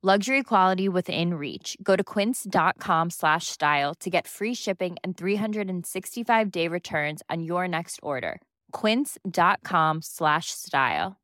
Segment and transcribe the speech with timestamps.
[0.00, 1.76] Luxury quality within reach.
[1.82, 7.66] Go to quince.com slash style to get free shipping and 365 day returns on your
[7.66, 8.40] next order.
[8.70, 11.16] Quince.com slash style.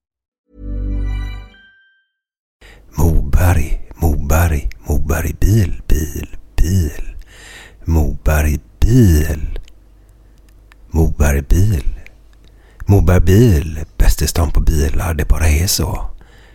[2.99, 7.15] Moberg, Moberg, Moberg bil, bil, bil.
[7.87, 9.41] Moberg bil.
[10.93, 11.85] Moberg bil.
[12.87, 16.11] Moberg bil, bäst i stan på bilar, det bara är så.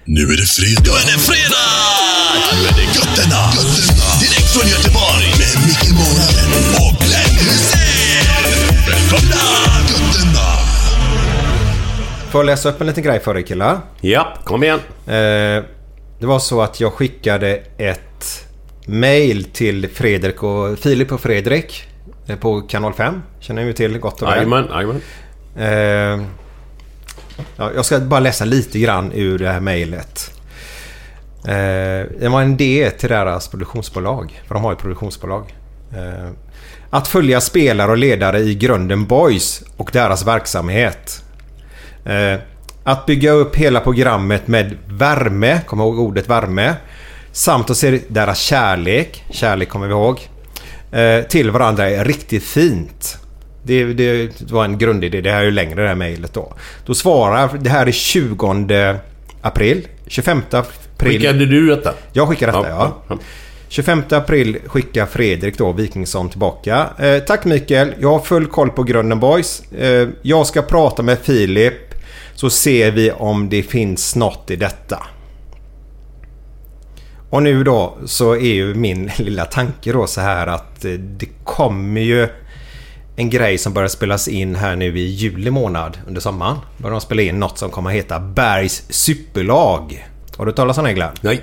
[0.06, 0.82] Nu är det fredag!
[0.84, 1.99] Nu är det fredag!
[2.52, 3.42] Nu är det Götterna!
[3.56, 4.08] Götterna!
[4.22, 5.28] Direkt från Göteborg!
[5.40, 6.50] Med Micke Månaden
[6.84, 8.26] och Glenn Hysén!
[8.90, 9.46] Välkomna!
[9.90, 10.48] Götterna!
[12.32, 13.80] Får jag läsa upp en liten grej för er killar?
[14.02, 14.80] Ja, kom igen.
[15.08, 15.64] Eh,
[16.20, 18.46] det var så att jag skickade ett
[18.86, 21.84] mail till Fredrik och Filip och Fredrik
[22.28, 23.22] eh, på kanal 5.
[23.40, 24.36] Känner ni ju till gott och väl.
[24.36, 25.02] Jajamän, jajamän.
[25.58, 26.26] Eh,
[27.58, 30.32] ja, jag ska bara läsa lite grann ur det här mejlet.
[31.46, 34.42] Eh, det var en idé till deras produktionsbolag.
[34.48, 35.56] För de har ju produktionsbolag.
[35.96, 36.30] Eh,
[36.90, 41.24] att följa spelare och ledare i grunden Boys och deras verksamhet.
[42.06, 42.40] Eh,
[42.84, 46.76] att bygga upp hela programmet med värme, kom ihåg ordet värme.
[47.32, 50.30] Samt att se deras kärlek, kärlek kommer vi ihåg.
[50.92, 53.18] Eh, till varandra är riktigt fint.
[53.64, 55.22] Det, det var en grundidé.
[55.22, 56.54] Det här är ju längre det här mejlet då.
[56.86, 58.96] Då svarar, det här är 20
[59.42, 59.88] april.
[60.08, 60.42] 25
[61.00, 61.20] april.
[61.20, 61.94] Skickade du detta?
[62.14, 63.04] Jag skickar detta ja.
[63.08, 63.18] Ja, ja.
[63.68, 66.90] 25 april skickar Fredrik då Wikingsson tillbaka.
[67.00, 67.94] Eh, tack Mikael.
[68.00, 69.72] Jag har full koll på grunden boys.
[69.72, 71.74] Eh, jag ska prata med Filip.
[72.34, 75.04] Så ser vi om det finns något i detta.
[77.30, 81.30] Och nu då så är ju min lilla tanke då så här att eh, det
[81.44, 82.28] kommer ju
[83.16, 86.58] en grej som börjar spelas in här nu i juli månad under sommaren.
[86.78, 90.08] Börjar de spela in något som kommer att heta Bergs Superlag.
[90.40, 91.12] Har du talat om det Glenn?
[91.22, 91.42] Nej.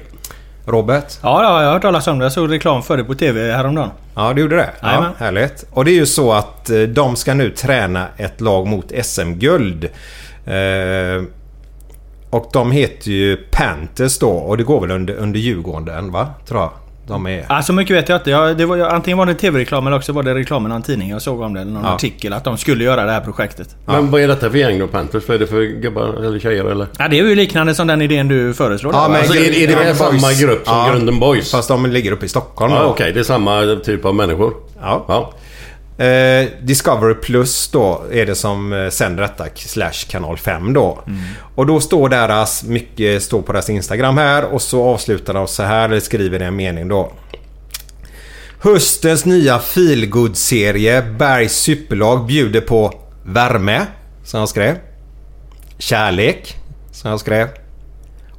[0.67, 1.19] Robert?
[1.23, 2.25] Ja, ja, jag har hört talas om det.
[2.25, 3.91] Jag såg reklam för det på TV häromdagen.
[4.15, 4.71] Ja, du gjorde det?
[4.81, 5.13] Ja, Jajamän.
[5.19, 5.65] härligt.
[5.71, 9.85] Och det är ju så att eh, de ska nu träna ett lag mot SM-guld.
[10.47, 11.25] Eh,
[12.31, 16.29] och de heter ju Panthers då och det går väl under, under Djurgården va?
[16.49, 16.71] Tror jag.
[17.09, 17.47] De är...
[17.49, 18.31] Ja, så mycket vet jag inte.
[18.31, 21.11] Jag, det var, antingen var det TV-reklam eller också var det reklam i någon tidning.
[21.11, 21.95] Jag såg om det, någon Ja.
[21.95, 23.77] artikel, att de skulle göra det här projektet.
[23.87, 24.87] Men vad är detta för gäng då?
[24.87, 25.29] Panthers?
[25.29, 26.87] Vad är det för gubbar eller tjejer eller?
[26.99, 28.93] Ja, det är ju liknande som den idén du föreslår.
[28.95, 30.89] Ja, där, men- Alltså är, är det väl samma grupp som Ja.
[30.93, 31.51] Grunden Boys?
[31.51, 32.85] Fast de ligger uppe i Stockholm Ja.
[32.85, 34.55] Okej, det är samma typ av människor.
[34.81, 35.33] Ja.
[35.99, 41.03] Eh, Discovery Plus då är det som eh, sänder detta slash kanal 5 då.
[41.55, 45.63] Och då står deras, mycket står på deras Instagram här och så avslutar de så
[45.63, 47.13] här eller skriver en mening då.
[48.61, 52.93] Höstens nya feelgood-serie Bergs Superlag bjuder på
[53.25, 53.87] värme,
[54.25, 54.77] som jag skrev.
[55.79, 56.57] Kärlek,
[56.93, 57.49] som jag skrev.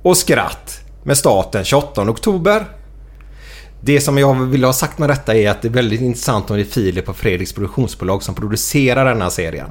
[0.01, 2.65] Och skratt med starten 28 oktober.
[3.87, 6.55] Det som jag vill ha sagt med detta är att det är väldigt intressant om
[6.57, 9.67] det är Filip och Fredriks produktionsbolag som producerar denna serien.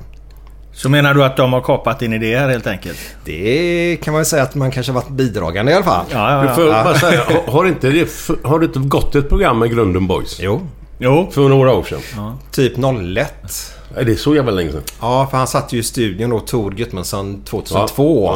[0.73, 2.99] Så menar du att de har kapat din idé här helt enkelt?
[3.25, 6.05] Det kan man väl säga att man kanske har varit bidragande i alla fall.
[6.13, 6.55] Ja, ja, Du ja.
[6.55, 8.09] får bara säga, har- inte det,
[8.45, 10.39] har det inte gått ett program med Grunden Boys?
[10.43, 10.61] Jo,
[10.99, 11.29] Jo.
[11.33, 12.37] För några år sedan?
[12.51, 13.75] typ 01.
[13.97, 14.83] Är det så jävla länge sedan?
[15.01, 18.27] Ja, för han satt ju i studion då, Tor Gutmundsson 2002.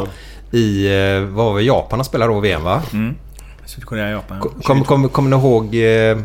[0.51, 0.85] Ja, I,
[1.15, 2.81] eh, vad var det, Japan han spelade då VM va?
[3.71, 4.41] Sydkorea, Japan.
[4.63, 6.17] Kommer kom, kom ni ihåg eh,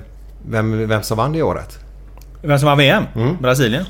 [0.49, 1.79] vem, vem som vann det året?
[2.43, 3.05] Vem som vann VM?
[3.15, 3.37] Mm.
[3.41, 3.85] Brasilien.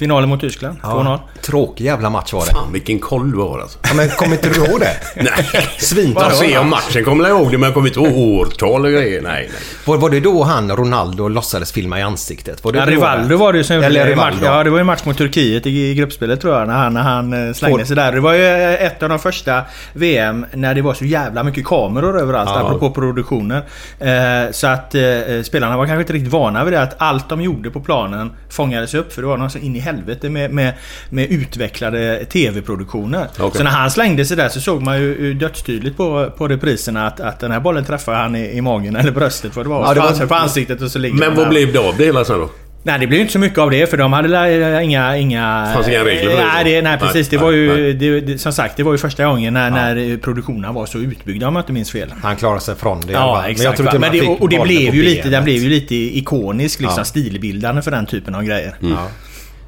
[0.00, 0.78] Finalen mot Tyskland.
[0.82, 1.18] 2-0.
[1.42, 2.52] Tråkig jävla match var det.
[2.52, 3.78] Fan vilken koll du har alltså.
[3.82, 4.96] Ja, men kommer inte du ihåg det?
[5.16, 5.68] Nej.
[5.78, 6.22] Svinbra.
[6.22, 8.90] Jag ser om matchen kommer jag ihåg det men jag kommer inte ihåg årtal och
[8.90, 9.22] grejer.
[9.22, 9.60] Nej, nej.
[9.84, 12.64] Var, var det då han, Ronaldo, låtsades filma i ansiktet?
[12.64, 14.44] Var det Ja, då Rivaldo var det ju som Eller i match, Rivaldo.
[14.46, 16.68] Ja, det var ju en match mot Turkiet i, i gruppspelet tror jag.
[16.68, 18.12] När han, när han eh, slängde Får- sig där.
[18.12, 19.62] Det var ju eh, ett av de första
[19.92, 22.50] VM när det var så jävla mycket kameror överallt.
[22.54, 22.60] Ja.
[22.60, 23.62] Apropå produktioner.
[23.98, 25.02] Eh, så att eh,
[25.44, 26.82] spelarna var kanske inte riktigt vana vid det.
[26.82, 29.12] Att allt de gjorde på planen fångades upp.
[29.12, 30.72] För det var någon så in i helvete med, med,
[31.10, 33.26] med utvecklade TV-produktioner.
[33.38, 33.50] Okej.
[33.58, 37.06] Så när han slängde sig där så såg man ju ju dödstydligt på, på repriserna
[37.06, 39.86] att, att den här bollen träffade han i, i magen eller bröstet vad det var.
[39.86, 41.50] Ja, det var- det på ansiktet och så ligger Men vad där.
[41.50, 42.50] blev det av det hela sen då?
[42.82, 45.16] Nej det blev inte så mycket av det för de hade inga...
[45.16, 47.28] inga Fanns inga regler för det, nej, det, nej precis.
[47.28, 47.92] Det Nej, var ju...
[47.92, 51.42] Det, det, som sagt det var ju första gången när, när produktionen var så utbyggd
[51.44, 52.14] om jag inte minns fel.
[52.22, 53.12] Han klarade sig från det.
[53.12, 53.42] Ja fall.
[53.42, 53.76] Men exakt.
[53.76, 56.80] tror inte Men det, och, och det blev ju lite, den blev ju lite ikonisk
[56.80, 57.04] liksom Ja.
[57.04, 58.74] stilbildande för den typen av grejer.
[58.82, 58.92] Mm.
[58.92, 59.08] Ja.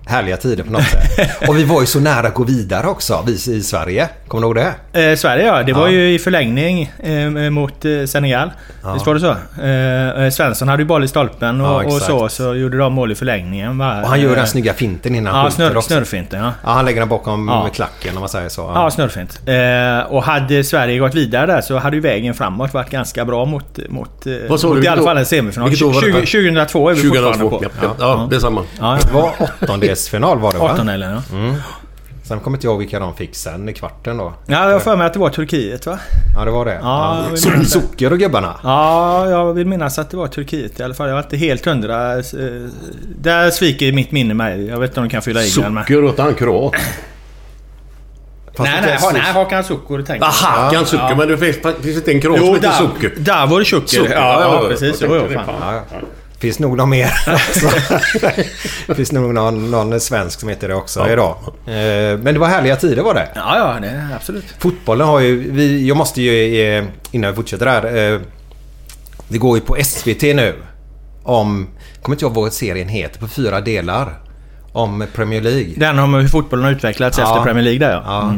[0.06, 1.30] Härliga tider på något sätt.
[1.48, 4.08] Och vi var ju så nära att gå vidare också, vi i Sverige.
[4.28, 5.10] Kommer du ihåg det?
[5.10, 5.92] Eh, Sverige ja, det var Ja.
[5.92, 8.50] ju i förlängning eh, mot eh, Senegal.
[8.94, 9.36] Visst var det så?
[9.62, 12.92] Eh, eh, Svensson hade ju boll i stolpen och, Ja, och så, så gjorde de
[12.92, 13.78] mål i förlängningen.
[13.78, 14.00] Va?
[14.02, 15.88] Och han gör den Eh, snygga finten innan Ja, snurr, också.
[15.88, 16.52] snurrfinten ja.
[16.64, 17.68] Ja, han lägger den bakom Ja.
[17.74, 18.72] klacken om man säger så.
[18.74, 19.40] Ja, snurrfint.
[19.48, 23.44] Eh, och hade Sverige gått vidare där så hade ju vägen framåt varit ganska bra
[23.44, 25.68] mot, mot, Vad sa mot du, i alla fall en semifinal.
[25.68, 26.20] Vilket år var 20, detta?
[26.26, 27.58] 2002 är vi fortfarande 2002.
[27.58, 27.64] på.
[27.82, 28.62] Ja, ja, ja, det är samma.
[28.80, 29.30] Ja, Det var
[29.92, 30.72] åttondelsfinal var det va?
[30.72, 31.36] Åttondelen ja.
[31.36, 31.54] Mm.
[32.24, 34.32] Sen kommer inte jag ihåg vilka de fick sen i kvarten då.
[34.46, 35.98] Ja, jag har för mig att det var Turkiet va?
[36.38, 36.78] Ja, det var det.
[36.82, 37.64] Ja, Ja.
[37.64, 38.56] Socker och gubbarna.
[38.62, 41.08] Ja, jag vill minnas att det var Turkiet i alla fall.
[41.08, 42.14] Jag var inte helt hundra.
[42.18, 42.22] Eh,
[43.18, 44.66] Där sviker mitt minne mig.
[44.66, 45.82] Jag vet inte om de kan fylla i den med.
[45.84, 46.74] Socker åt han kroat.
[48.56, 50.22] Fast Nej, nej, ha- nej, Hakan Sukur tänkte jag.
[50.52, 51.14] Aha, kan socker.
[51.16, 53.12] Men det finns, finns inte en kroat som heter socker?
[53.18, 53.86] där var det Sukur.
[53.86, 55.00] Socker, Ja, ja, ja, ja, precis.
[55.00, 55.80] jag Jo, jo, fan.
[56.42, 57.12] Finns nog någon mer.
[57.26, 57.68] Alltså,
[58.94, 61.12] finns nog någon, någon svensk som heter det också Ja.
[61.12, 61.36] idag.
[61.66, 63.28] Eh, Men det var härliga tider var det.
[63.34, 64.44] Ja, ja, det, absolut.
[64.58, 65.52] Fotbollen har ju...
[65.52, 68.12] Vi, jag måste ju eh, innan vi fortsätter här.
[68.14, 68.20] eh,
[69.28, 70.54] Det går ju på SVT nu.
[71.22, 71.68] Om...
[72.02, 74.18] Kommer inte jag ihåg vad serien heter på fyra delar.
[74.72, 75.72] Om Premier League.
[75.76, 77.24] Den om hur fotbollen har utvecklats Ja.
[77.24, 78.02] efter Premier League där ja.
[78.06, 78.34] Ja.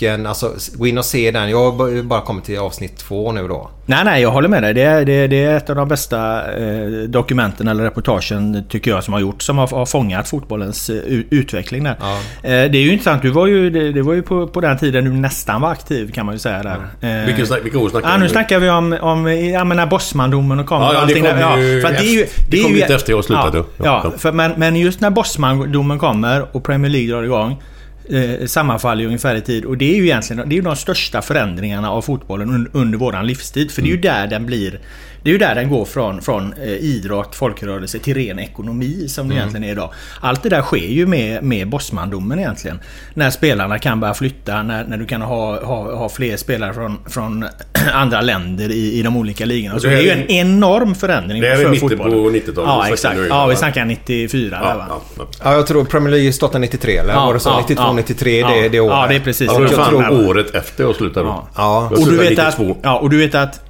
[0.00, 1.50] Sicken, alltså gå in och se den.
[1.50, 3.70] Jag har bara kommit till avsnitt två nu då.
[3.86, 4.74] Nej, nej, jag håller med dig.
[4.74, 8.90] Det är, det, är- det är ett av de bästa eh, dokumenten eller reportagen tycker
[8.90, 11.94] jag som har gjorts som har, har fångat fotbollens eh, u- utveckling där.
[12.00, 12.12] Ja.
[12.42, 13.22] Eh, det är ju intressant.
[13.22, 16.12] Du var ju, det, det var ju på, på den tiden du nästan var aktiv
[16.12, 16.76] kan man ju säga där.
[17.20, 19.76] Eh, Vilken, snack- vilka år snackar Ja, vi nu snackar vi om, om ja, men
[19.76, 20.82] när Bosmandomen och kom.
[20.82, 21.56] Ja, ja, det kom där.
[21.58, 23.58] ju för att efter- det kom lite efter jag slutade.
[23.58, 24.18] Ja, Ja, ja, ja.
[24.18, 27.62] För, men, men just när Bosmandomen kommer och Premier League drar igång
[28.10, 29.64] eh, sammanfaller ju ungefär i tid.
[29.64, 32.98] Och det är ju egentligen det är ju de största förändringarna av fotbollen un, under
[32.98, 33.70] våran livstid.
[33.70, 33.96] För det är Mm.
[33.96, 34.80] ju där den blir...
[35.22, 39.24] Det är ju där den går från, från eh, idrott, folkrörelse till ren ekonomi som
[39.24, 39.36] Mm.
[39.36, 39.90] det egentligen är idag.
[40.20, 42.80] Allt det där sker ju med, med Bosmandomen egentligen.
[43.14, 46.98] När spelarna kan börja flytta, när, när du kan ha, ha, ha fler spelare från,
[47.06, 47.44] från
[47.92, 49.78] andra länder i, i de olika ligorna.
[49.80, 52.12] Så Det det är ju är- en enorm förändring det är för väl mitten fotbollen.
[52.12, 53.18] på 90-talet vi Ja, exakt.
[53.28, 54.86] Ja, vi snackar 94 där Ja, va?
[54.88, 55.26] ja, ja.
[55.44, 57.12] Ja, jag tror Premier League startade 93 eller?
[57.12, 57.48] Ja, var det så?
[57.48, 57.92] ja, 92, ja.
[57.92, 58.48] 93 Ja.
[58.48, 58.92] det, det året?
[58.96, 59.46] Ja, det är precis.
[59.52, 61.26] Ja, det var Jag tror- året efter jag slutade.
[61.26, 61.48] Ja.
[61.56, 61.88] Ja.
[61.90, 62.80] Och du, vet att, 92.
[62.82, 63.60] ja, och du vet att...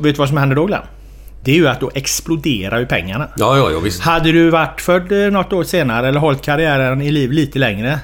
[0.00, 0.82] Vet du vad som händer då Glenn?
[1.46, 3.28] Det är ju att då exploderar ju pengarna.
[3.36, 4.02] Ja, ja, ja visst.
[4.02, 7.98] Hade du varit född eh, något år senare eller hållit karriären i liv lite längre.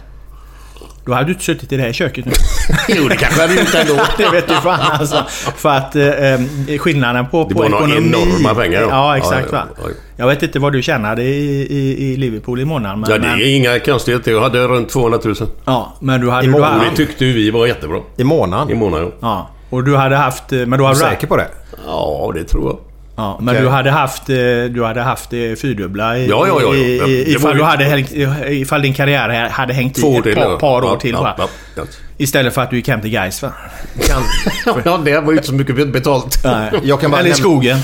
[1.04, 2.32] Då hade du inte suttit i det här köket nu.
[2.88, 3.94] Jo, det kanske hade gjort ändå.
[4.18, 5.24] det vet du fan alltså.
[5.56, 8.08] För att eh, skillnaden på, Det på var några ekonomi...
[8.22, 8.88] enorma pengar då.
[8.88, 9.94] Ja, exakt Ja, ja, ja.
[10.16, 13.00] Jag vet inte vad du tjänade i, i, i Liverpool i månaden.
[13.00, 14.32] Men, Ja, det men, är inga konstigheter.
[14.32, 15.34] Jag hade runt 200 000.
[15.64, 16.42] ja, men du hade...
[16.42, 16.74] I Du månaden?
[16.78, 18.00] hade Och det tyckte vi var jättebra.
[18.16, 18.70] I månaden?
[18.70, 19.12] I månaden.
[19.20, 19.50] ja.
[19.70, 20.50] Och du hade haft...
[20.50, 21.10] Men då Är hade du du...
[21.10, 21.48] säker på det?
[21.86, 22.78] Ja, det tror jag.
[23.16, 23.62] Ja, men Okej.
[23.62, 24.34] du hade haft, eh,
[24.70, 27.06] du hade haft det fyrdubbla i, Ja, ja, ja, ja.
[27.06, 28.00] i, ifall, du hade
[28.48, 31.48] ifall din karriär hade hängt Två i ett par, par år Ja, till ja, ja,
[31.74, 31.82] ja.
[32.16, 33.52] Istället för att du gick hem till Gais va?
[34.84, 36.44] ja, det var ju inte så mycket betalt.
[36.44, 36.72] Nej.
[36.82, 37.78] Jag kan bara Eller i skogen.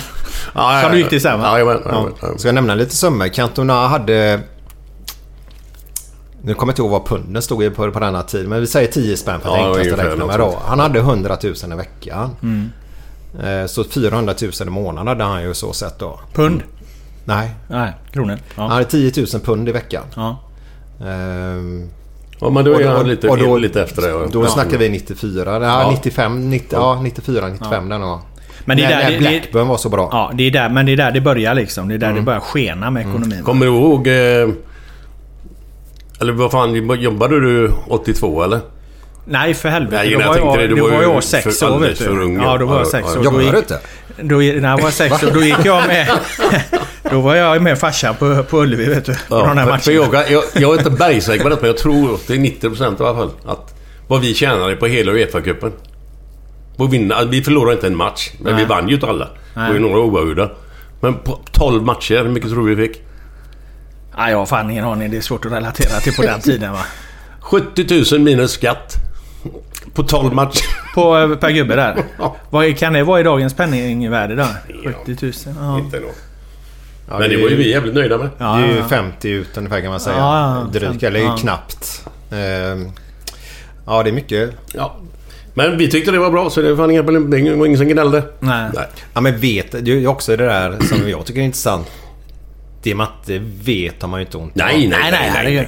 [0.54, 1.58] Ja, Som du gick till sen, va?
[1.60, 1.80] Ja,
[2.20, 2.38] Ja.
[2.38, 3.28] Ska jag nämna lite summor?
[3.28, 4.40] Cantona hade...
[6.42, 8.48] Nu kommer jag inte ihåg vad punden stod i på, på denna tid.
[8.48, 10.58] Men vi säger 10 spänn för att Ja, enklast att ungefär räkna med då.
[10.66, 12.36] Han hade 100 000 i veckan.
[12.42, 12.72] Mm.
[13.44, 16.20] Eh, Så 400 000 i månaden hade han ju så sett då.
[16.34, 16.62] Pund?
[17.24, 18.38] Nej, Nej, kronor.
[18.56, 18.72] han Ja.
[18.72, 20.02] hade 10 000 pund i veckan.
[20.16, 20.38] ja.
[21.06, 21.88] Ehm,
[22.40, 24.08] Ja, men då Och är då- han lite, och då- lite efter det.
[24.08, 24.26] ja.
[24.32, 24.48] Då Ja.
[24.48, 25.52] snackar vi 94.
[25.52, 25.90] Ja, Ja.
[25.90, 28.18] 95, 90, ja 94, 95 den gången.
[28.64, 30.08] Men det är när, där, när det, det, Blackburn var så bra.
[30.12, 31.88] ja, det är där, men det är där det börjar liksom.
[31.88, 32.16] Det är där Mm.
[32.18, 33.42] det börjar skena med ekonomin.
[33.44, 34.06] Kommer du ihåg...
[34.06, 34.48] Eh,
[36.20, 38.60] eller vad fan, jobbade du 82 eller?
[39.30, 39.96] Nej för helvete.
[39.96, 42.04] Nej, då var jag, det, du då var var jag sex år vet du.
[42.42, 43.18] Ja, då var jag ja, sex ja.
[43.18, 43.24] år.
[43.24, 43.80] Jobbar du inte?
[44.16, 46.08] Då, när jag var sex år, då gick jag med...
[47.10, 49.14] Då var jag med farsan på, på Ullevi vet du.
[49.28, 49.78] På de här matcherna.
[49.78, 53.02] för jag, jag, jag är inte bergsäker på detta, men jag tror upp till 90%
[53.02, 53.30] i alla fall.
[53.46, 53.74] Att
[54.08, 55.72] vad vi tjänade på hela Uefa-cupen.
[57.30, 58.62] Vi förlorade inte en match, men Nej.
[58.62, 59.28] vi vann ju inte alla.
[59.54, 60.50] Det var ju några oavgjorda.
[61.00, 63.02] Men på 12 matcher, hur mycket tror du vi fick?
[64.16, 65.10] Nej, jag har fan ingen aning.
[65.10, 66.84] Det är svårt att relatera till på den tiden va.
[67.40, 69.07] 70 000 minus skatt.
[69.98, 70.64] På 12 matcher.
[70.94, 71.96] På, eh, per gubbe där.
[72.50, 74.46] Vad kan det vara i dagens penningvärde då?
[75.06, 75.32] 70 000?
[75.60, 75.78] Ja.
[75.78, 76.10] Inte nog.
[77.10, 78.28] Ja, Men det var ju vi jävligt nöjda med.
[78.38, 78.88] Ja, Det är ju ja.
[78.88, 80.16] 50 ut ungefär kan man säga.
[80.16, 81.36] Ja, ja, Drygt, 50, eller ja.
[81.36, 82.04] knappt.
[82.30, 82.90] Ehm,
[83.86, 84.50] Ja, det är mycket.
[84.72, 84.96] Ja.
[85.54, 87.30] Men vi tyckte det var bra, så det var inga problem.
[87.30, 88.22] Det var ingen som gnällde.
[88.40, 88.70] Nej.
[88.74, 88.86] Nej.
[89.14, 91.86] Ja, men vet, det är också det där som jag tycker är intressant.
[92.82, 94.54] Det man inte vet har man ju inte ont.
[94.54, 95.66] Nej, nej, Nej,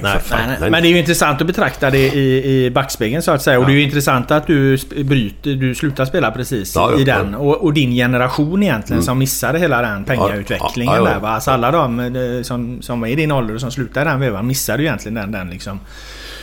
[0.59, 0.71] nej.
[0.71, 3.59] Men det är ju intressant att betrakta det i, i backspegeln så att säga.
[3.59, 7.03] Och det är ju intressant att du bryter, du slutar spela precis Ja, ja, i
[7.03, 7.29] den.
[7.31, 7.37] ja.
[7.37, 11.13] Och, och din generation egentligen som missade hela den pengautvecklingen Ja, ja, ja.
[11.13, 11.29] där va.
[11.29, 14.19] Alltså alla de eh, som, som var i din ålder och som slutade i den
[14.19, 15.79] vevan missade ju egentligen den, den liksom.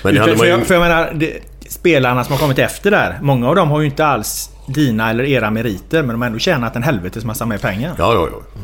[0.02, 0.64] Men det hade för, man jag, ju...
[0.64, 1.32] för jag menar, det,
[1.68, 3.18] spelarna som har kommit efter där.
[3.22, 6.02] Många av dem har ju inte alls dina eller era meriter.
[6.02, 7.94] Men de har ändå tjänat en helvetes massa mer pengar.
[7.98, 8.60] Ja, ja, ja.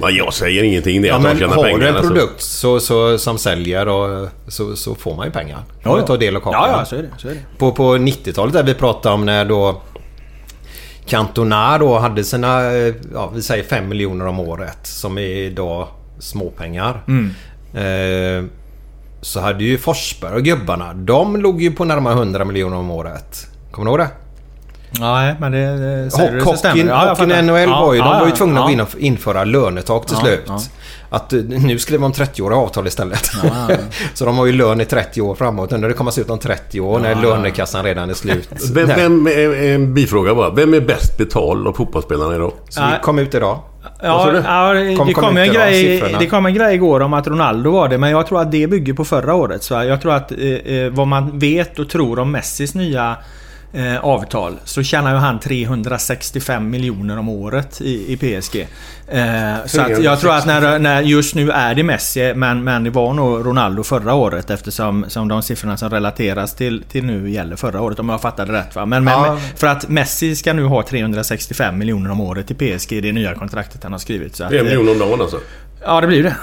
[0.00, 1.78] Men jag säger ingenting det Ja, att de men tjänar har pengar.
[1.78, 5.58] du en produkt så, så, som säljer och, så, så får man ju pengar.
[5.84, 6.70] Man får ta del av kakan.
[6.70, 7.08] Ja, ja, så är det.
[7.18, 7.58] Så är det.
[7.58, 9.82] På, på 90-talet där vi pratade om när då
[11.06, 15.88] Cantona då hade sina, eh, ja vi säger 5 miljoner om året som är idag
[16.18, 17.02] småpengar.
[17.08, 17.30] Mm.
[17.74, 18.50] Eh,
[19.20, 23.46] så hade ju Forsberg och gubbarna, de låg ju på närmare 100 miljoner om året.
[23.70, 24.23] Kommer du ihåg det?
[25.00, 26.84] Nej, men det, det säger du så Hockeyn, stämmer.
[26.92, 27.42] Ja, hockeyn fattar.
[27.42, 28.82] NHL Ja, var ju, de ja, var ju ja, tvungna ja.
[28.82, 30.42] att införa lönetak till Ja, slut.
[30.46, 30.60] ja.
[31.10, 33.30] Att eh, nu skrev de 30-åriga avtal istället.
[34.14, 35.70] så de har ju lön i 30 år framåt.
[35.70, 38.48] När det kommer se ut om 30 år när lönekassan redan är slut.
[38.72, 40.50] Vem, vem en bifråga bara.
[40.50, 42.52] Vem är bäst betald av fotbollsspelarna idag?
[42.68, 43.58] Så vi kom ut idag.
[44.02, 47.26] Ja, ja det, Kom- det, kom en grej, det kom en grej igår om att
[47.26, 49.62] Ronaldo var det, men jag tror att det bygger på förra året.
[49.62, 53.16] Så jag tror att eh, eh, vad man vet och tror om Messis nya
[53.74, 58.68] eh, avtal så tjänar ju han 365 miljoner om året i, i PSG.
[59.08, 62.84] Eh, så att jag tror att när, när just nu är det Messi, men, men
[62.84, 67.30] det var nog Ronaldo förra året eftersom som de siffrorna som relateras till, till nu
[67.30, 68.74] gäller förra året om jag fattade rätt.
[68.76, 68.86] Va?
[68.86, 69.38] Men, men Ja.
[69.56, 73.34] för att Messi ska nu ha 365 miljoner om året i PSG i det nya
[73.34, 74.36] kontraktet han har skrivit.
[74.36, 75.38] Så att, En eh, miljon om dagen alltså.
[75.84, 76.36] Ja, det blir det.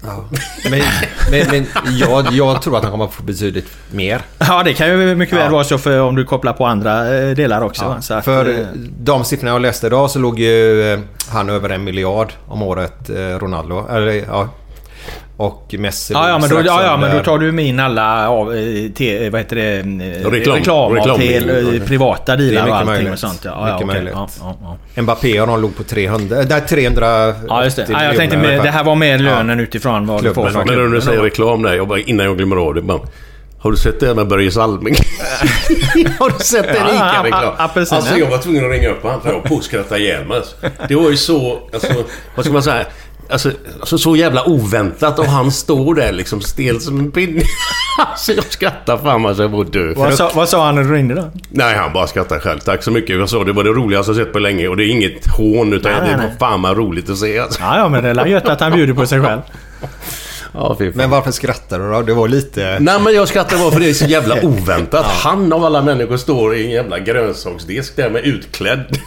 [0.70, 0.82] Men,
[1.30, 1.66] men, men
[1.98, 4.20] jag, jag tror att han kommer att få betydligt mer.
[4.38, 5.50] Ja, det kan ju mycket väl Ja.
[5.50, 7.96] vara så för om du kopplar på andra eh, delar också.
[8.00, 8.66] Så att, För eh,
[9.00, 11.00] de siffrorna jag läste idag så låg ju eh,
[11.30, 13.86] han över en miljard om året, Ronaldo.
[13.90, 14.48] Eller, ja.
[15.40, 18.28] Och Messi Ja, ja, men då, ja, ja, men då tar du med in alla
[18.28, 20.56] av, eh, te, vad heter det, eh, Reklam.
[20.56, 21.74] reklamavtal, Reklam.
[21.74, 23.12] eh, privata dealar och allting möjligt.
[23.12, 23.40] och sånt.
[23.44, 23.86] Ja, ja, Mycket okej.
[23.86, 24.12] möjligt.
[24.16, 24.28] Ja,
[24.62, 25.02] ja, ja.
[25.02, 26.36] Mbappé och de låg på 300...
[26.48, 27.34] Nej, 300...
[27.48, 27.86] ja, just det.
[27.90, 30.52] Ja, jag tänkte med, det här var mer lönen utifrån vad du får Klubben.
[30.52, 32.82] för Men när du säger reklam där, jag bara, innan jag glömmer av det.
[32.82, 33.00] Bara,
[33.60, 34.94] har du sett det här med Börje Salming?
[36.18, 37.44] har du sett den Ja, ICA-reklam?
[37.44, 38.00] a- apelsinen.
[38.02, 40.24] Alltså jag var tvungen att ringa upp honom för jag var på att skratta ihjäl
[40.26, 40.36] mig.
[40.36, 40.56] alltså.
[40.88, 41.92] Det var ju så, alltså,
[42.34, 42.86] vad ska man säga?
[43.30, 47.42] Alltså, alltså så jävla oväntat och han står där liksom stel som en pinne.
[47.98, 49.94] alltså jag skrattar fan alltså jag får dö.
[49.96, 51.30] Vad sa, vad sa han när du ringde då?
[51.50, 52.58] Nej, han bara skrattar själv.
[52.58, 53.16] Tack så mycket.
[53.16, 55.72] Jag sa det var det roligaste jag sett på länge och det är inget hån
[55.72, 57.60] utan Nej, det nej, var fan vad roligt att se alltså.
[57.62, 59.40] Ja, ja, men det är gött att han bjuder på sig själv.
[60.52, 60.76] Ja.
[60.94, 62.02] Men varför skrattar du då?
[62.02, 62.78] Det var lite...
[62.80, 65.06] Nej men jag skrattar bara för det är så jävla oväntat.
[65.06, 68.98] Han av alla människor står i en jävla grönsaksdisk där med utklädd.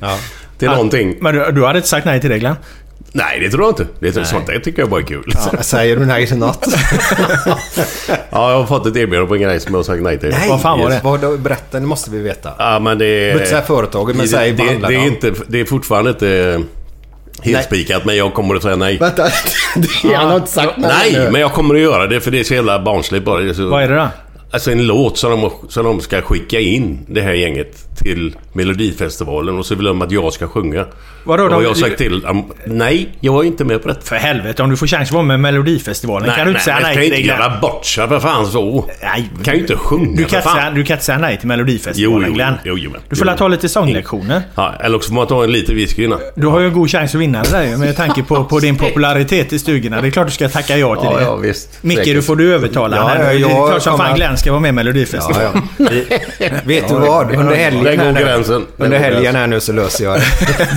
[0.00, 0.18] Ja.
[0.58, 1.16] till någonting.
[1.20, 2.56] Men du, du hade inte sagt nej till det Glenn?
[3.16, 3.86] Nej det tror jag inte.
[3.98, 5.22] Det är, sånt där tycker jag bara är kul.
[5.26, 5.50] Ja.
[5.52, 6.66] Ja, Säger du nej till något?
[8.30, 10.34] jag har fått ett erbjudande på en grej som jag har sagt nej till.
[10.48, 11.00] Vad fan var det?
[11.04, 12.52] Vad, berätta, det måste vi veta.
[12.58, 13.26] Ja men det är...
[13.26, 15.64] Du inte säga företaget, men det, säg vad det, det, det är inte, det är
[15.64, 16.60] fortfarande inte
[17.42, 18.98] helt spikat men jag kommer att säga nej.
[18.98, 19.22] Vänta,
[20.14, 22.54] han har inte sagt Nej, men jag kommer att göra det för det är så
[22.54, 23.54] jävla barnsligt bara.
[23.54, 24.08] Så, Vad är det då?
[24.54, 29.58] Alltså en låt som de, som de ska skicka in det här gänget till Melodifestivalen
[29.58, 30.84] och så vill de att jag ska sjunga.
[31.24, 33.96] Vadå, och de- jag har sagt till dem, nej, jag är inte med på det.
[34.02, 36.76] För helvete, om du får chans att vara med i Melodifestivalen kan du inte säga
[36.76, 37.38] jag nej kan till inte det Glenn.
[37.38, 38.90] göra bort sig för fan så.
[39.02, 40.56] Nej, kan ju inte sjunga Du för kan, inte fan.
[40.56, 42.54] säga, du kan inte säga nej till Melodifestivalen Jo, jo, Glenn.
[42.64, 43.32] jo, jo, men- du får jo.
[43.32, 44.42] la ta lite sånglektioner.
[44.54, 46.18] Ja, eller också får man ta en liter whisky innan.
[46.34, 48.60] Du har ju en god chans att vinna det där ju, med tanke på, på
[48.60, 50.00] din popularitet i stugorna.
[50.00, 51.48] Det är klart du ska tacka ja till det.
[51.48, 51.68] visst.
[51.82, 54.36] Micke, du får du övertala Ja, ja, Det är jag klart som fan kommer- Glenn
[54.44, 55.62] ska vara med i Melodifestivalen.
[55.78, 55.86] Ja,
[56.38, 56.48] ja.
[56.64, 57.34] Vet du vad?
[57.34, 58.66] Under helgen, här nu, gränsen.
[58.76, 59.40] Under helgen gränsen.
[59.40, 60.24] här nu så löser jag det.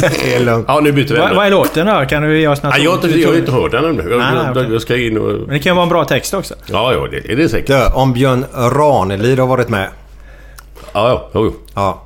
[0.24, 0.65] Det är lugnt.
[0.67, 2.05] Ja, nu byter vi Vad, är låten då?
[2.09, 2.74] Kan du ge oss något?
[2.74, 4.09] Nej, jag, har inte, jag har inte hört den ännu.
[4.09, 4.67] Jag, Nej, jag, okej.
[4.71, 5.33] jag ska in och...
[5.33, 6.53] Men det kan vara en bra text också.
[6.65, 7.67] Ja, ja, det är det säkert.
[7.67, 9.88] Du, om Björn Ranelid har varit med.
[10.93, 11.53] Ja, ja, jo, jo.
[11.75, 12.03] Ja.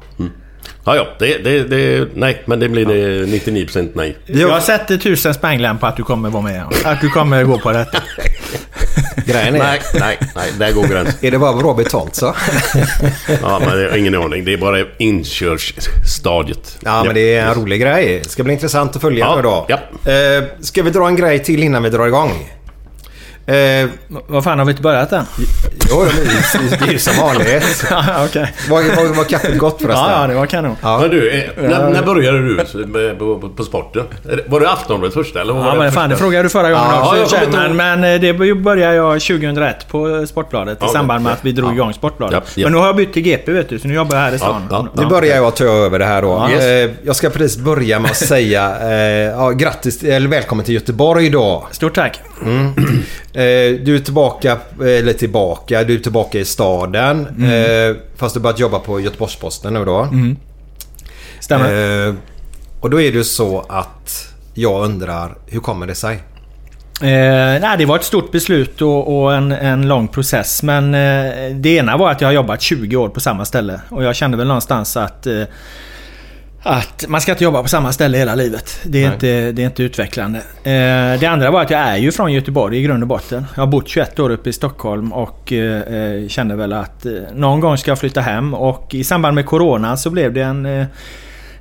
[0.86, 1.08] Ja, ja.
[1.20, 4.18] Det, det, det, nej, men det blir det 99% nej.
[4.26, 6.64] Jag sätter tusen spänglän på att du kommer vara med.
[6.84, 7.98] Att du kommer gå på detta.
[9.26, 10.52] Grejen är, Nej, nej, nej.
[10.60, 11.16] Där går gränsen.
[11.22, 12.26] är det bara bra betalt så?
[13.42, 14.46] Ja, men det har ingen aning.
[14.46, 16.78] Det är bara inkörsstadiet.
[16.86, 18.20] Ja, men det är en rolig grej.
[18.24, 19.66] Det ska bli intressant att följa Ja, nu då.
[19.70, 19.78] ja.
[20.12, 22.32] Eh, ska vi dra en grej till innan vi drar igång?
[23.46, 23.90] Eh,
[24.28, 25.26] Vad fan har vi inte börjat än?
[25.90, 26.06] jo,
[26.80, 27.86] det är- ju som vanligt.
[27.90, 28.28] Ja.
[28.70, 30.06] Var, var, var kaffet gott förresten?
[30.10, 30.76] Ja, ja, det var kanon.
[30.82, 34.04] Men du, eh, när, när började du på, på, på sporten?
[34.48, 35.54] Var det Aftonbladet första eller?
[35.54, 37.36] Var Ja, det men fan, det frågade du förra gången Ja, också.
[37.46, 41.34] inte men, men eh, det började jag 2001 på Sportbladet i Ja, samband med ja.
[41.34, 41.74] att vi drog Ja.
[41.74, 42.34] igång Sportbladet.
[42.46, 42.66] Ja, ja.
[42.66, 44.38] Men nu har jag bytt till GP vet du, så nu jobbar jag här i
[44.38, 44.68] stan.
[44.72, 46.50] Ja, Nu börjar jag ta över det här då.
[46.54, 46.60] Ja.
[46.66, 48.90] Eh, jag ska precis börja med att säga eh,
[49.38, 51.68] ja, grattis, eller välkommen till Göteborg då.
[51.72, 52.20] Stort tack.
[53.31, 57.28] Eh, du är tillbaka, eller tillbaka, du är tillbaka i staden.
[57.44, 60.08] Eh, fast du börjat jobba på Göteborgs-Posten nu då.
[61.40, 62.08] Stämmer.
[62.08, 62.14] Eh,
[62.80, 66.16] och då är det så att jag undrar, hur kommer det sig?
[67.02, 70.64] Eh, nej, det var ett stort beslut och, och en, en lång process.
[70.64, 73.82] Men eh, det ena var att jag har jobbat 20 år på samma ställe.
[73.90, 75.28] Och jag kände väl någonstans att...
[76.64, 78.80] Att man ska inte jobba på samma ställe hela livet.
[78.84, 79.14] Det är, Nej.
[79.14, 80.40] inte, det är inte utvecklande.
[80.64, 83.46] Eh, det andra var att jag är ju från Göteborg i grund och botten.
[83.56, 87.12] Jag har bott 21 år uppe i Stockholm och eh, eh, kände väl att eh,
[87.34, 88.54] någon gång ska jag flytta hem.
[88.54, 90.66] Och i samband med Corona så blev det en...
[90.66, 90.86] Eh,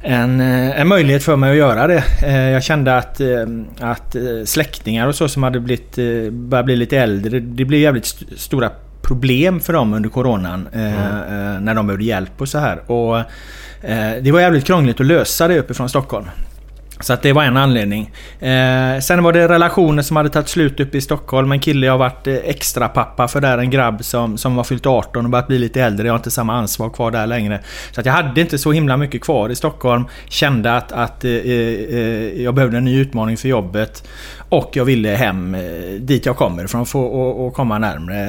[0.03, 2.05] en, eh, en möjlighet för mig att göra det.
[2.53, 3.21] Jag kände att,
[3.81, 5.97] att släktingar och så som hade blivit,
[6.33, 8.71] börjat bli lite äldre, det blev jävligt st- stora
[9.03, 10.69] problem för dem under coronan.
[10.73, 10.81] eh,
[11.61, 12.91] När de behövde hjälp och så här.
[12.91, 13.23] Och
[13.83, 16.27] Eh, det var jävligt krångligt att lösa det uppifrån Stockholm.
[17.01, 18.11] Så att det var en anledning.
[18.41, 21.53] Eh, sen var det relationer som hade tagit slut uppe i Stockholm.
[21.53, 23.59] En kille jag har varit eh, extra pappa för där.
[23.59, 26.07] En grabb som, som var fyllt 18 och börjat bli lite äldre.
[26.07, 27.61] Jag har inte samma ansvar kvar där längre.
[27.93, 30.05] Så att jag hade inte så himla mycket kvar i Stockholm.
[30.29, 34.03] Kände att, att eh, eh, jag behövde en ny utmaning för jobbet.
[34.51, 35.61] Och jag ville hem eh,
[36.01, 38.23] dit jag kommer ifrån för att och, och komma närmre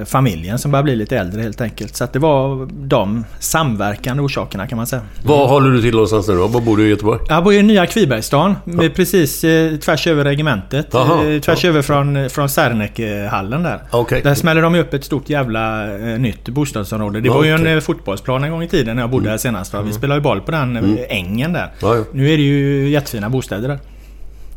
[0.00, 1.96] eh, familjen som börjar bli lite äldre helt enkelt.
[1.96, 5.02] Så att det var de samverkande orsakerna kan man säga.
[5.24, 6.46] Var håller du till någonstans nu då?
[6.46, 7.20] Var bor du i Göteborg?
[7.28, 8.54] Jag bor i nya Kvibergsstan.
[8.94, 10.86] Precis eh, tvärs över regementet.
[10.90, 11.70] Jaha, eh, tvärs ja.
[11.70, 13.80] över från, från Serneke-hallen där.
[13.90, 14.20] Okej.
[14.22, 17.20] Där smäller de upp ett stort jävla eh, nytt bostadsområde.
[17.20, 19.72] Det Ja, var ju en fotbollsplan en gång i tiden när jag bodde här senast.
[19.72, 19.82] Va?
[19.82, 21.70] Vi spelade ju boll på den eh, ängen där.
[21.80, 22.04] Ja, ja.
[22.12, 23.78] Nu är det ju jättefina bostäder där.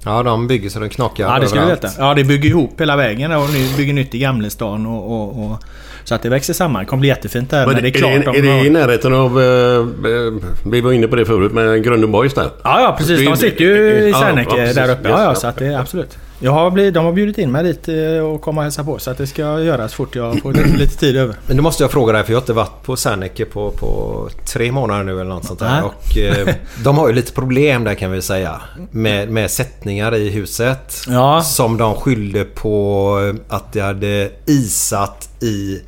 [0.06, 1.88] Ja, de bygger så de knakar Ja, det ska du veta.
[1.98, 5.64] Ja, det bygger ihop hela vägen och nu bygger nytt i Gamlestan och, och, och
[6.04, 6.80] så att det växer samman.
[6.80, 7.66] Det kommer bli jättefint där.
[7.66, 9.42] Men Men det är klart är, det, är det i närheten av...
[9.42, 10.34] eh, eh,
[10.72, 12.50] vi var inne på det förut med Boys där.
[12.64, 13.26] Ja, ja precis.
[13.30, 15.10] De sitter ju i Serneke ja, där uppe.
[15.10, 15.36] Ja, ja.
[15.36, 16.18] så att det är absolut.
[16.44, 17.88] Jag har blivit, de har bjudit in mig dit
[18.24, 19.00] och komma och hälsa på.
[19.00, 21.36] Så att det ska göras fort jag får lite, tid över.
[21.48, 24.30] Men nu måste jag fråga dig för jag har inte varit på Serneke på, på
[24.46, 25.84] tre månader nu eller något sånt där.
[25.84, 28.62] Och eh, de har ju lite problem där kan vi säga.
[28.92, 30.96] Med, med sättningar i huset.
[31.08, 31.42] Ja.
[31.42, 35.82] Som de skyllde på att det hade isat i...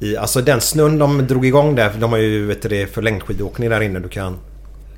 [0.00, 1.92] i alltså den snön de drog igång där.
[1.98, 3.98] De har ju vet du, det, för längdskidåkning där inne.
[3.98, 4.36] Du kan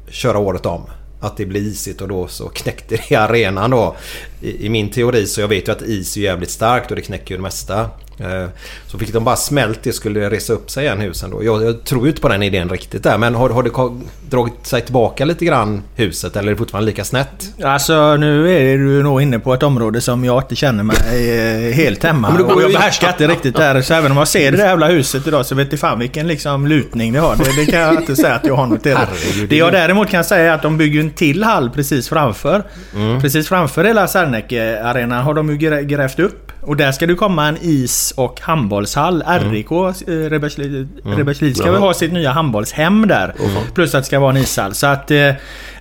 [0.09, 0.83] köra året om.
[1.21, 3.97] Att det blir isigt och då så knäckte det arenan då.
[4.41, 7.03] I, I min teori så jag vet ju att is är jävligt starkt och det
[7.03, 7.91] knäcker ju det mesta.
[8.23, 8.49] Eh,
[8.87, 11.45] Så fick de bara smält det skulle det resa upp sig igen husen då.
[11.45, 13.71] Jag, jag tror ju inte på den idén riktigt där men har, har det
[14.31, 17.55] dragit sig tillbaka lite grann huset eller är det fortfarande lika snett?
[17.65, 20.97] Alltså nu är du nog inne på ett område som jag inte känner mig
[21.69, 22.31] eh, helt hemma.
[22.39, 23.83] går och jag behärskar inte riktigt där.
[23.83, 26.27] Så även om jag ser det där jävla huset idag så vet jag fan vilken
[26.29, 27.37] liksom lutning det har.
[27.37, 29.09] Det, det kan jag inte säga att jag har noterat.
[29.13, 32.63] Herregud, Det jag däremot kan säga är att de bygger en till hall precis framför.
[32.95, 33.21] Mm.
[33.21, 36.50] Precis framför hela Serneke-arenan har de ju grä- grävt upp.
[36.63, 39.25] Och där ska det komma en is och handbollshall.
[39.53, 40.13] RIK, eh,
[41.05, 41.79] Rebergslid ska Jaha.
[41.79, 43.35] ha sitt nya handbollshem där.
[43.75, 44.75] Plus att det ska vara en ishall.
[44.75, 45.31] Så att eh,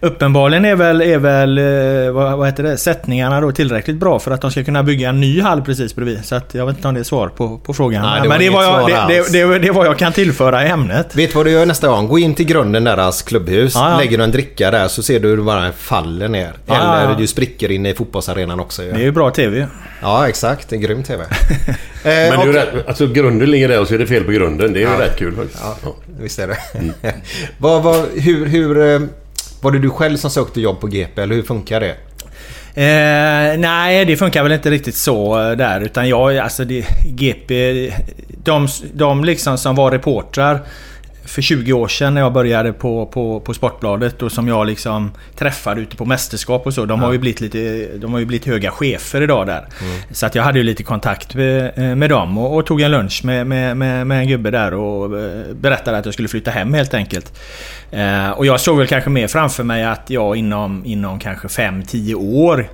[0.02, 4.32] uppenbarligen är väl, är väl eh, vad, vad heter det, sättningarna då tillräckligt bra för
[4.32, 6.26] att de ska kunna bygga en ny hall precis bredvid.
[6.26, 8.02] Så att jag vet inte om det är svar på, på frågan.
[8.02, 10.66] Nej, det var Men det är, jag, det, det, det, det vad jag kan tillföra
[10.66, 11.16] i ämnet.
[11.16, 12.08] Vet du vad du gör nästa gång?
[12.08, 13.76] Gå in till grunden deras klubbhus.
[13.76, 13.98] Ja, ja.
[13.98, 16.54] Lägger du en dricka där så ser du hur bara faller ner.
[16.66, 17.16] Ja, Eller ja, ja.
[17.18, 18.82] du spricker in i fotbollsarenan också.
[18.82, 19.68] Det är ju bra TV.
[20.02, 21.24] Ja exakt, det är grym TV.
[22.04, 24.32] Eh, Men och- ju rätt, alltså grunden ligger där och så är det fel på
[24.32, 24.74] grunden.
[24.74, 25.00] Det är ju Ja.
[25.00, 25.60] rätt kul faktiskt.
[25.64, 25.96] Ja, Ja.
[26.22, 26.58] visst är det.
[27.58, 29.00] vad, vad, hur, hur, eh,
[29.62, 31.96] var det du själv som sökte jobb på GP eller hur funkar det?
[32.76, 35.82] Eh, nej, det funkar väl inte riktigt så eh, där.
[35.82, 37.92] Utan jag, alltså det, GP...
[38.44, 40.60] De, de liksom som var reportrar
[41.30, 45.12] för 20 år sedan när jag började på, på, på Sportbladet och som jag liksom
[45.36, 46.86] träffade ute på mästerskap och så.
[46.86, 49.68] De har ju blivit lite, de har ju blivit höga chefer idag där.
[50.12, 52.92] Så att jag hade ju lite kontakt med, eh, med dem och, och tog en
[52.92, 56.52] lunch med, med, med, med en gubbe där och eh, berättade att jag skulle flytta
[56.52, 57.40] hem helt enkelt.
[57.92, 62.14] Eh, och jag såg väl kanske mer framför mig att jag inom, inom kanske 5-10
[62.14, 62.70] år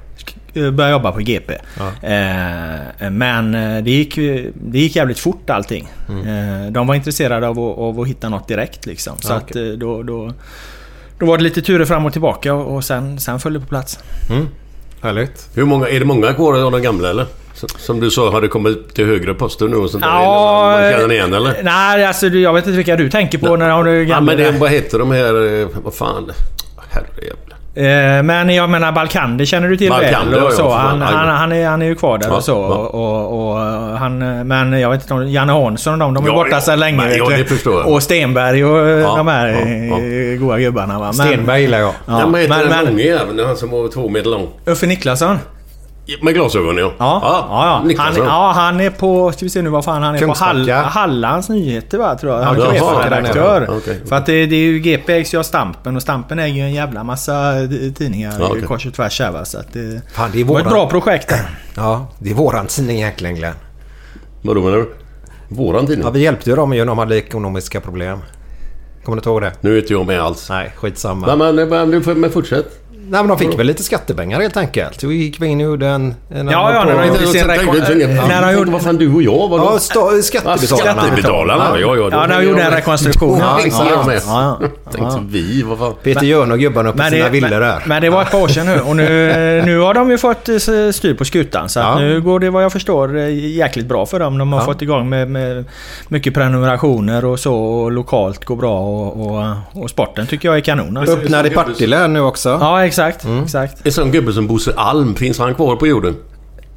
[0.55, 1.53] började jobba på GP.
[1.53, 4.15] Eh, men eh, det gick,
[4.53, 5.87] det gick jävligt fort allting.
[6.09, 9.13] Eh, de var intresserade av att, av att hitta något direkt liksom.
[9.19, 10.33] Så Ja, att eh, då, då,
[11.19, 13.65] då var det lite turer fram och tillbaka och och sen, sen föll det på
[13.65, 13.99] plats.
[15.01, 15.49] Härligt.
[15.55, 17.25] Hur många, är det många kvar av de gamla eller?
[17.77, 20.09] Som- du sa, har det kommit till högre poster nu och sånt där?
[20.09, 21.63] Ja, Man känner igen eller?
[21.63, 24.35] Nej, alltså jag vet inte vilka du tänker på när du är Ja, gamla.
[24.35, 25.61] men det, vad heter de här...
[25.61, 26.31] eh, Vad fan?
[26.95, 27.57] Herrejävlar.
[27.77, 30.43] Eh, Men jag menar Balkander känner du till Balkander, väl?
[30.43, 30.69] Och ja, så.
[30.71, 32.51] Han, han, han, är, han är ju kvar där Ja, och så.
[32.51, 32.75] ja.
[32.75, 33.57] Och, och,
[33.97, 36.61] han, men jag vet inte om Janne Hansson och de, de är Ja, borta ja,
[36.61, 36.97] sedan länge.
[36.97, 37.87] men- ja, det förstår jag.
[37.91, 40.99] Och Stenberg och Ja, de här ja, eh, goa gubbarna.
[40.99, 41.05] Va?
[41.05, 41.93] Men, Stenberg gillar jag.
[42.05, 43.39] Ja, Ja, men heter men, den men långe jäveln?
[43.47, 44.47] Han som var två meter lång.
[44.65, 45.37] Uffe Niklasson?
[46.21, 46.91] Med glasögon ja.
[46.97, 47.95] Ja, ja, ja.
[48.03, 49.31] Han, ja, han är på...
[49.31, 52.41] Ska vi se nu vad fan han är på Hall, Hallands Nyheter va, tror jag.
[52.43, 53.65] Han är chefredaktör.
[53.69, 54.01] ja, okej.
[54.09, 56.61] För att det, det är ju GP ägs ju av Stampen och Stampen äger ju
[56.61, 58.61] en jävla massa eh, tidningar Ja, okej.
[58.61, 59.45] kors och tvärs här va.
[59.45, 61.49] Så att det, Fan, det är det var ett våran- bra projekt där.
[61.75, 63.53] Ja, det är våran tidning egentligen Glenn.
[64.41, 64.93] Vadå menar du?
[65.49, 66.05] Våran tidning?
[66.05, 68.19] Ja, vi hjälpte ju dem när de hade ekonomiska problem.
[69.03, 69.51] Kommer du inte ihåg det?
[69.61, 70.49] Nu är inte jag med alls.
[70.49, 71.35] Nej, skitsamma.
[71.35, 72.84] Nej, men, men, men fortsätt.
[73.09, 75.01] Nej men de fick väl lite skattepengar helt enkelt.
[75.01, 76.15] Så vi gick in och gjorde en...
[76.29, 79.47] en Ja, ja, när de gjorde sin när de gjorde- Vad fan, du och jag?
[79.49, 79.63] Vadå?
[79.63, 81.01] Ja, sta- skattebetalarna.
[81.01, 81.95] Skattebetalarna, ja.
[81.95, 82.73] ja, Ja, när de gjorde en med.
[82.73, 83.39] rekonstruktion.
[83.39, 84.13] Ja, Ja,
[84.61, 84.67] ja.
[84.91, 85.93] Tänkte vi, vad fan.
[86.03, 87.83] Peter Jörn och gubbarna uppe i sina villor men, där.
[87.85, 90.49] men det var ett par år sedan nu och nu, nu har de ju fått
[90.49, 90.57] eh,
[90.91, 91.69] styr på skutan.
[91.69, 91.99] Så att Ja.
[91.99, 94.37] nu går det vad jag förstår eh, jäkligt bra för dem.
[94.37, 94.65] De har Ja.
[94.65, 95.65] fått igång med, med
[96.07, 97.55] mycket prenumerationer och så.
[97.55, 99.43] Och lokalt går bra och, och,
[99.83, 100.97] och sporten tycker jag är kanon.
[100.97, 101.15] Alltså.
[101.17, 102.57] Öppnar i Partille nu också.
[102.61, 103.25] Ja, exakt.
[103.25, 103.43] Mm.
[103.43, 103.85] exakt.
[103.85, 106.15] En sån gubbe som Bosse Alm, finns han kvar på jorden?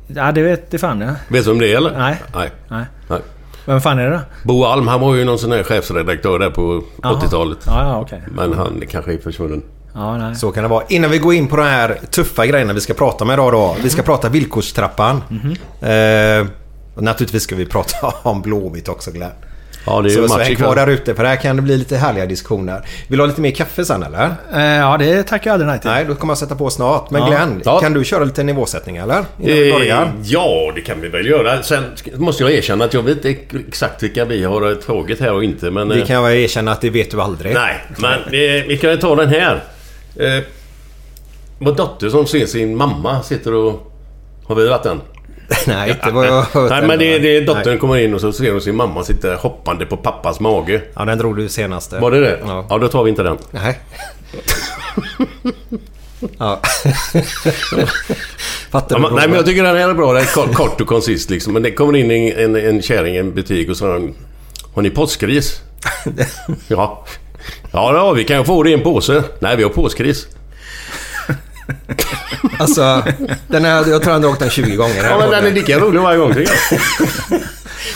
[0.07, 1.15] Ja, det vet det fan jag.
[1.29, 1.99] Vet du vem det är eller?
[1.99, 2.17] Nej.
[2.35, 2.51] Nej.
[2.69, 2.85] Nej.
[3.09, 3.21] Nej.
[3.67, 4.21] Vem fan är det då?
[4.43, 7.13] Bo Alm, han var ju någon sån här chefsredaktör där på Jaha.
[7.13, 7.59] 80-talet.
[7.67, 8.23] Ja, ja, okej.
[8.29, 9.63] Men han kanske är försvunnen.
[9.95, 10.35] Ja, nej.
[10.35, 10.85] Så kan det vara.
[10.89, 13.77] Innan vi går in på de här tuffa grejerna vi ska prata om idag då.
[13.83, 15.23] Vi ska prata villkorstrappan.
[15.81, 16.47] Eh,
[16.95, 19.31] och naturligtvis ska vi prata om Blåvitt också Glenn.
[19.91, 21.97] Ja, det är ju Så, häng kvar där ute för här kan det bli lite
[21.97, 22.83] härliga diskussioner.
[23.09, 24.25] Vill du ha lite mer kaffe sen eller?
[24.55, 25.91] Eh, Ja, det tackar jag aldrig nej till.
[25.91, 27.11] Nej, då kommer jag sätta på snart.
[27.11, 27.29] Men Ja.
[27.29, 27.81] Glenn, Ja.
[27.81, 29.25] kan du köra lite nivåsättning eller?
[29.45, 29.55] Eh,
[30.23, 31.63] ja, det kan vi väl göra.
[31.63, 35.45] Sen måste jag erkänna att jag vet inte exakt vilka vi har tagit här och
[35.45, 35.71] inte.
[35.71, 37.55] Men, Det eh, kan jag erkänna att det vet du aldrig.
[37.55, 39.63] Nej, men eh, vi kan ju ta den här.
[40.17, 40.45] Eh,
[41.59, 43.93] vår dotter som ser sin mamma sitter och...
[44.45, 45.01] Har vi varit den?
[45.67, 46.71] Nej, inte vad jag hört.
[46.71, 47.79] Nej, men det, det är dottern Nej.
[47.79, 50.83] kommer in och så ser hon sin mamma sitta hoppande på pappas mage.
[50.95, 51.99] Ja, den drog du senaste.
[51.99, 52.39] Var det det?
[52.47, 52.67] Ja.
[52.71, 53.39] Ja, då tar vi inte den.
[53.51, 53.79] Nej.
[56.39, 56.61] ja.
[58.71, 59.03] Fattar Ja, du?
[59.03, 60.13] men, nej, men jag tycker den här är bra.
[60.13, 61.53] Den är kort, kort och koncist liksom.
[61.53, 64.11] Men det kommer in en, en, en kärring i en butik och så har.
[64.75, 65.63] Har ni påskgris?
[66.69, 67.05] ja.
[67.73, 69.23] Ja, ja, vi kan få det i en påse.
[69.41, 70.27] Nej, vi har påskgris.
[72.59, 73.03] Alltså,
[73.47, 75.05] den här, jag tror han har dragit den 20 gånger.
[75.05, 77.41] Ja, men den är lika rolig varje gång tycker jag.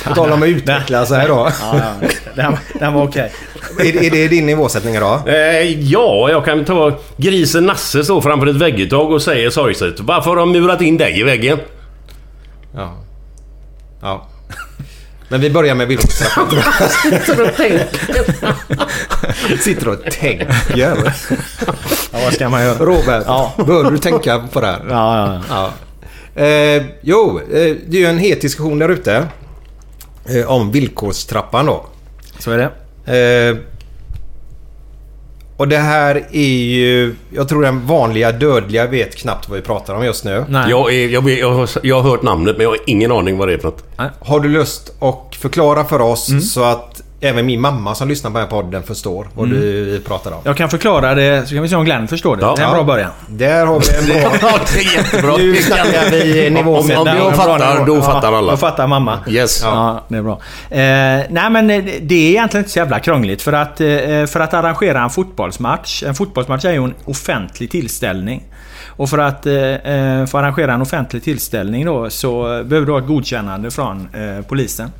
[0.04, 1.50] På tal om att utveckla sig då.
[1.60, 2.08] Ja, ja.
[2.34, 3.32] Den, den var okej.
[3.78, 5.28] Är, är det din nivåsättning idag?
[5.28, 6.98] Eh, ja, jag kan ta...
[7.16, 10.00] Grisen Nasse står framför ett vägguttag och säger sorgset.
[10.00, 11.58] Varför har de murat in dig i väggen?
[12.74, 12.96] Ja.
[14.02, 14.26] Ja.
[15.32, 16.62] Men vi börjar med villkorstrappan.
[19.60, 20.56] Sitter och tänker.
[20.74, 20.94] Ja,
[22.12, 22.78] vad ska man göra?
[22.78, 23.52] Robert, Ja.
[23.66, 24.82] bör du tänka på det här?
[24.88, 25.70] Ja, ja, ja.
[26.34, 26.42] Ja.
[26.42, 29.28] Eh, jo, eh, det är ju en het diskussion där ute.
[30.28, 31.86] Eh, om villkorstrappan då.
[32.38, 32.70] Så är det.
[35.56, 37.14] Och det här är ju...
[37.34, 40.44] Jag tror den vanliga dödliga vet knappt vad vi pratar om just nu.
[40.48, 40.70] Nej.
[40.70, 43.48] Jag, är, jag, jag, har, jag har hört namnet men jag har ingen aning vad
[43.48, 43.84] det är för något.
[44.20, 46.40] Har du lust att förklara för oss Mm.
[46.42, 46.91] så att
[47.22, 49.60] även min mamma som lyssnar på den här podden förstår vad Mm.
[49.60, 50.38] du pratar om?
[50.44, 52.42] Jag kan förklara det så kan vi se om Glenn förstår det.
[52.42, 52.54] Ja.
[52.56, 53.10] det är en bra början.
[53.28, 54.32] Där har vi en bra...
[54.42, 55.36] Ja, det är jättebra.
[55.36, 56.98] Nu snackar vi nivåsättning.
[56.98, 57.84] om jag en bra fattar, nivå.
[57.86, 58.50] då Ja, fattar alla.
[58.50, 59.18] Då fattar mamma.
[59.28, 59.60] Yes.
[59.64, 60.32] Ja, det är bra.
[60.70, 60.78] Eh,
[61.30, 63.42] nej men det är egentligen inte så jävla krångligt.
[63.42, 63.86] För att, eh,
[64.26, 66.02] för att arrangera en fotbollsmatch.
[66.02, 68.42] En fotbollsmatch är ju en offentlig tillställning.
[68.96, 72.98] Och för att eh, eh, få arrangera en offentlig tillställning då så behöver du ha
[72.98, 74.90] ett godkännande från eh, polisen.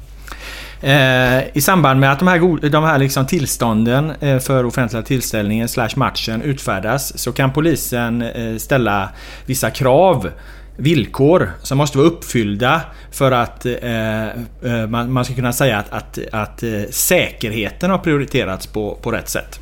[0.83, 5.68] Eh, I samband med att de här, de här liksom tillstånden eh, för offentliga tillställningen
[5.68, 9.09] slash matchen utfärdas så kan polisen eh, ställa
[9.47, 10.31] vissa krav
[10.77, 15.92] villkor som måste vara uppfyllda för att eh, eh man, man ska kunna säga att,
[15.92, 19.61] att, att eh, säkerheten har prioriterats på, på rätt sätt.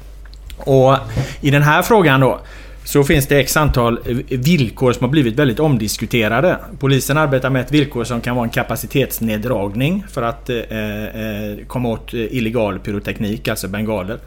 [0.57, 0.97] Och
[1.41, 2.41] i den här frågan då
[2.85, 6.59] så finns det x antal villkor som har blivit väldigt omdiskuterade.
[6.79, 11.89] Polisen arbetar med ett villkor som kan vara en kapacitetsneddragning för att eh, eh komma
[11.89, 14.19] åt eh, illegal pyroteknik, alltså bengaler.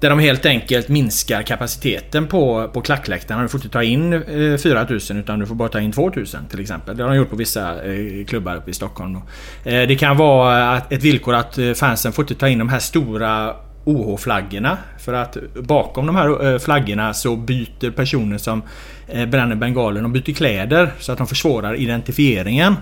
[0.00, 3.42] Där de helt enkelt minskar kapaciteten på, på klackläktarna.
[3.42, 6.60] Du får inte ta in eh, 4000 utan du får bara ta in 2000 till
[6.60, 6.96] exempel.
[6.96, 9.16] Det har de gjort på vissa eh, klubbar uppe i Stockholm.
[9.16, 9.22] Eh,
[9.64, 13.56] det kan vara ett villkor att eh, fansen får inte ta in de här stora
[13.84, 14.78] OH-flaggorna.
[14.98, 18.62] För att bakom de här eh, flaggorna så byter personer som
[19.08, 22.76] eh, bränner bengalen, de byter kläder så att de försvårar identifieringen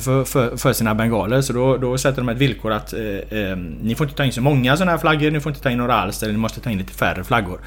[0.00, 1.40] för, för, för sina bengaler.
[1.40, 4.32] Så då, då, sätter de ett villkor att eh, eh, ni får inte ta in
[4.32, 6.60] så många sådana här flaggor, ni får inte ta in några alls eller ni måste
[6.60, 7.60] ta in lite färre flaggor.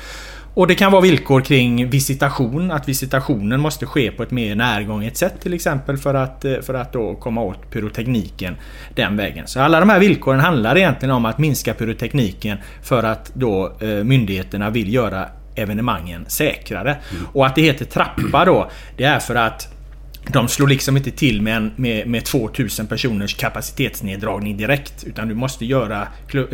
[0.58, 5.18] Och det kan vara villkor kring visitation, att visitationen måste ske på ett mer närgånget
[5.18, 8.56] sätt till exempel för att, eh, för att då komma åt pyrotekniken
[8.96, 9.48] den vägen.
[9.48, 13.88] Så alla de här villkoren handlar egentligen om att minska pyrotekniken för att då eh,
[13.88, 16.98] myndigheterna vill göra evenemangen säkrare.
[17.12, 17.26] Mm.
[17.34, 19.74] Och att det heter trappa då, det är för att
[20.28, 25.04] de slår liksom inte till med, en, med, med 2000 personers kapacitetsneddragning direkt.
[25.04, 26.08] Utan du måste göra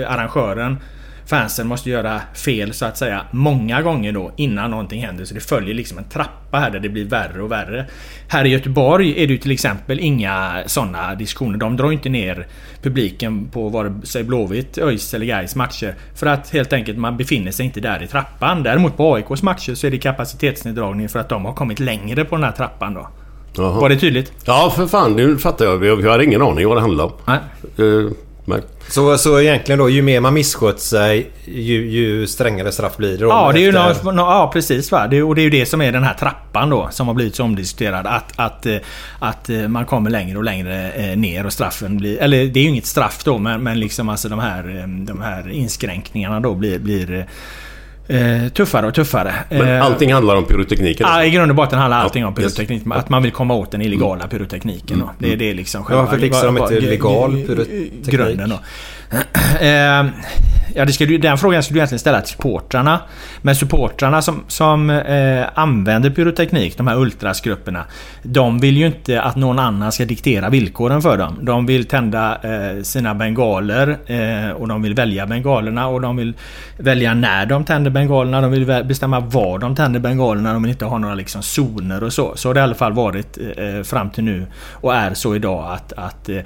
[0.07, 0.77] arrangören
[1.25, 5.25] fansen måste göra fel så att säga många gånger då innan någonting händer.
[5.25, 7.85] Så det följer liksom en trappa här där det blir värre och värre.
[8.27, 11.57] Här i Göteborg är det ju till exempel inga sådana diskussioner.
[11.57, 12.47] De drar inte ner
[12.81, 15.95] publiken på vare sig Blåvitt, ÖIS eller Gais matcher.
[16.15, 18.63] För att helt enkelt man befinner sig inte där i trappan.
[18.63, 22.35] Däremot på AIKs matcher så är det kapacitetsneddragning för att de har kommit längre på
[22.35, 23.07] den här trappan då.
[23.57, 23.79] Aha.
[23.79, 24.31] Var det tydligt?
[24.45, 25.15] Ja, för fan.
[25.15, 25.85] Nu fattar jag.
[25.85, 27.11] Jag har ingen aning vad det handlar om.
[27.25, 27.39] Nej.
[27.79, 28.11] Uh,
[28.45, 28.61] Nej.
[28.89, 33.17] Så, så egentligen då, ju mer man misskött sig, ju, ju strängare straff blir det
[33.17, 33.29] då?
[33.29, 34.11] Ja, det är ju efter...
[34.11, 34.91] no, ja precis.
[34.91, 35.07] Va?
[35.07, 37.35] Det, och det är ju det som är den här trappan då, som har blivit
[37.35, 38.07] så omdiskuterad.
[38.07, 38.77] Att, att, eh,
[39.19, 42.17] att eh, man kommer längre och längre eh, ner och straffen blir...
[42.17, 45.49] Eller det är ju inget straff då, men, men liksom alltså de här, de här
[45.49, 46.79] inskränkningarna då blir...
[46.79, 47.27] blir
[48.07, 49.35] Eh, tuffare och tuffare.
[49.49, 51.07] Men eh, allting handlar om pyrotekniken?
[51.09, 52.87] Ja, i grund och botten handlar allting om pyroteknik.
[52.87, 52.97] Yes.
[52.97, 54.29] Att man vill komma åt den illegala mm.
[54.29, 54.95] pyrotekniken.
[54.95, 55.07] Mm.
[55.19, 56.03] Det, det är liksom själva...
[56.03, 58.05] Varför fixar de inte legal pyroteknik?
[58.05, 58.59] Grunden då.
[59.61, 60.05] Eh,
[60.75, 62.99] ja, det skulle, den frågan skulle du egentligen ställa till supportrarna.
[63.41, 67.85] Men supportrarna som, som eh, använder pyroteknik, de här ultrasgrupperna.
[68.23, 71.39] De vill ju inte att någon annan ska diktera villkoren för dem.
[71.41, 76.33] De vill tända eh, sina bengaler eh, och de vill välja bengalerna och de vill
[76.77, 78.41] välja när de tänder bengalerna.
[78.41, 80.53] De vill bestämma var de tänder bengalerna.
[80.53, 82.33] De vill inte ha några liksom zoner och så.
[82.35, 85.73] Så har det i alla fall varit eh, fram till nu och är så idag
[85.73, 86.43] att, att Eh,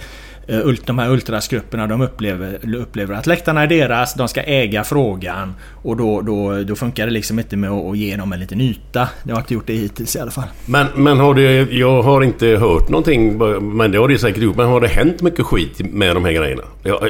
[0.86, 5.98] de här ultrasgrupperna de upplever, upplever att läktarna är deras, de ska äga frågan och
[5.98, 9.10] då, då, då funkar det liksom inte med att ge dem en liten yta.
[9.24, 10.48] Det har inte gjort det hittills i alla fall.
[10.66, 13.38] Men, men har det, jag har inte hört någonting,
[13.78, 14.56] men det har det säkert gjort.
[14.56, 16.64] Men har det hänt mycket skit med de här grejerna?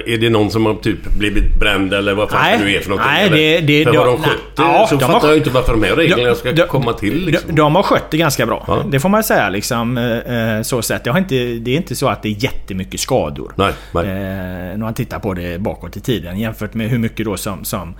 [0.05, 2.79] Är det någon som har typ blivit bränd eller vad fan nej, det nu är
[2.79, 3.11] för någonting?
[3.13, 5.49] Nej, det, det, för har de skött det ja, så de fattar har, jag inte
[5.49, 7.25] varför de här reglerna ska de, komma till.
[7.25, 7.47] Liksom.
[7.47, 8.63] De, de, har skött det ganska bra.
[8.67, 8.83] Ja.
[8.91, 9.97] Det får man säga liksom.
[9.97, 11.03] Eh, så sett.
[11.03, 13.26] Det, har inte, det är inte så att det är jättemycket skador.
[13.55, 14.05] Nej, nej.
[14.05, 17.65] Eh, när man tittar på det bakåt i tiden jämfört med hur mycket då som,
[17.65, 17.95] som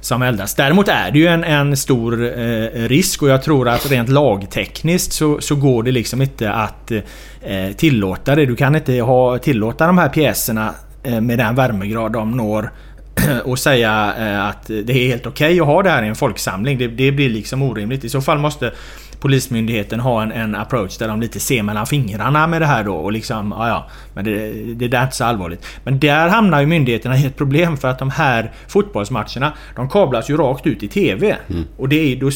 [0.00, 0.54] som eldas.
[0.54, 5.12] Däremot är det ju en, en stor eh, risk och jag tror att rent lagtekniskt
[5.12, 8.46] så, så går det liksom inte att eh, tillåta det.
[8.46, 12.70] Du kan inte ha, tillåta de här pjäserna eh, med den värmegrad de når
[13.44, 16.14] och säga eh, att det är helt okej okay att ha det här i en
[16.14, 16.78] folksamling.
[16.78, 18.04] Det, det blir liksom orimligt.
[18.04, 18.72] I så fall måste
[19.20, 22.94] Polismyndigheten ha en, en approach där de lite ser mellan fingrarna med det här då
[22.94, 25.66] och liksom, ja ja, men det, det där är inte så allvarligt.
[25.84, 30.30] Men där hamnar ju myndigheterna i ett problem för att de här fotbollsmatcherna, de kablas
[30.30, 31.36] ju rakt ut i TV.
[31.48, 31.64] Mm.
[31.76, 32.30] Och det är, då,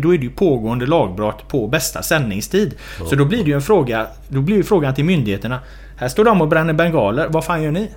[0.00, 2.74] då är det ju pågående lagbrott på bästa sändningstid.
[2.96, 3.08] Mm.
[3.08, 5.60] Så då blir det ju en fråga, då blir ju frågan till myndigheterna,
[5.96, 7.90] här står de och bränner bengaler, vad fan gör ni?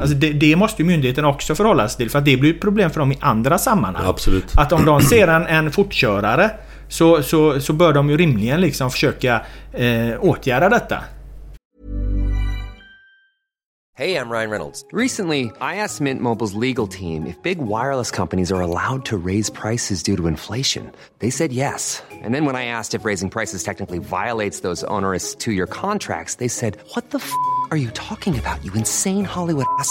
[0.00, 2.60] Alltså det, det, måste ju myndigheten också förhålla sig till för att det blir ett
[2.60, 4.04] problem för dem i andra sammanhang.
[4.06, 4.44] Absolut.
[4.54, 6.50] Att om de ser en, en fortkörare
[6.88, 11.04] så, så, så bör de ju rimligen liksom försöka eh, åtgärda detta.
[13.98, 14.84] Hej, jag Ryan Reynolds.
[14.92, 19.50] Recently, I asked Mint Mobiles legal team if big wireless companies are allowed to raise
[19.50, 20.92] prices due to inflation.
[21.18, 22.02] They said yes.
[22.24, 26.48] And then when I asked if raising prices technically violates those onerous two-year contracts, they
[26.48, 27.32] said, what the f***
[27.72, 29.90] are you talking about, you insane Hollywood ass?"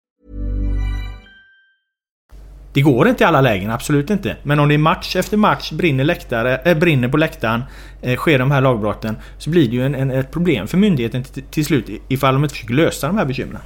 [2.73, 4.35] Det går inte i alla lägen, absolut inte.
[4.43, 7.63] Men om det är match efter match, brinner, läktare, äh, brinner på läktaren,
[8.01, 9.15] äh, sker de här lagbrotten.
[9.37, 12.43] Så blir det ju en, en, ett problem för myndigheten till, till slut ifall de
[12.43, 13.61] inte försöker lösa de här bekymren.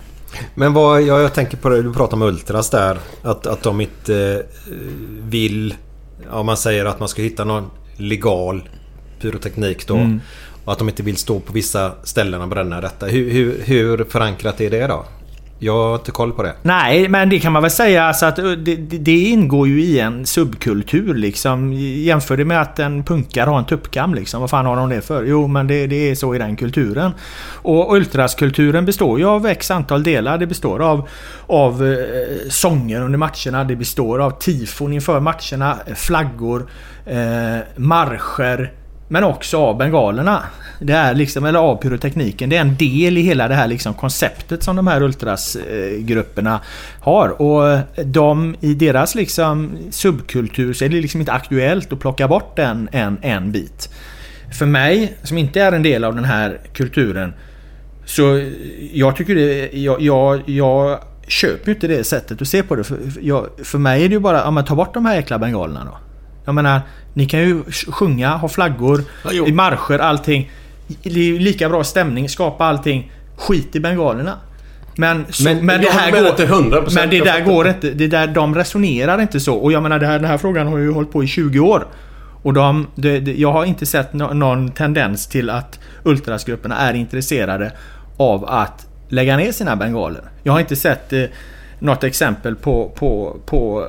[0.55, 2.97] Men vad, jag, jag tänker på det, du pratar om Ultras där.
[3.21, 4.73] Att, att de inte eh,
[5.21, 5.73] vill...
[6.31, 8.69] Ja, man säger att man ska hitta någon legal
[9.21, 9.95] pyroteknik då.
[9.95, 10.21] Mm.
[10.65, 13.05] Och att de inte vill stå på vissa ställen och bränna detta.
[13.05, 15.05] Hur, hur, hur förankrat är det då?
[15.59, 16.53] Jag har inte koll på det.
[16.61, 19.99] Nej, men det kan man väl säga alltså att eh, det, det, ingår ju i
[19.99, 21.73] en subkultur liksom.
[21.73, 24.41] Jämför det med att en punkare har en tuppkam liksom.
[24.41, 25.23] Vad fan har de det för?
[25.23, 27.11] Jo, men det, det är så i den kulturen.
[27.51, 30.37] Och ultraskulturen består ju av x antal delar.
[30.37, 31.09] Det består av,
[31.47, 33.63] av eh, sånger under matcherna.
[33.63, 35.77] Det består av tifon inför matcherna.
[35.95, 36.67] Flaggor.
[37.05, 38.71] Eh, marscher.
[39.07, 40.43] Men också av bengalerna.
[40.79, 42.49] Det är liksom, eller av pyrotekniken.
[42.49, 46.61] Det är en del i hela det här liksom konceptet som de här ultrasgrupperna
[46.99, 47.41] har.
[47.41, 52.59] Och de, i deras liksom subkultur så är det liksom inte aktuellt att plocka bort
[52.59, 53.89] en, en, en bit.
[54.59, 57.33] För mig, som inte är en del av den här kulturen,
[58.05, 58.51] så
[58.93, 59.69] jag tycker det...
[59.77, 62.83] Jag, jag, jag köper ju inte det sättet att se på det.
[62.83, 65.39] För, jag, för mig är det ju bara, ja men ta bort de här äckla
[65.39, 65.97] bengalerna då.
[66.45, 66.81] Jag menar,
[67.13, 70.51] ni kan ju sjunga, ha flaggor, Ja, i marscher, allting.
[71.03, 73.11] Det är ju lika bra stämning, skapa allting.
[73.37, 74.33] Skit i bengalerna.
[74.97, 76.91] Men, så, men, Men det här går, till 100%.
[76.95, 77.91] men det där går inte.
[77.91, 79.55] Det där, de resonerar inte så.
[79.55, 81.87] Och jag menar det här, den här frågan har ju hållit på i 20 år.
[82.43, 86.93] Och de, det, det, jag har inte sett nå- någon tendens till att ultrasgrupperna är
[86.93, 87.71] intresserade
[88.17, 90.21] av att lägga ner sina bengaler.
[90.43, 91.23] Jag har inte sett eh,
[91.85, 93.81] något exempel på, på, på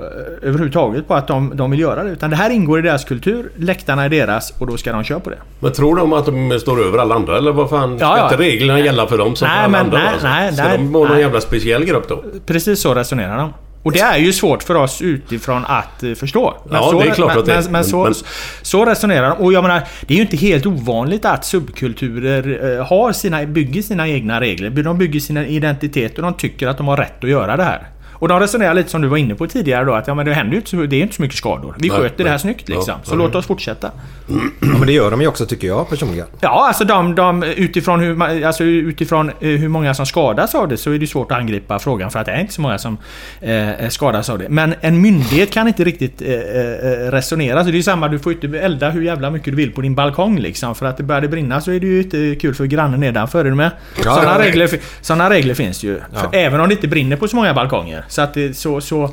[0.42, 2.11] eh, överhuvudtaget på att de, de vill göra det.
[2.11, 3.50] Utan det här ingår i deras kultur.
[3.56, 5.38] Läktarna är deras och då ska de köra på det.
[5.61, 7.98] Men tror de att de står över alla andra eller vad fan?
[7.98, 8.24] Ska Ja, ja.
[8.24, 9.98] inte reglerna gälla för dem som Nej, för alla men andra?
[9.98, 10.26] nej, alltså?
[10.26, 11.22] nej, Ska nej, de vara någon nej.
[11.24, 12.24] jävla speciell grupp då?
[12.46, 13.52] Precis så resonerar de.
[13.87, 16.57] Och det är ju svårt för oss utifrån att eh, förstå.
[16.70, 17.62] Ja, så, det är klart men, att det är.
[17.62, 18.14] men, men, så, Men-
[18.62, 19.44] så resonerar de.
[19.44, 23.83] Och jag menar, det är ju inte helt ovanligt att subkulturer eh, har sina, bygger
[23.83, 24.70] sina egna regler.
[24.70, 27.87] De bygger sina identitet och de tycker att de har rätt att göra det här.
[28.18, 30.35] Och de resonerar lite som du var inne på tidigare då att ja, men det
[30.35, 31.74] händer ju inte så, det är inte så mycket skador.
[31.79, 32.38] Vi Nej, sköter det här nej.
[32.38, 32.94] snyggt liksom.
[32.98, 33.18] Ja, så ja.
[33.18, 33.90] låt oss fortsätta.
[34.26, 36.26] Ja, men det gör de ju också tycker jag personligen.
[36.40, 40.76] Ja, alltså de, de, utifrån, hur, alltså utifrån eh, hur många som skadas av det
[40.76, 42.98] så är det svårt att angripa frågan för att det är inte så många som
[43.40, 44.48] eh, skadas av det.
[44.48, 47.64] Men en myndighet kan inte riktigt eh, eh, resonera.
[47.64, 49.94] Så det är samma, du får inte elda hur jävla mycket du vill på din
[49.94, 50.74] balkong liksom.
[50.74, 53.40] För att det börjar det brinna så är det ju inte kul för grannen nedanför.
[53.40, 53.70] Är du med?
[54.05, 56.00] Ja, Sådana regler, såna regler finns ju.
[56.12, 58.05] För även om det inte brinner på så många balkonger.
[58.09, 59.05] Så att det, så, så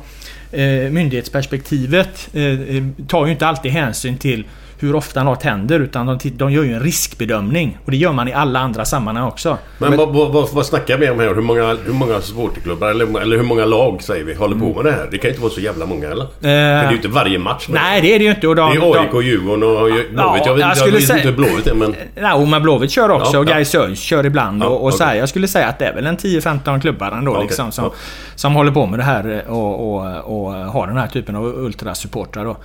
[0.52, 4.44] eh, myndighetsperspektivet eh, eh tar ju inte alltid hänsyn till
[4.78, 7.78] hur ofta något händer utan de, de gör ju en riskbedömning.
[7.84, 9.58] Och det gör man i alla andra sammanhang också.
[9.78, 11.34] Men, vad, vad, vad, vad snackar vi om här?
[11.34, 14.84] Hur många, hur många supporterklubbar eller, eller hur många lag säger vi håller på med
[14.84, 15.08] det här?
[15.10, 16.24] Det kan ju inte vara så jävla många eller?
[16.24, 17.66] För det är ju inte varje match.
[17.68, 18.48] men- Eh, Nej, det är det ju inte.
[18.48, 20.06] Och de, Det är AIK, Djurgården och Blåvitt.
[20.16, 21.94] Ja, jag vet, jag jag vet säga- inte hur Blåvitt är men...
[22.16, 23.46] Nej, men Blåvitt kör också Ja, och.
[23.46, 24.62] Gais kör ibland.
[24.62, 27.12] Ja, och, och så här, jag skulle säga att det är väl en 10-15 klubbar
[27.12, 27.90] ändå Okej, liksom, som,
[28.34, 31.44] som håller på med det här eh, och, och, och har den här typen av
[31.44, 32.56] ultrasupportrar.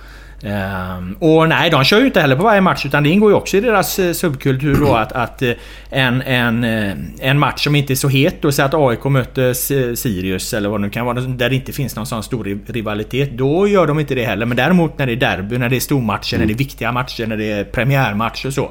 [0.42, 3.36] Ehm, och nej, de kör ju inte heller på varje match utan det ingår ju
[3.36, 5.52] också i deras eh, subkultur då att, att eh,
[5.90, 9.52] en, en, eh, en match som inte är så het då, så att AIK möter
[9.94, 12.58] Sirius eller vad det nu kan vara, där det inte finns någon sån stor ri-
[12.72, 13.30] rivalitet.
[13.32, 14.46] Då gör de inte det heller.
[14.46, 17.26] Men däremot när det är derby, när det är stormatcher, när det är viktiga matcher,
[17.26, 18.70] när det är premiärmatch och så.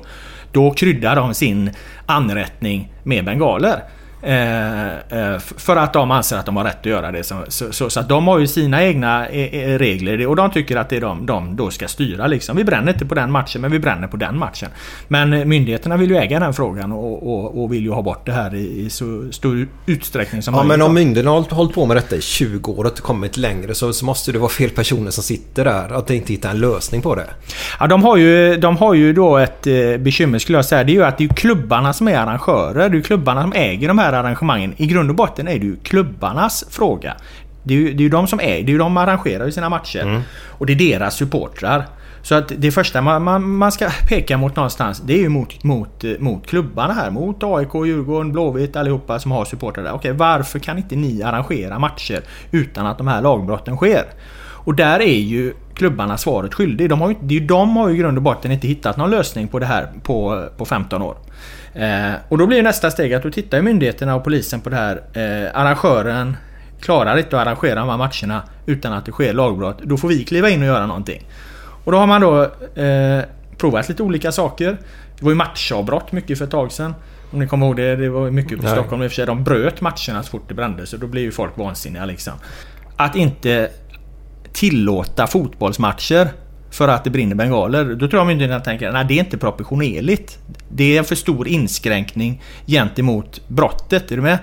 [0.51, 1.71] Då kryddar de sin
[2.05, 3.79] anrättning med bengaler.
[4.21, 7.23] Eh, eh, för att de anser att de har rätt att göra det.
[7.23, 10.89] Så, så, så, att de har ju sina egna eh, regler och de tycker att
[10.89, 12.27] det är de, de då ska styra.
[12.27, 12.57] Liksom.
[12.57, 14.69] Vi bränner inte på den matchen men vi bränner på den matchen.
[15.07, 18.31] Men myndigheterna vill ju äga den frågan och, och, och vill ju ha bort det
[18.31, 20.79] här i, i så stor utsträckning som Ja, möjligt.
[20.79, 23.75] men om myndigheterna har hållit på med detta i 20 år och inte kommit längre
[23.75, 25.97] så, så måste det vara fel personer som sitter där.
[25.97, 27.27] Att de inte hittar en lösning på det.
[27.79, 29.63] Ja, de, har ju, de har ju då ett
[29.99, 30.83] bekymmer skulle jag säga.
[30.83, 32.89] Det är ju att det är klubbarna som är arrangörer.
[32.89, 34.73] Det är klubbarna som äger de här arrangemangen.
[34.77, 37.15] I grund och botten är det ju klubbarnas fråga.
[37.63, 39.45] Det är ju, det är ju de som äger, det är ju de som arrangerar
[39.45, 40.21] ju sina matcher.
[40.47, 41.85] Och det är deras supportrar.
[42.21, 45.63] Så att det första man, man, man ska peka mot någonstans det är ju mot,
[45.63, 47.11] mot, mot klubbarna här.
[47.11, 49.93] Mot AIK, Djurgården, Blåvitt allihopa som har supportrar där.
[49.93, 54.03] Okej, varför kan inte ni arrangera matcher utan att de här lagbrotten sker?
[54.69, 56.89] Och där är ju klubbarna svaret skyldig.
[56.89, 59.47] De har är ju, de har ju i grund och botten inte hittat någon lösning
[59.47, 61.17] på det här på, på 15 år.
[61.73, 65.01] Eh, och då blir nästa steg att då tittar myndigheterna och polisen på det här.
[65.13, 66.37] Eh, arrangören
[66.81, 69.79] klarar inte att arrangera de här matcherna utan att det sker lagbrott.
[69.83, 71.25] Då får vi kliva in och göra någonting.
[71.83, 72.43] Och då har man då
[72.81, 73.23] eh,
[73.57, 74.77] provat lite olika saker.
[75.17, 76.95] Det var ju matchavbrott mycket för ett tag sedan.
[77.31, 77.95] Om ni kommer ihåg det.
[77.95, 78.73] Det var mycket på Nej.
[78.73, 79.25] Stockholm i och för sig.
[79.25, 80.85] De bröt matcherna så fort det brände.
[80.85, 82.33] Så då blev ju folk vansinniga liksom.
[82.95, 83.69] Att inte
[84.53, 86.29] tillåta fotbollsmatcher
[86.71, 87.85] för att det brinner bengaler.
[87.85, 90.37] Då tror jag myndigheterna tänker att det är inte proportionerligt.
[90.69, 94.11] Det är en för stor inskränkning gentemot brottet.
[94.11, 94.37] Är du med?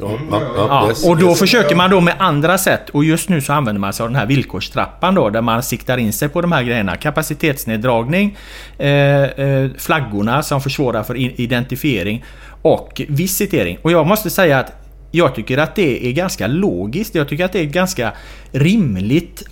[0.00, 3.52] Ja, ja, ja, och då försöker man då med andra sätt och just nu så
[3.52, 6.52] använder man sig av den här villkorstrappan då där man siktar in sig på de
[6.52, 6.96] här grejerna.
[6.96, 8.36] Kapacitetsneddragning,
[8.78, 8.88] eh,
[9.22, 12.24] eh, flaggorna som försvårar för identifiering
[12.62, 13.78] och visitering.
[13.82, 14.72] Och jag måste säga att
[15.10, 17.14] jag tycker att det är ganska logiskt.
[17.14, 18.12] Jag tycker att det är ett ganska
[18.52, 19.44] rimligt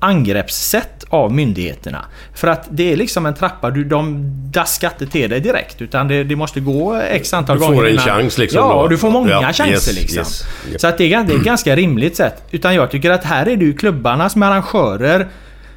[0.00, 2.04] angreppssätt av myndigheterna.
[2.34, 6.08] För att det är liksom en trappa, du, de daskar inte till dig direkt utan
[6.08, 8.90] det, det måste gå x antal Du får gånger en innan- chans liksom Ja, och
[8.90, 10.18] du får många Ja, chanser yes, liksom.
[10.18, 10.44] yes.
[10.70, 10.80] Yep.
[10.80, 12.42] Så att det är, gan- det är ett ganska rimligt sätt.
[12.50, 15.26] Utan jag tycker att här är det ju klubbarna som är arrangörer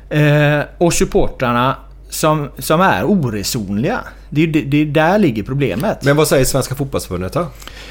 [0.09, 1.75] eh, och supportrarna
[2.09, 3.99] som, som är oresonliga.
[4.29, 6.03] Det är, det, det är där ligger problemet.
[6.03, 7.47] Men vad säger Svenska Fotbollsförbundet då?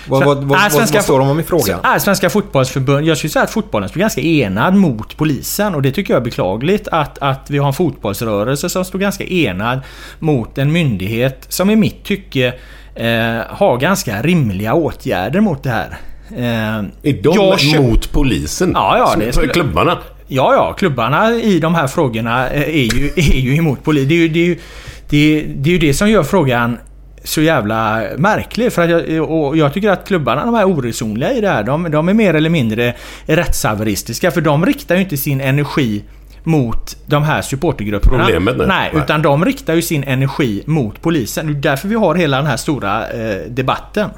[0.09, 1.80] Vad, vad, vad, Nej, vad, Svenska vad står de om i frågan?
[1.82, 3.07] Nej, Svenska fotbollsförbund.
[3.07, 6.24] Jag skulle säga att fotbollen står ganska enad mot polisen och det tycker jag är
[6.24, 9.80] beklagligt att, att vi har en fotbollsrörelse som står ganska enad
[10.18, 12.47] mot en myndighet som i mitt tycke
[12.95, 13.07] eh,
[13.49, 15.99] har ganska rimliga åtgärder mot det här.
[16.36, 18.70] Eh, Är de jag kö- mot polisen?
[18.74, 19.99] Ja, ja, det skulle- Klubbarna?
[20.30, 20.72] Ja, ja.
[20.72, 24.09] Klubbarna i de här frågorna eh, är ju, är ju emot polis.
[24.09, 24.59] Det är ju det, är ju,
[25.09, 26.79] det, är, det är ju det som gör frågan
[27.25, 28.73] så jävla märklig.
[28.73, 31.63] För att jag, och jag tycker att klubbarna, de är oresonliga i det här.
[31.63, 32.95] De, de är mer eller mindre
[33.27, 34.31] rättshaveristiska.
[34.31, 36.05] För de riktar ju inte sin energi
[36.43, 38.19] mot de här supportergrupperna.
[38.19, 38.67] Problemet, nej.
[38.67, 38.91] nej.
[38.93, 39.03] Nej.
[39.03, 41.47] utan de riktar ju sin energi mot polisen.
[41.47, 44.11] Det är därför vi har hela den här stora eh, debatten.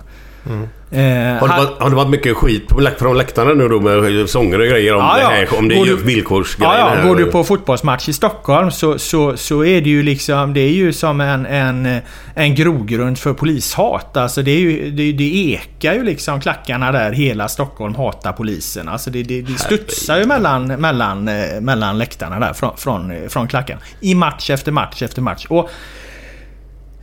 [0.93, 1.01] Eh,
[1.41, 4.67] Har det, varit, har det varit mycket skit från läktarna nu då med sånger och
[4.67, 5.59] grejer om Ja, det här?
[5.59, 7.09] Om det är villkorsgrejer Ja, ja.
[7.09, 10.55] Går du på fotbollsmatch i Stockholm så, så, så är det ju liksom...
[10.55, 12.01] Det är ju som en, en,
[12.35, 14.17] en grogrund för polishat.
[14.17, 17.13] Alltså det, är ju, det, det ekar ju liksom klackarna där.
[17.13, 18.89] Hela Stockholm hatar polisen.
[18.89, 23.29] Alltså det, det, det studsar ju mellan, mellan, eh, mellan läktarna där från, från, eh,
[23.29, 23.81] från klackarna.
[24.01, 25.47] I match efter match efter match.
[25.49, 25.71] Och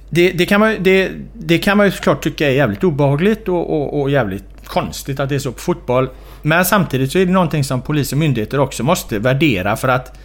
[0.10, 3.48] det, det, kan man, ju- det, det kan man ju såklart tycka är jävligt obehagligt
[3.48, 6.10] och, och, och jävligt konstigt att det är så på fotboll.
[6.42, 10.18] Men samtidigt så är det någonting som polis och myndigheter också måste värdera för att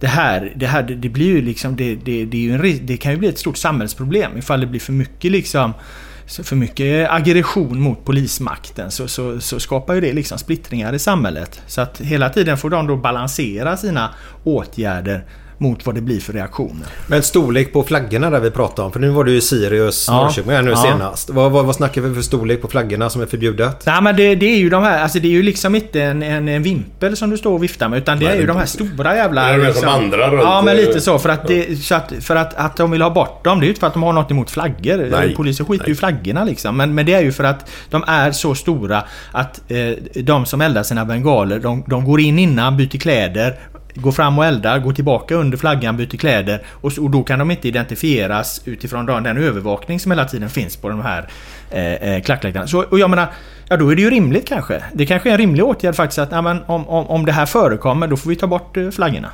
[0.00, 1.76] det här, det här det, det blir ju liksom...
[1.76, 4.66] Det, det, det, är ju en, det kan ju bli ett stort samhällsproblem ifall det
[4.66, 5.72] blir för mycket liksom...
[6.26, 11.62] För mycket aggression mot polismakten så, så, så skapar ju det liksom splittringar i samhället.
[11.66, 14.10] Så att hela tiden får de då balansera sina
[14.44, 15.24] åtgärder
[15.60, 16.86] mot vad det blir för reaktioner.
[17.06, 18.92] Men storlek på flaggorna där vi pratade om.
[18.92, 20.14] För nu var det ju Sirius Ja.
[20.22, 20.76] Norrköping här nu Ja.
[20.76, 21.30] senast.
[21.30, 23.86] Vad, vad, vad snackar vi för storlek på flaggorna som är förbjudet?
[23.86, 26.22] Nej men det, det är ju de här, alltså det är ju liksom inte en,
[26.22, 28.52] en, en vimpel som du står och viftar med utan det Nej, är ju det-
[28.52, 29.42] de här stora jävla...
[29.46, 31.94] Det är de som vandrar runt, Ja men eh, lite så för att, det, så
[31.94, 33.60] att, för att, att de vill ha bort dem.
[33.60, 35.08] Det är ju inte för att de har något emot flaggor.
[35.10, 35.34] Nej.
[35.36, 36.76] Polisen skiter ju i flaggorna liksom.
[36.76, 40.60] Men, men det är ju för att de är så stora att eh, de som
[40.60, 43.58] eldar sina bengaler de, de går in innan, byter kläder
[44.00, 47.38] Går fram och eldar, går tillbaka under flaggan, byter kläder och, så, och då kan
[47.38, 51.28] de inte identifieras utifrån den, den övervakning som hela tiden finns på de här
[51.70, 52.66] eh, eh, klackläktarna.
[52.66, 53.26] Så, och jag menar,
[53.68, 54.82] ja då är det ju rimligt kanske.
[54.92, 57.46] Det kanske är en rimlig åtgärd faktiskt att ja, men, om, om, om det här
[57.46, 59.28] förekommer då får vi ta bort eh, flaggorna.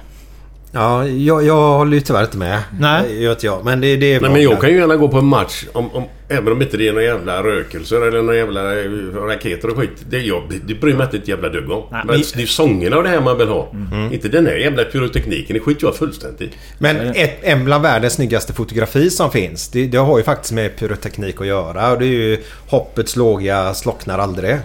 [0.76, 2.62] Ja, jag, jag håller ju tyvärr inte med.
[2.80, 3.02] Nej.
[3.08, 3.64] Det gör inte jag.
[3.64, 5.90] Men det, det är Nej, men jag kan ju gärna gå på en match om,
[5.90, 8.90] om, även om inte det är några jävla rökelser eller några jävla eh,
[9.26, 9.90] raketer och skit.
[10.10, 11.82] Det, jag, det bryr mig inte ett jävla dugg om.
[11.90, 13.68] Nej, men men- det är sångerna och det här man vill ha.
[13.72, 14.12] Mm.
[14.12, 15.54] Inte den här jävla pyrotekniken.
[15.54, 16.52] Det skiter jag fullständigt.
[16.78, 19.68] Men ett, en bland världens snyggaste fotografi som finns.
[19.68, 21.92] Det, det har ju faktiskt med pyroteknik att göra.
[21.92, 24.56] Och det är ju hoppets låga slocknar aldrig.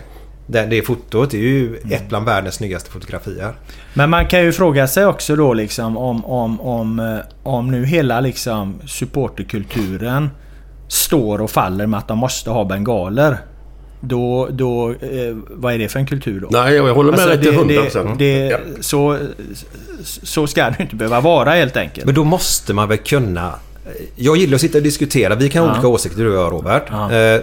[0.52, 3.54] Det, det fotot är ju ett bland världens snyggaste fotografier.
[3.94, 7.86] Men man kan ju fråga sig också då liksom om, om, om, eh, om nu
[7.86, 10.30] hela liksom supporterkulturen
[10.88, 13.38] står och faller med att de måste ha bengaler.
[14.02, 16.48] Då, då eh, vad är det för en kultur då?
[16.52, 18.20] Nej, jag håller med Alltså, dig till det- hundra det, procent.
[18.20, 18.58] det, Ja.
[18.80, 19.18] så,
[20.04, 22.06] så ska det inte behöva vara helt enkelt.
[22.06, 23.54] Men då måste man väl kunna...
[24.16, 25.36] Jag gillar att sitta och diskutera.
[25.36, 25.74] Vi kan ha Ja.
[25.74, 26.84] olika åsikter du och jag Robert.
[26.92, 27.12] Ja.
[27.12, 27.42] Eh,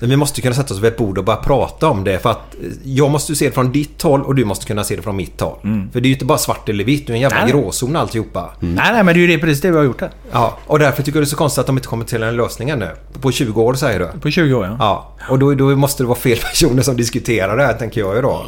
[0.00, 2.18] Men vi måste kunna sätta oss vid ett bord och bara prata om det.
[2.18, 4.96] För att eh, jag måste se det från ditt håll och du måste kunna se
[4.96, 5.58] det från mitt håll.
[5.92, 7.06] För det är ju inte bara svart eller vitt.
[7.06, 7.52] Det är en jävla Nej.
[7.52, 8.50] gråzon alltihopa.
[8.60, 10.10] Nej, nej, men det är ju det, precis det vi har gjort här.
[10.32, 12.36] Ja, och därför tycker jag det är så konstigt att de inte kommer till en
[12.36, 12.88] lösning ännu.
[13.20, 14.20] På 20 år säger du?
[14.20, 14.76] På 20 år ja.
[14.78, 18.16] Ja, och då, då måste det vara fel personer som diskuterar det här tänker jag
[18.16, 18.46] ju då.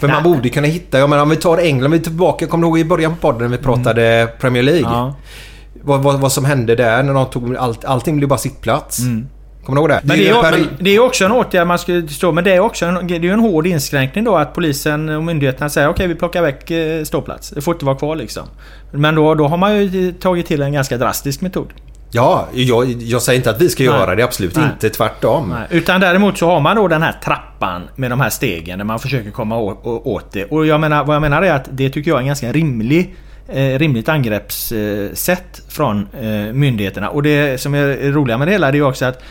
[0.00, 2.62] För man borde kunna hitta, jag menar om vi tar England, vi är tillbaka, kommer
[2.62, 4.82] du ihåg i början på podden när vi pratade Premier League?
[4.82, 5.14] Ja.
[5.82, 8.98] Vad, vad, vad som hände där när de tog, allt, allting blev bara sittplats.
[9.64, 10.00] Kommer du ihåg det?
[10.04, 12.60] Men det, är, men det är också en åtgärd man skulle stå Men det är
[12.60, 16.14] också en, det är en hård inskränkning då att polisen och myndigheterna säger okej vi
[16.14, 17.50] plockar väck eh, ståplats.
[17.50, 18.42] Det får inte vara kvar liksom.
[18.90, 21.72] Men då, då har man ju tagit till en ganska drastisk metod.
[22.10, 23.92] Ja, jag, jag säger inte att vi ska Nej.
[23.92, 24.64] göra det, absolut Nej.
[24.64, 24.90] inte.
[24.90, 25.48] Tvärtom.
[25.48, 28.84] Nej, Utan däremot så har man då den här trappan med de här stegen där
[28.84, 30.44] man försöker komma åt det.
[30.44, 33.16] Och jag menar, vad jag menar är att det tycker jag är en ganska rimlig
[33.48, 37.08] eh, rimligt angreppssätt från eh, myndigheterna.
[37.08, 39.22] Och det som är roliga med det hela det är ju också att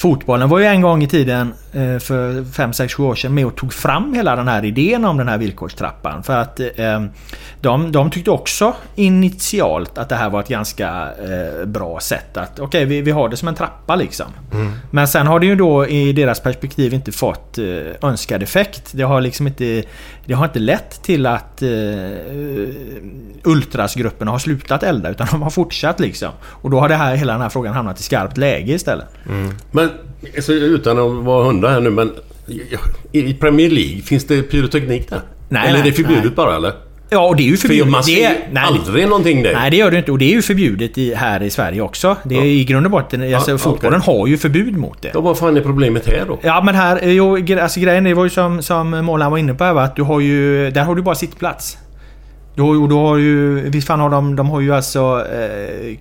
[0.00, 0.48] Fotbollen.
[0.48, 1.54] Var ju en gång i tiden
[2.00, 5.16] för 5, 6, 7 år sedan med och tog fram hela den här idén om
[5.16, 6.22] den här villkorstrappan.
[6.22, 7.04] För att eh,
[7.60, 12.60] de, de tyckte också initialt att det här var ett ganska eh, bra sätt att
[12.60, 14.26] okej vi, vi har det som en trappa liksom.
[14.90, 17.64] Men sen har det ju då i deras perspektiv inte fått eh,
[18.02, 18.90] önskad effekt.
[18.92, 19.82] Det har liksom inte
[20.26, 21.68] Det har inte lett till att eh,
[23.44, 26.30] Ultrasgrupperna har slutat elda utan de har fortsatt liksom.
[26.42, 29.06] Och då har det här, hela den här frågan hamnat i skarpt läge istället.
[29.70, 29.90] Men
[30.36, 32.12] alltså, utan att vara hundra här nu men...
[33.12, 35.20] I Premier League, finns det pyroteknik där?
[35.48, 36.32] Nej, eller är det förbjudet nej.
[36.36, 36.72] bara eller?
[37.12, 37.90] Ja, och det är ju För förbjudet.
[37.90, 39.52] man ser det, är- nej, aldrig någonting där.
[39.54, 40.12] Nej, det gör det inte.
[40.12, 42.16] Och det är ju förbjudet i, här i Sverige också.
[42.24, 42.44] Det är Ja.
[42.44, 43.34] i grund och botten...
[43.34, 44.14] Alltså, Ja, fotbollen okej.
[44.16, 45.10] har ju förbud mot det.
[45.14, 46.38] Ja, vad fan är problemet här då?
[46.42, 49.38] Ja men här, eh, jo, alltså grejen är, det var ju som, som Målan var
[49.38, 50.70] inne på här, va, att du har ju...
[50.70, 51.78] Där har du bara sittplats.
[52.56, 53.60] Har, ju- du har ju...
[53.70, 54.36] Visst fan har de...
[54.36, 55.26] De har ju alltså...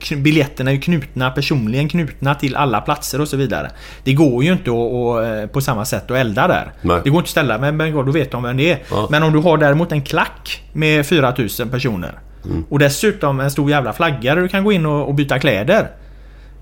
[0.10, 3.72] Eh, biljetterna är ju knutna, personligen knutna till alla platser och så vidare.
[4.04, 6.72] Det går ju inte att, eh, på samma sätt att elda där.
[6.82, 7.02] Nej.
[7.04, 8.80] Det går inte att ställa med bengal, då vet de vem det är.
[8.92, 9.08] Ja.
[9.12, 12.20] Men om du har däremot en klack med 4000 personer.
[12.46, 12.66] Mm.
[12.70, 15.90] Och dessutom en stor jävla flagga där du kan gå in och, och byta kläder.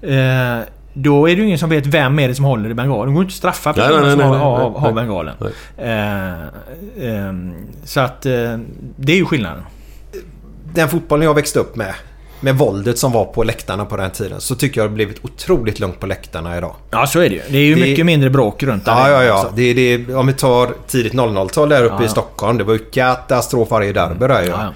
[0.01, 0.59] Eh,
[0.93, 3.05] då är det ju ingen som vet vem är det som håller i bengalen.
[3.05, 4.91] De går inte att straffa Nej, personer nej, som nej, har, nej, har, nej, har
[4.91, 5.03] nej.
[5.03, 5.35] bengalen.
[5.77, 8.57] Eh, ehm, så att eh,
[8.97, 9.63] det är ju skillnaden.
[10.77, 11.93] Den fotbollen jag växte upp med.
[12.39, 14.41] Med våldet som var på läktarna på den tiden.
[14.41, 16.75] Så tycker jag det har blivit otroligt lugnt på läktarna idag.
[16.91, 17.41] Ja så är det ju.
[17.49, 18.91] Det är ju Det- mycket mindre bråk runt där.
[18.91, 19.49] Ja, ja, ja.
[19.55, 22.09] Det, det, om vi tar tidigt 00-tal där uppe Ja, i ja.
[22.11, 22.57] Stockholm.
[22.57, 24.47] Det var ju katastrof varje derby där ju.
[24.49, 24.73] Ja,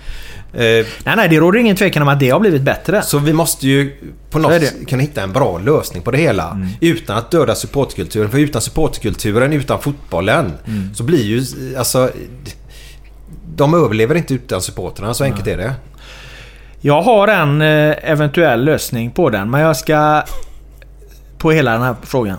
[0.53, 0.85] Eh, Nej,
[1.15, 3.01] nej, det råder ingen tvekan om att det har blivit bättre.
[3.01, 3.95] Så vi måste ju
[4.29, 6.51] på något sätt kunna hitta en bra lösning på det hela.
[6.51, 6.67] Mm.
[6.81, 8.29] Utan att döda supportkulturen.
[8.29, 10.51] För utan supportkulturen, utan fotbollen.
[10.67, 10.93] Mm.
[10.95, 11.43] Så blir ju
[11.77, 12.09] alltså...
[13.55, 15.13] De överlever inte utan supporterna.
[15.13, 15.73] Så enkelt är det.
[16.83, 20.23] Jag har en eh, eventuell lösning på den, men jag ska...
[21.37, 22.37] På hela den här frågan.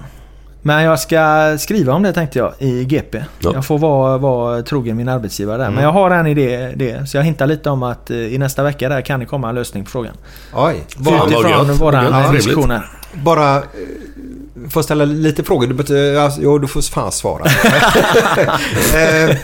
[0.63, 3.25] Men jag ska skriva om det tänkte jag i GP.
[3.39, 3.51] Ja.
[3.55, 5.65] Jag får vara, vara trogen min arbetsgivare där.
[5.65, 5.75] Mm.
[5.75, 7.09] Men jag har en idé det.
[7.09, 9.55] Så jag hintar lite om att eh, i nästa vecka där kan det komma en
[9.55, 10.15] lösning på frågan.
[10.55, 10.85] Oj.
[11.01, 12.91] Utifrån våra diskussioner.
[13.15, 13.63] Bara...
[14.71, 15.67] Får jag ställa lite frågor?
[15.67, 17.45] Du, bet- alltså, jo, du får fan svara.
[18.95, 19.37] eh,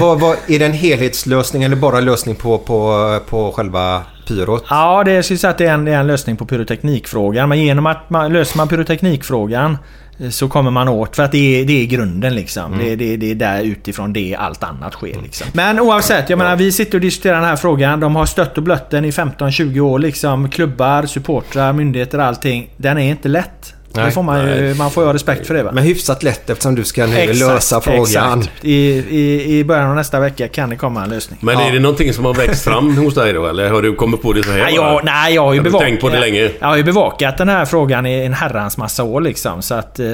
[0.00, 4.64] vad, vad, är det en helhetslösning eller bara lösning på, på, på själva pyrot?
[4.70, 7.48] Ja, det säga att det är en, det är en lösning på pyroteknikfrågan.
[7.48, 9.78] Men genom att man, löser man pyroteknikfrågan
[10.18, 12.78] eh, så kommer man åt, för att det är, det är grunden liksom.
[12.78, 15.46] Det, det, det är där utifrån det allt annat sker liksom.
[15.52, 18.00] Men oavsett, jag menar vi sitter och diskuterar den här frågan.
[18.00, 20.50] De har stött och blött den i 15-20 år liksom.
[20.50, 22.70] Klubbar, supportrar, myndigheter, allting.
[22.76, 23.74] Den är inte lätt.
[23.92, 24.10] Det Nej.
[24.10, 25.70] får man, ju, man får ju ha respekt för det va?
[25.72, 28.38] Men hyfsat lätt eftersom du ska nu Exakt, lösa frågan.
[28.38, 28.64] Exakt.
[28.64, 28.76] I,
[29.10, 31.38] i, I början av nästa vecka kan det komma en lösning.
[31.42, 33.46] Men är det någonting som har växt fram hos dig då?
[33.46, 35.64] Eller har du kommit på det så här Nej, jag, nej, jag har ju Har
[35.64, 35.86] bevakat...
[35.86, 36.50] tänkt på det länge?
[36.58, 39.62] Jag har ju bevakat den här frågan i en herrans massa år liksom.
[39.62, 40.04] Så att eh,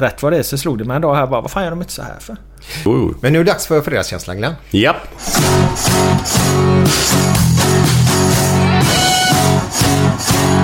[0.00, 1.70] rätt vad det är så slog det mig en dag här bara, vad fan gör
[1.70, 2.36] de inte så här för?
[2.84, 3.14] Jo, jo.
[3.20, 4.54] Men nu är det dags för fredagskänslan Glenn.
[4.70, 4.96] Japp.
[10.04, 10.63] Måndag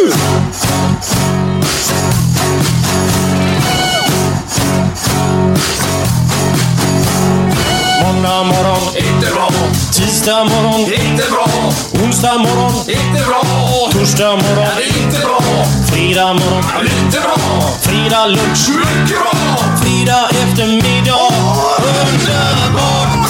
[0.00, 0.12] Måndag
[8.44, 9.50] morgon, Inte bra,
[9.92, 11.46] tisdag morgon, inte bra,
[12.04, 13.42] onsdag morgon, inte bra.
[13.92, 14.66] torsdag morgon,
[14.98, 15.40] inte bra,
[15.92, 17.36] fredag morgon, lite bra,
[17.80, 19.32] fredag lunch, mycket bra.
[19.80, 21.32] fredag eftermiddag.
[21.78, 23.28] Underbart!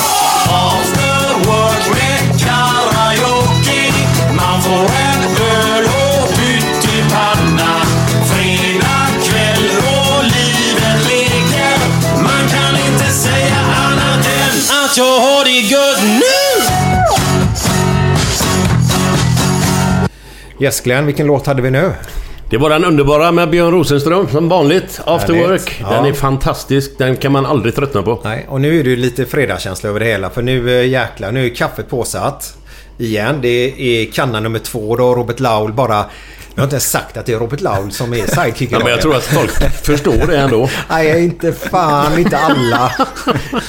[0.49, 3.93] After work med karaoke.
[4.37, 5.00] Man får
[14.91, 16.21] att jag har det gött nu!
[20.65, 21.93] Yes Glenn, vilken låt hade vi nu?
[22.51, 25.01] Det var den underbara med Björn Rosenström, som vanligt.
[25.05, 25.51] After Härligt.
[25.51, 25.77] Work.
[25.81, 25.91] Ja.
[25.91, 26.91] Den är fantastisk.
[26.99, 28.21] Den kan man aldrig tröttna på.
[28.25, 30.31] Nej, och nu är det lite fredagskänsla över det hela.
[30.31, 32.55] För nu eh, jäklar, nu är kaffet påsatt.
[32.99, 33.39] Igen.
[33.43, 35.15] Det är kanna nummer två då.
[35.15, 36.05] Robert Laul bara...
[36.55, 38.87] Jag har inte ens sagt att det är Robert Laul som är sidekick Ja, men
[38.87, 39.03] jag idag.
[39.03, 39.51] tror att folk
[39.85, 40.69] förstår det ändå.
[40.91, 42.93] Nej, inte fan, inte alla.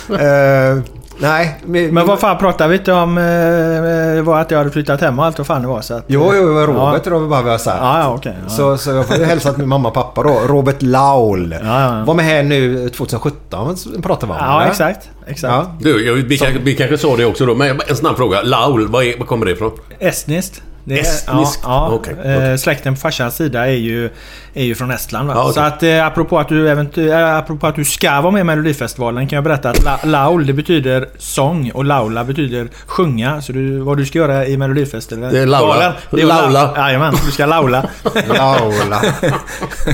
[0.19, 0.79] Eh,
[1.21, 3.17] nej, men, Men vad fan pratar vi inte om?
[3.17, 5.81] Eh, var att jag hade flyttat hem och allt vad fan det var.
[5.81, 7.19] Så att, Jo, jo, Robert Ja.
[7.19, 7.77] var bara vi har sagt.
[7.81, 8.35] Ja, ja, okej.
[8.43, 8.49] ja.
[8.49, 10.29] Så, så jag får ju hälsa till min mamma och pappa då.
[10.47, 11.55] Robert Laul.
[11.63, 12.03] Ja, ja.
[12.05, 14.39] Var med här nu 2017 pratar vi om.
[14.41, 14.71] Ja, eller?
[14.71, 15.09] exakt.
[15.27, 15.53] exakt.
[15.53, 15.75] Ja.
[15.79, 18.41] Du, jag, vi, kanske, vi kanske sa det också då, men en snabb fråga.
[18.41, 19.71] Laul, vad, är, vad kommer det ifrån?
[19.99, 20.61] Estniskt.
[20.83, 21.59] Det är, Estniskt?
[21.63, 21.95] Ja, ja.
[21.95, 22.15] Okej,
[22.51, 22.55] Eh.
[22.57, 24.09] Släkten på farsans sida är ju,
[24.53, 25.27] är ju från Estland.
[25.27, 25.33] Va?
[25.35, 25.53] Ja, okej.
[25.53, 28.43] Så att eh, apropå att, du eventu- eh, apropå att du ska vara med i
[28.43, 33.41] Melodifestivalen kan jag berätta att la, laul det betyder sång och laula betyder sjunga.
[33.41, 35.33] Så du, vad du ska göra i Melodifestivalen...
[35.33, 35.67] Det är laula.
[35.75, 36.71] Valen, det är Laula.
[36.71, 37.89] La, jajamän, du ska laula.
[38.27, 39.01] Laula.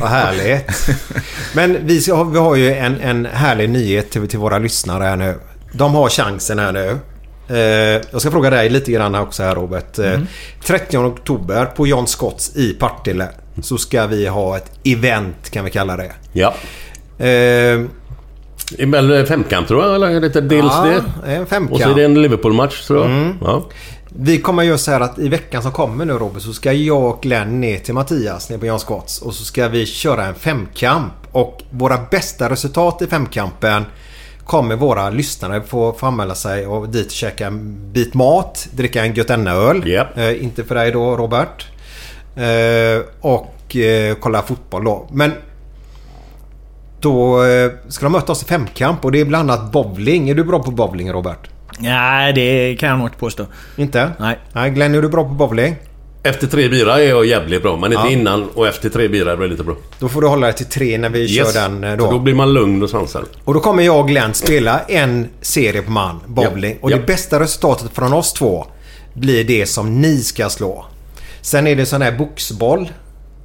[0.02, 0.90] Vad härligt.
[1.56, 5.16] Men vi, ska, vi har ju en, en härlig nyhet till, till våra lyssnare här
[5.16, 5.36] nu.
[5.72, 6.98] De har chansen här nu.
[7.50, 7.58] Eh,
[8.12, 10.00] jag ska fråga dig lite grann också här Robert.
[10.00, 10.20] Eh,
[10.64, 13.28] 30 oktober på John Scotts i Partille
[13.62, 16.12] så ska vi ha ett event kan vi kalla det.
[16.34, 16.54] Ja.
[17.26, 17.82] Eh,
[18.88, 21.34] väl femkamp tror jag, eller är det dels ja, det?
[21.34, 21.96] en Och så är femkamp.
[21.96, 23.36] det en Liverpool-match tror jag.
[23.42, 23.66] Ja.
[24.20, 27.04] Vi kommer göra så här att i veckan som kommer nu Robert så ska jag
[27.04, 30.36] och Glenn ner till Mattias ner på John Scotts och så ska vi köra en
[30.36, 31.14] femkamp.
[31.32, 33.84] Och våra bästa resultat i femkampen
[34.48, 39.14] kommer våra lyssnare få, få anmäla sig och dit käka en bit mat, dricka en
[39.14, 39.84] Götenna-öl.
[40.16, 41.68] Eh, inte för dig då Robert.
[42.36, 45.08] Eh, och eh, kolla fotboll då.
[45.12, 45.32] Men
[47.00, 50.30] då eh, ska de möta oss i femkamp och det är bland annat bowling.
[50.30, 51.50] Är du bra på bowling Robert?
[51.80, 53.46] Nej, det kan jag nog inte påstå.
[53.76, 54.12] Inte?
[54.20, 54.40] Nej.
[54.54, 55.76] Nej, Glenn är du bra på bowling?
[56.30, 58.12] Efter tre bira är jag jävligt bra, men inte Ja.
[58.12, 59.76] innan och efter tre bira är det lite bra.
[60.00, 62.12] Då får du hålla dig till tre när vi kör den eh, Så då.
[62.12, 63.26] då blir man lugn och sansad.
[63.44, 66.72] Och då kommer jag och Glenn spela en serie på man, bowling.
[66.72, 66.98] Ja, Och ja.
[66.98, 68.66] det bästa resultatet från oss två
[69.14, 70.86] blir det som ni ska slå.
[71.42, 72.90] Sen är det sån här boxboll.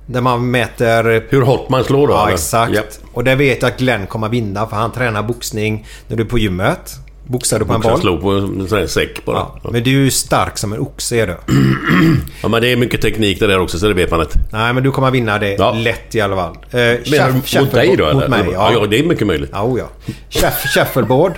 [0.06, 1.26] Där man mäter...
[1.30, 2.14] Hur hårt man slår då?
[2.14, 2.34] Ja, eller?
[2.34, 2.74] exakt.
[2.74, 2.86] Japp.
[3.12, 6.26] Och där vet jag att Glenn kommer vinna för han tränar boxning när du är
[6.28, 6.94] på gymmet.
[7.26, 8.00] Boxar du på en boll?
[8.00, 9.36] slå på en sån här säck bara.
[9.36, 9.60] Ja.
[9.64, 9.70] Ja.
[9.72, 11.32] Men du är ju stark som en oxe är du.
[12.42, 14.38] ja, men det är mycket teknik det där också, så det vet man inte.
[14.52, 15.72] Nej, men du kommer vinna det Ja.
[15.72, 16.56] lätt i alla fall.
[16.70, 18.20] Eh, Menar du mot dig då eller?
[18.20, 18.72] Mot mig, ja.
[18.72, 19.50] ja, det är mycket möjligt.
[19.52, 19.86] Ja, oh ja.
[20.30, 21.32] Shuff, shuffleboard.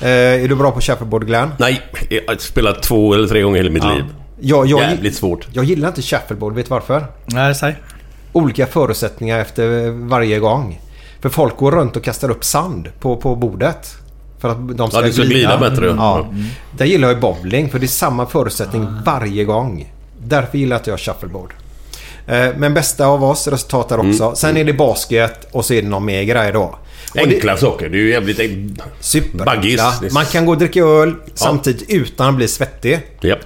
[0.00, 1.50] Eh, är du bra på shuffleboard Glenn?
[1.58, 4.04] Nej, jag har spelat två eller tre gånger i hela mitt liv.
[4.40, 5.48] Jag, jag, Jävligt svårt.
[5.52, 6.54] Jag gillar inte shuffleboard.
[6.54, 7.06] Vet du varför?
[7.26, 7.76] Nej, säg.
[8.32, 10.80] Olika förutsättningar efter varje gång.
[11.20, 13.96] För folk går runt och kastar upp sand på, på bordet.
[14.42, 15.86] För att de ska, Ja, det ska glida bättre.
[15.86, 16.18] Ja.
[16.18, 16.44] Mm.
[16.76, 19.92] Där gillar jag bowling för det är samma förutsättning varje gång.
[20.24, 21.54] Därför gillar jag shuffleboard.
[22.26, 24.22] Eh, Men bästa av oss resultat där också.
[24.24, 24.36] Mm.
[24.36, 26.62] Sen är det basket och så är det någon mer grej då.
[26.62, 26.78] Och
[27.14, 27.88] det- Enkla saker.
[27.88, 28.40] Det är ju jävligt...
[29.00, 29.44] Superenkla.
[29.44, 30.14] Baggis.
[30.14, 33.00] Man kan gå och dricka öl samtidigt utan att bli svettig.
[33.20, 33.40] Japp.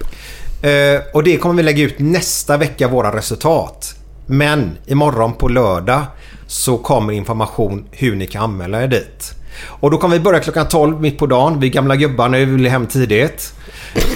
[0.62, 0.70] Eh,
[1.14, 3.94] och det kommer vi lägga ut nästa vecka, våra resultat.
[4.26, 6.02] Men imorgon på lördag
[6.46, 9.32] så kommer information hur ni kan anmäla er dit.
[9.64, 11.60] Och då kommer vi börja klockan 12 mitt på dagen.
[11.60, 13.54] Vi gamla gubbar nu, vi vill hem tidigt.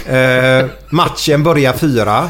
[0.06, 2.28] Eh, matchen börjar fyra.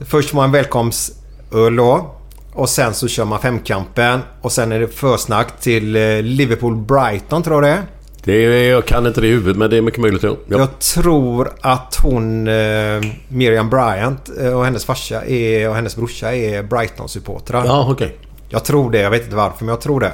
[0.00, 2.14] Först får man välkomstöl då.
[2.52, 7.64] och sen så kör man femkampen och sen är det försnack till eh, Liverpool-Brighton tror
[7.64, 7.82] jag det är.
[8.24, 10.22] Det är, jag kan inte det i huvudet men det är mycket möjligt.
[10.22, 10.36] Ja.
[10.48, 10.58] Ja.
[10.58, 16.34] Jag tror att hon eh, Miriam Bryant eh, och hennes farsa är, och hennes brorsa
[16.34, 17.64] är Brighton-supportrar.
[17.66, 18.16] Ja, okej.
[18.48, 18.98] Jag tror det.
[19.00, 20.12] Jag vet inte varför men jag tror det.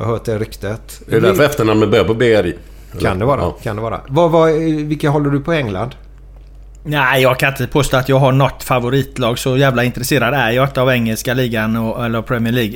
[0.00, 1.00] Jag har hört det ryktet.
[1.06, 2.56] Det är därför efternamnet börjar på BRI.
[3.00, 3.40] Kan det vara.
[3.40, 3.56] Ja.
[3.62, 4.00] Kan det vara.
[4.08, 5.94] Vad, vad, vilka håller du på England?
[6.84, 9.38] Nej, jag kan inte påstå att jag har något favoritlag.
[9.38, 12.74] Så jävla intresserad är jag inte av engelska ligan och, eller Premier League.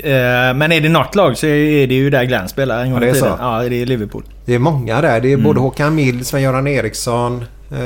[0.49, 2.95] Eh, men är det något lag så är det ju där Glenn spelar en gång
[2.95, 3.29] Ja, det är tiden.
[3.29, 3.37] så.
[3.41, 4.23] Ja, det är Liverpool.
[4.45, 5.21] Det är många där.
[5.21, 5.45] Det är Mm.
[5.45, 7.45] både Håkan Mild, Sven-Göran Eriksson.
[7.73, 7.79] Eh,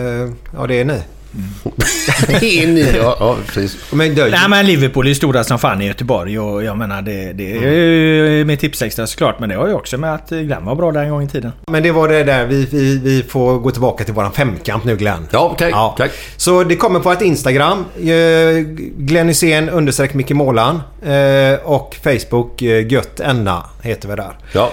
[0.56, 1.00] ja, det är ni.
[2.28, 3.76] Är ni, ja, ja precis.
[3.92, 7.02] Men det, Nej men Liverpool är ju stora som fan i Göteborg och jag menar
[7.02, 9.40] det, det är ju med tipsextra såklart.
[9.40, 11.52] Men det har ju också med att Glenn var bra där en gång i tiden.
[11.66, 12.46] men det var det där.
[12.46, 15.26] Vi, vi, vi får gå tillbaka till våran femkamp nu Glenn.
[15.30, 15.70] Ja, okej.
[15.70, 15.94] Ja.
[15.98, 16.10] Tack.
[16.36, 17.84] Så det kommer på ett Instagram.
[17.96, 18.64] Eh,
[18.96, 20.82] Glenn Hysén understreck Micke Målan.
[21.02, 24.36] Eh, och Facebook eh, Gött Enna heter vi där.
[24.52, 24.70] Ja.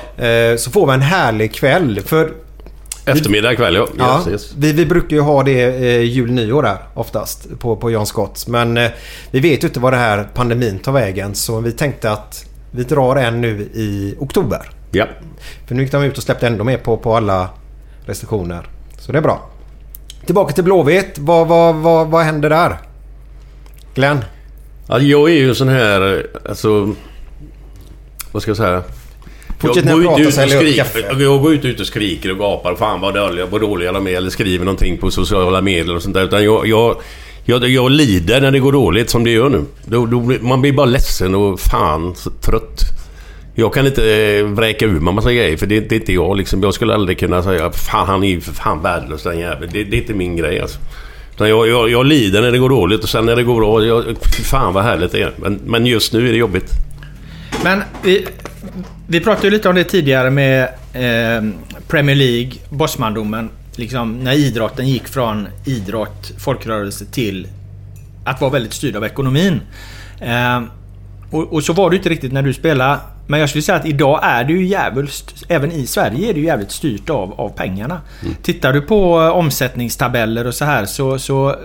[0.57, 2.01] Så får vi en härlig kväll.
[2.05, 2.31] För
[3.05, 3.87] Eftermiddag kväll, ja.
[3.97, 4.25] Ja,
[4.57, 8.47] vi, vi brukar ju ha det eh, jul nyår där oftast på, på John Scotts.
[8.47, 8.91] Men eh,
[9.31, 12.83] vi vet ju inte vad det här pandemin tar vägen så vi tänkte att vi
[12.83, 14.69] drar en nu i oktober.
[14.91, 15.05] Ja.
[15.67, 17.49] För nu gick de ut och släppte ändå mer på, på alla
[18.05, 18.67] restriktioner.
[18.99, 19.49] Så det är bra.
[20.25, 21.17] Tillbaka till Blåvitt.
[21.17, 22.77] Vad, vad, vad, vad händer där?
[23.93, 24.19] Glenn?
[24.87, 26.95] Ja, jag är ju en sån här, alltså...
[28.31, 28.83] Vad ska jag säga?
[29.59, 32.75] Fortsätt jag går prata ut och skriker, jag går inte ut och skriker och gapar.
[32.75, 34.11] Fan vad dåliga, vad dåliga de är.
[34.11, 36.23] Eller skriver någonting på sociala medier och sånt där.
[36.23, 36.97] Utan jag, jag,
[37.45, 39.65] jag, jag lider när det går dåligt som det gör nu.
[39.85, 42.81] Då, då, man blir bara ledsen och fan trött.
[43.57, 46.37] Jag kan inte eh, vräka ur mig massa grejer för det, det är inte jag
[46.37, 46.63] liksom.
[46.63, 49.71] Jag skulle aldrig kunna säga fan han är ju för fan värdelös den jäveln.
[49.73, 50.79] Det, det är inte min grej alltså.
[51.35, 53.85] Utan jag, jag, jag lider när det går dåligt och sen när det går bra,
[53.85, 54.03] jag,
[54.43, 55.31] fan vad härligt det är.
[55.37, 56.71] Men, men just nu är det jobbigt.
[57.63, 58.27] Men vi,
[59.07, 60.63] vi pratade lite om det tidigare med
[60.93, 61.43] eh,
[61.87, 63.49] Premier League, Bosmandomen.
[63.75, 67.47] Liksom när idrotten gick från idrott, folkrörelse till
[68.25, 69.61] att vara väldigt styrd av ekonomin.
[70.19, 70.63] Eh,
[71.31, 72.99] och, och så var det inte riktigt när du spelade.
[73.27, 76.39] Men jag skulle säga att idag är det ju jävligt, även i Sverige är det
[76.39, 78.01] ju jävligt styrt av, av pengarna.
[78.41, 81.55] Tittar du på eh, omsättningstabeller och så här så, så eh,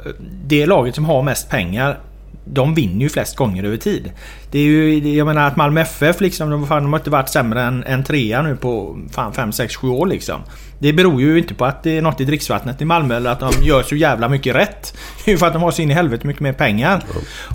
[0.45, 1.99] det laget som har mest pengar
[2.45, 4.13] de vinner ju flest gånger över tid.
[4.51, 7.29] Det är ju, jag menar att Malmö FF liksom, de, fan, de har inte varit
[7.29, 10.41] sämre än, än trea nu på fan 5, 6, 7 år liksom.
[10.79, 13.41] Det beror ju inte på att det är något i dricksvattnet i Malmö eller att
[13.41, 14.95] de gör så jävla mycket rätt.
[15.25, 17.05] Det är ju för att de har så in i helvete mycket mer pengar.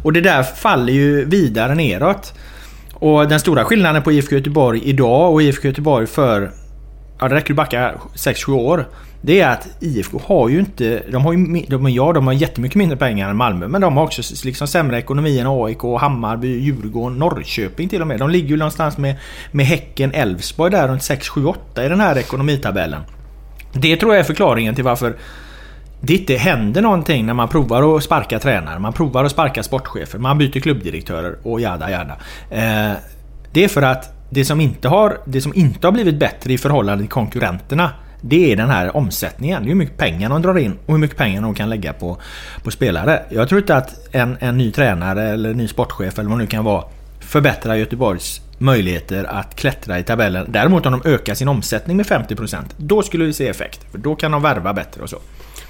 [0.04, 2.34] Och det där faller ju vidare neråt.
[2.94, 6.52] Och den stora skillnaden på IFK Göteborg idag och IFK Göteborg för...
[7.20, 8.88] Ja, det räcker att backa 6-7 år.
[9.26, 11.04] Det är att IFK har ju inte...
[11.12, 11.66] De har ju...
[11.68, 13.68] De, ja, de har jättemycket mindre pengar än Malmö.
[13.68, 18.20] Men de har också liksom sämre ekonomi än AIK, Hammarby, Djurgården, Norrköping till och med.
[18.20, 19.16] De ligger ju någonstans med,
[19.52, 23.02] med Häcken, Elfsborg där runt 6, 7, 8 i den här ekonomitabellen.
[23.74, 25.16] Det tror jag är förklaringen till varför
[26.02, 30.20] det inte händer någonting när man provar att sparka tränare, man provar att sparka sportchefer,
[30.20, 32.18] man byter klubbdirektörer och jada jada.
[32.50, 32.98] Eh,
[33.52, 36.58] det är för att det som, inte har, det som inte har blivit bättre i
[36.58, 37.92] förhållande till konkurrenterna
[38.22, 39.62] det är den här omsättningen.
[39.64, 41.94] Det är hur mycket pengar de drar in och hur mycket pengar de kan lägga
[41.94, 42.18] på,
[42.64, 43.22] på spelare.
[43.30, 46.44] Jag tror inte att en, en ny tränare eller en ny sportchef eller vad det
[46.44, 46.84] nu kan vara
[47.20, 50.46] förbättrar Göteborgs möjligheter att klättra i tabellen.
[50.50, 53.80] Däremot om de ökar sin omsättning med 50% då skulle vi se effekt.
[53.92, 55.18] För då kan de värva bättre och så.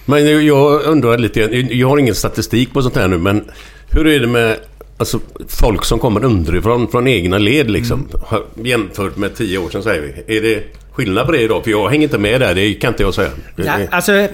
[0.05, 1.39] Men jag undrar lite,
[1.75, 3.43] jag har ingen statistik på sånt här nu, men
[3.89, 4.57] hur är det med
[4.97, 8.07] alltså, folk som kommer underifrån, från egna led liksom?
[8.25, 10.37] Har- Jämfört med tio år sedan säger vi.
[10.37, 10.63] Är det
[10.95, 11.63] skillnad på det idag?
[11.63, 13.29] För jag hänger inte med där, det kan inte jag säga.
[13.55, 14.27] Nej, alltså,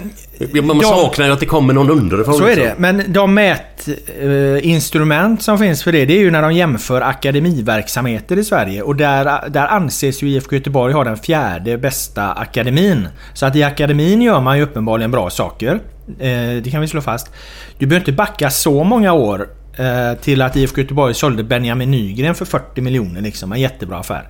[0.53, 2.33] Ja, Man de- saknar ju att det kommer någon underifrån.
[2.35, 2.65] Så är liksom.
[2.65, 2.75] det.
[2.77, 8.43] Men de mätinstrument som finns för det, det är ju när de jämför akademiverksamheter i
[8.43, 8.81] Sverige.
[8.81, 13.07] Och där, där anses ju IFK Göteborg ha den fjärde bästa akademin.
[13.33, 15.79] Så att i akademin gör man ju uppenbarligen bra saker.
[16.19, 16.29] Eh,
[16.63, 17.29] det kan vi slå fast.
[17.77, 19.47] Du behöver inte backa så många år
[19.77, 23.21] eh, till att IFK Göteborg sålde Benjamin Nygren för 40 miljoner.
[23.21, 24.27] Liksom, en jättebra affär.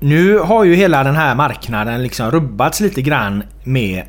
[0.00, 4.04] Nu har ju hela den här marknaden liksom rubbats lite grann med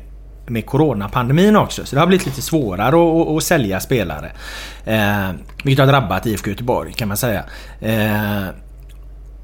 [0.50, 1.86] med coronapandemin också.
[1.86, 4.32] Så det har blivit lite svårare att, att, att sälja spelare.
[4.84, 5.30] Eh,
[5.64, 7.44] vilket har drabbat IFK Göteborg kan man säga.
[7.80, 8.46] Eh,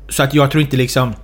[0.08, 1.14] så att jag tror inte liksom...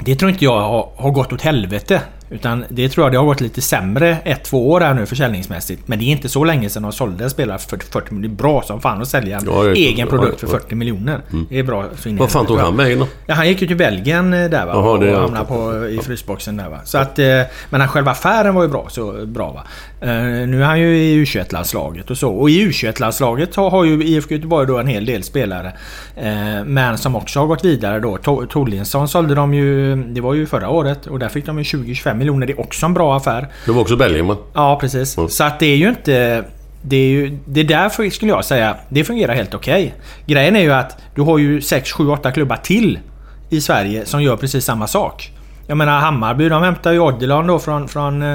[0.00, 2.00] Det tror inte jag har, har gått åt helvete.
[2.32, 5.88] Utan det tror jag det har gått lite sämre ett, två år här nu försäljningsmässigt.
[5.88, 8.28] Men det är inte så länge sedan de sålde en spelare för 40 miljoner.
[8.28, 10.50] Det är bra som fan att sälja en Ja, egen produkt för ja.
[10.52, 11.20] 40 miljoner.
[11.50, 11.84] Det är bra.
[11.98, 13.06] så Vad fan tog han vägen då?
[13.26, 14.72] Ja, han gick ju till Belgien eh, där va.
[14.72, 14.76] Är
[15.14, 16.78] och hamnade på, i frysboxen där va.
[16.84, 17.26] Så att, eh,
[17.70, 18.86] men själva affären var ju bra.
[18.90, 19.62] Så bra va.
[20.00, 22.30] Eh, nu är han ju i U21-landslaget och så.
[22.32, 25.72] Och i U21-landslaget har, ju IFK Göteborg då en hel del spelare.
[26.64, 28.16] Men som också har gått vidare då.
[28.16, 29.96] To- Torlinsson sålde de ju...
[29.96, 31.06] Det var ju förra året.
[31.06, 32.46] Och där fick de ju 20-25 miljoner.
[32.46, 33.48] Det är också en bra affär.
[33.66, 34.36] Det var också Belgien va?
[34.54, 35.16] Ja, precis.
[35.28, 36.44] Så att det är ju inte...
[36.82, 37.38] Det är ju...
[37.44, 39.94] Det där skulle jag säga, det fungerar helt okej.
[40.26, 42.98] Grejen är ju att du har ju 6, 7, 8 klubbar till
[43.50, 45.32] i Sverige som gör precis samma sak.
[45.70, 48.34] Jag menar Hammarby, de hämtar ju Odilon då från, från eh,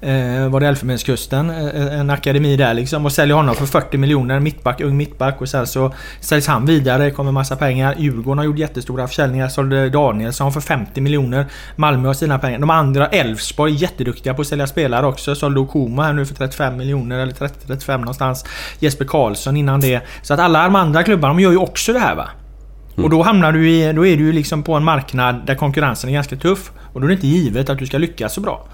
[0.00, 3.98] eh var det Elfenbenskusten, eh, eh, en akademi där liksom och säljer honom för 40
[3.98, 7.94] miljoner, mittback, ung mittback och sen så säljs han vidare, kommer massa pengar.
[7.98, 11.46] Djurgården har gjort jättestora försäljningar, sålde Danielsson för 50 miljoner.
[11.76, 12.58] Malmö har sina pengar.
[12.58, 15.34] De andra, Elfsborg, jätteduktiga på att sälja spelare också.
[15.34, 18.44] Sålde Okoma här nu för 35 miljoner eller 30-35 någonstans.
[18.78, 20.00] Jesper Karlsson innan det.
[20.22, 22.28] Så att alla de andra klubbarna, de gör ju också det här va.
[22.96, 26.10] Och då hamnar du i, då är du ju liksom på en marknad där konkurrensen
[26.10, 26.70] är ganska tuff.
[26.92, 28.66] Och då är det inte givet att du ska lyckas så bra.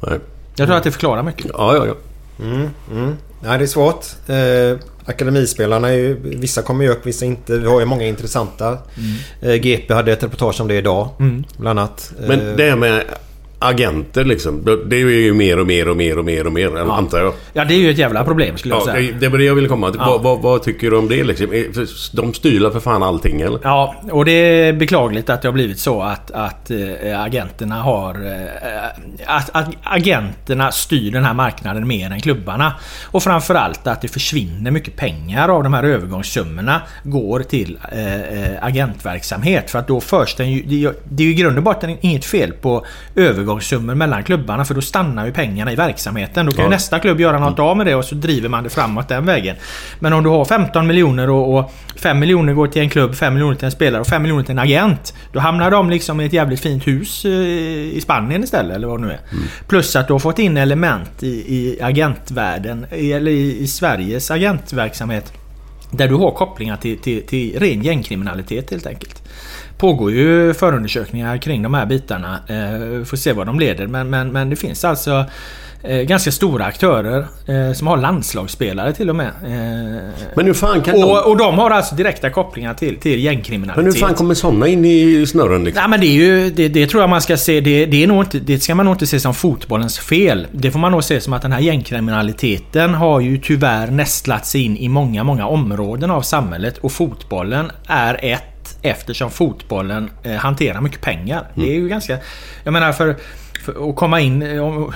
[0.00, 0.18] Nej.
[0.56, 1.46] Jag tror att det förklarar mycket.
[1.54, 1.94] Ja, ja, ja.
[3.44, 4.06] Nej, det är svårt.
[4.26, 6.20] Eh, akademispelarna är ju...
[6.38, 7.58] Vissa kommer ju upp, vissa inte.
[7.58, 8.78] Vi har ju många intressanta.
[9.40, 11.08] Eh, GP hade ett reportage om det idag.
[11.56, 12.12] Bland annat.
[12.20, 13.04] Eh, Men det här med
[13.62, 14.64] agenter liksom.
[14.86, 17.34] det- är ju mer och mer och mer och mer och mer, antar jag.
[17.52, 19.14] Ja, det är ju ett jävla problem skulle jag Ja, säga.
[19.20, 20.00] det, var det jag ville komma till.
[20.04, 20.10] Ja.
[20.10, 21.46] Vad, vad, vad tycker du om det liksom?
[21.46, 23.58] För De styr för fan allting eller?
[23.62, 28.14] Ja, och det är beklagligt att det har blivit så att, att äh, agenterna har...
[28.14, 32.72] Äh, att, att agenterna styr den här marknaden mer än klubbarna.
[33.04, 39.70] Och framförallt att det försvinner mycket pengar av de här övergångssummorna går till äh, agentverksamhet.
[39.70, 40.62] För att då förs den ju...
[40.62, 42.86] Det är, ju i grund och botten inget fel på
[43.52, 46.46] övergångssummor mellan klubbarna för då stannar ju pengarna i verksamheten.
[46.46, 46.70] Då kan ju Ja.
[46.70, 49.56] nästa klubb göra något av med det och så driver man det framåt den vägen.
[50.00, 53.34] Men om du har 15 miljoner och, och 5 miljoner går till en klubb, 5
[53.34, 55.14] miljoner till en spelare och 5 miljoner till en agent.
[55.32, 59.00] Då hamnar de liksom i ett jävligt fint hus eh, i Spanien istället eller vad
[59.00, 59.20] det nu är.
[59.68, 64.30] Plus att du har fått in element i, i agentvärlden, i- eller i, i Sveriges
[64.30, 65.32] agentverksamhet.
[65.90, 69.22] Där du har kopplingar till, till, till ren gängkriminalitet helt enkelt.
[69.82, 72.38] Pågår ju förundersökningar kring de här bitarna.
[72.48, 73.86] Eh, får se vad de leder.
[73.86, 75.24] Men, men, men det finns alltså
[75.82, 79.30] eh, ganska stora aktörer eh, som har landslagsspelare till och med.
[80.34, 81.04] Men hur fan kan de...
[81.04, 83.84] och, och de har alltså direkta kopplingar till, till gängkriminalitet.
[83.84, 85.80] Men hur fan kommer sådana in i snurren liksom?
[85.80, 86.50] Nej men det är ju...
[86.50, 87.60] Det, det tror jag man ska se.
[87.60, 90.46] Det, det, är nog inte, det ska man nog inte se som fotbollens fel.
[90.52, 94.62] Det får man nog se som att den här gängkriminaliteten har ju tyvärr nästlat sig
[94.62, 96.78] in i många, många områden av samhället.
[96.78, 98.51] Och fotbollen är ett
[98.82, 101.44] eftersom fotbollen eh, hanterar mycket pengar.
[101.54, 102.18] Det är ju ganska...
[102.64, 103.08] Jag menar för...
[103.10, 104.42] att komma in...
[104.42, 104.92] eh, Om,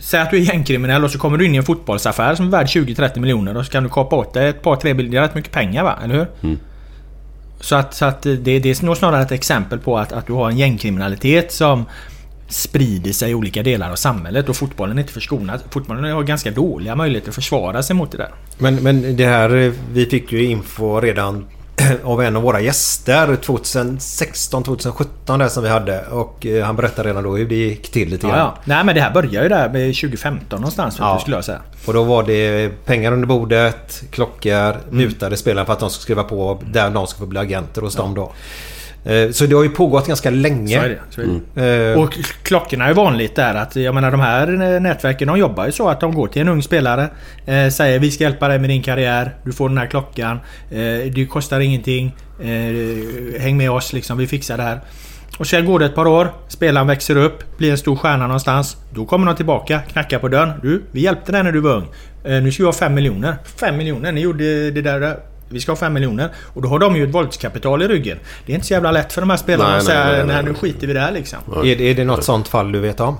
[0.00, 2.50] säg att du är gängkriminell och så kommer du in i en fotbollsaffär som är
[2.50, 5.12] värd 20-30 miljoner och så kan du kapa åt dig ett par, tre bilder.
[5.12, 5.98] Det är rätt mycket pengar va?
[6.04, 6.56] Eller hur?
[7.60, 10.32] Så att, så att det, det är nog snarare ett exempel på att, att du
[10.32, 11.84] har en gängkriminalitet som
[12.48, 15.60] sprider sig i olika delar av samhället och fotbollen är inte förskonad.
[15.70, 18.30] Fotbollen har ganska dåliga möjligheter att försvara sig mot det där.
[18.58, 21.46] Men, men det här, eh, vi fick ju info redan
[22.04, 26.00] av en av våra gäster 2016-2017 där som vi hade.
[26.06, 28.38] Och eh, han berättade redan då hur det gick till lite Ja, grann.
[28.54, 28.58] ja.
[28.64, 31.18] Nej men det här börjar ju där med 2015 någonstans Ja.
[31.20, 31.58] skulle jag säga.
[31.86, 36.24] Och då var det pengar under bordet, klockor, mutade spelare för att de ska skriva
[36.24, 38.32] på där de ska få bli agenter hos dem då.
[39.04, 40.78] Eh, Så det har ju pågått ganska länge.
[40.78, 40.98] Så är det.
[41.10, 41.92] Så är det.
[41.92, 44.46] Eh, Och klockorna är vanligt där att jag menar de här
[44.80, 47.08] nätverken de jobbar ju så att de går till en ung spelare.
[47.46, 49.34] Eh, säger vi ska hjälpa dig med din karriär.
[49.44, 50.40] Du får den här klockan.
[50.70, 50.78] Eh,
[51.14, 52.16] det kostar ingenting.
[52.42, 54.18] Eh, häng med oss liksom.
[54.18, 54.80] Vi fixar det här.
[55.38, 56.32] Och sen går det ett par år.
[56.48, 57.58] Spelaren växer upp.
[57.58, 58.76] Blir en stor stjärna någonstans.
[58.94, 59.80] Då kommer de tillbaka.
[59.92, 60.52] Knackar på dörren.
[60.62, 61.86] Du, vi hjälpte dig när du var ung.
[62.24, 63.36] Nu ska vi ha 5 miljoner.
[63.56, 64.12] 5 miljoner?
[64.12, 65.16] Ni gjorde det där.
[65.52, 66.28] Vi ska ha 5 miljoner.
[66.54, 68.18] Och då har de ju ett våldskapital i ryggen.
[68.46, 70.26] Det är inte så jävla lätt för de här spelarna Nej, att säga nej, nej,
[70.26, 71.38] nej, nu skiter vi där liksom.
[71.56, 73.16] är, det- är det något sånt fall du vet om?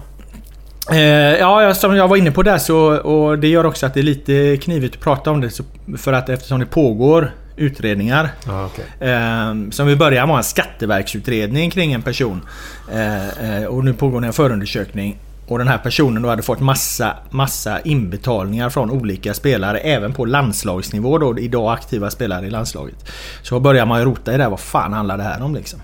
[0.93, 2.78] Eh, ja, jag- som jag var inne på där så...
[2.97, 5.51] Och det gör också att det är lite knivigt att prata om det.
[5.51, 5.62] Så,
[5.99, 8.28] för att eftersom det pågår utredningar.
[8.47, 9.11] Ja, okej.
[9.12, 12.41] Eh, som i början var en skatteverksutredning kring en person.
[12.93, 15.18] Eh, eh, och nu pågår det en förundersökning.
[15.51, 19.79] Och den här personen då hade fått massa, massa inbetalningar från olika spelare.
[19.79, 21.39] Även på landslagsnivå då.
[21.39, 23.09] Idag aktiva spelare i landslaget.
[23.43, 24.51] Så börjar man ju rota i det här.
[24.51, 25.81] Vad fan handlar det här om liksom?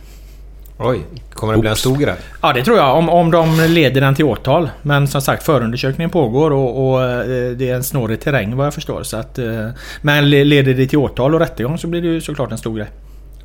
[0.79, 1.01] Oj,
[1.35, 2.17] kommer det bli en stor grej?
[2.43, 4.71] Ja det tror jag om, om de leder den till åtal.
[4.83, 8.75] Men som sagt förundersökningen pågår och, och eh, det är en snårig terräng vad jag
[8.75, 9.03] förstår.
[9.03, 9.69] Så att, eh,
[10.03, 12.77] men le- leder det till åtal och rättegång så blir det ju såklart en stor
[12.77, 12.89] grej.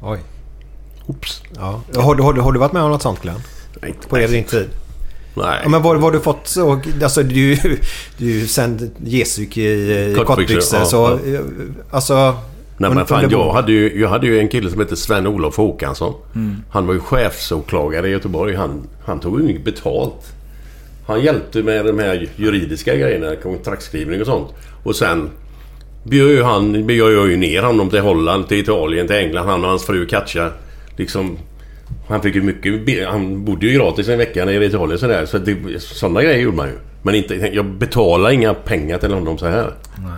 [0.02, 0.20] Oj.
[1.08, 1.44] Oops.
[1.56, 1.82] Ja.
[1.96, 3.40] Har, du, har, du, har du varit med om något sånt Glenn?
[4.10, 4.70] På din tid?
[5.34, 5.60] Nej.
[5.64, 6.82] Ja, men vad har du fått så...
[7.04, 7.56] Alltså du,
[8.18, 11.40] du är ju sen Jesuk i, i Kortbyxor, ja, så, ja.
[11.92, 12.36] Alltså...
[12.78, 16.14] Nej men fan, jag hade, ju, jag hade ju en kille som hette Sven-Olof Håkansson.
[16.36, 16.56] Mm.
[16.70, 18.56] Han var ju chefsåklagare i Göteborg.
[18.56, 20.34] Han, han tog ju inget betalt.
[21.08, 24.48] Han hjälpte med de här juridiska grejerna, kontraktskrivning och sånt.
[24.84, 25.30] Och sen
[26.04, 29.48] bjöd ju han, bjöd jag ju ner honom till Holland, till Italien, till England.
[29.48, 30.50] Han och hans fru Katja.
[30.96, 31.38] Liksom...
[32.12, 33.08] Han fick ju mycket...
[33.08, 35.26] Han bodde ju gratis en vecka nere i Italien sådär.
[35.26, 36.74] Så det, sådana grejer gjorde man ju.
[37.02, 39.74] Men inte, jag betalade inga pengar till honom så här.
[39.98, 40.12] Nej.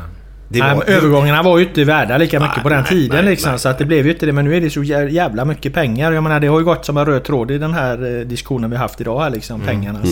[0.48, 3.60] Nej, var- övergångarna var ju inte värda lika mycket Nej, på den nej, tiden liksom.
[3.60, 4.32] Så att det blev ju inte det.
[4.34, 6.12] Men nu är det så jä- jävla mycket pengar.
[6.12, 8.70] Jag menar det har ju gått som en röd tråd i den här eh, diskussionen
[8.72, 9.56] vi haft idag här liksom.
[9.62, 9.68] Mm.
[9.68, 10.10] Pengarnas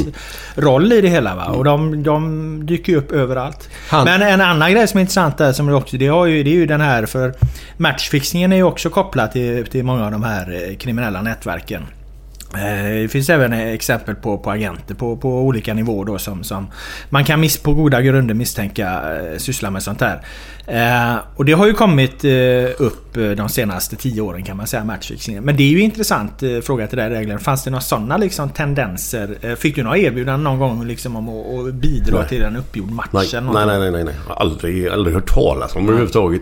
[0.55, 1.45] roll i det hela va.
[1.45, 3.69] Och de, de dyker ju upp överallt.
[3.89, 6.43] Han- Men en annan grej som är intressant där som är också, det, har ju,
[6.43, 7.33] det är ju den här för
[7.77, 11.81] matchfixningen är ju också kopplad till, till många av de här eh, kriminella nätverken.
[12.55, 16.67] Eh, Det finns även exempel på, på agenter på, på olika nivåer då som, som
[17.09, 20.21] man kan miss, på goda grunder misstänka eh, sysslar med sånt här.
[20.67, 22.31] Eh, och det har ju kommit eh,
[22.77, 25.43] upp eh, de senaste tio åren kan man säga, matchfixningen.
[25.43, 27.37] Men det är ju intressant eh, fråga till dig Regler.
[27.37, 29.55] Fanns det några sådana liksom, tendenser?
[29.55, 32.27] Fick du några erbjudanden någon gång liksom, om att, att bidra Nej.
[32.29, 33.07] till en uppgjord match?
[33.11, 34.13] Nej, eller nej, nej, nej, nej.
[34.27, 36.41] Jag har aldrig, aldrig hört talas om det överhuvudtaget.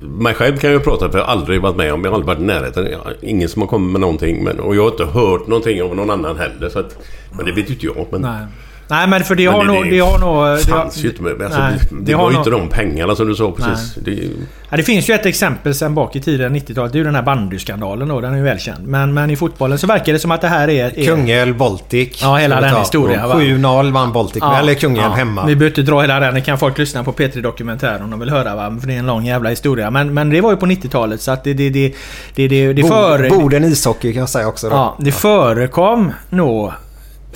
[0.00, 2.04] Mig själv kan jag prata för jag har aldrig varit med om.
[2.04, 2.88] Jag har aldrig varit i närheten.
[3.22, 4.44] Ingen som har kommit med någonting.
[4.44, 6.68] Men, och jag har inte hört någonting av någon annan heller.
[6.68, 6.98] Så att,
[7.36, 8.06] men det vet ju inte jag.
[8.10, 8.46] Men, Nej.
[8.88, 9.90] Nej men för det har nog...
[9.90, 10.44] Det har nog...
[10.44, 11.42] Det det har- fanns ju inte med.
[11.42, 13.94] Alltså, Nej, det, det var ju inte de pengarna som du sa precis.
[13.94, 14.28] Det,
[14.70, 16.92] Ja, det finns ju ett exempel sen bak i tiden, 90-talet.
[16.92, 18.20] Det är ju den här bandyskandalen då.
[18.20, 18.86] Den är ju välkänd.
[18.86, 20.98] Men, men i fotbollen så verkar det som att det här är...
[20.98, 22.18] är Kungälv, Baltic.
[22.22, 23.34] Ja, hela den historien, va?
[23.34, 24.38] 7-0 vann Baltic.
[24.40, 25.14] Ja, eller Kungälv ja.
[25.16, 25.46] hemma.
[25.46, 26.34] Vi behöver inte dra hela den.
[26.34, 28.76] Det kan folk lyssna på P3 Dokumentär om de vill höra va.
[28.80, 29.90] För det är en lång jävla historia.
[29.90, 31.54] Men, men det var ju på 90-talet så att det...
[31.54, 31.94] Det, det,
[32.34, 34.76] det, det, det, Bo- före, Boden ishockey kan jag säga också då.
[34.76, 36.72] ja, det förekom nog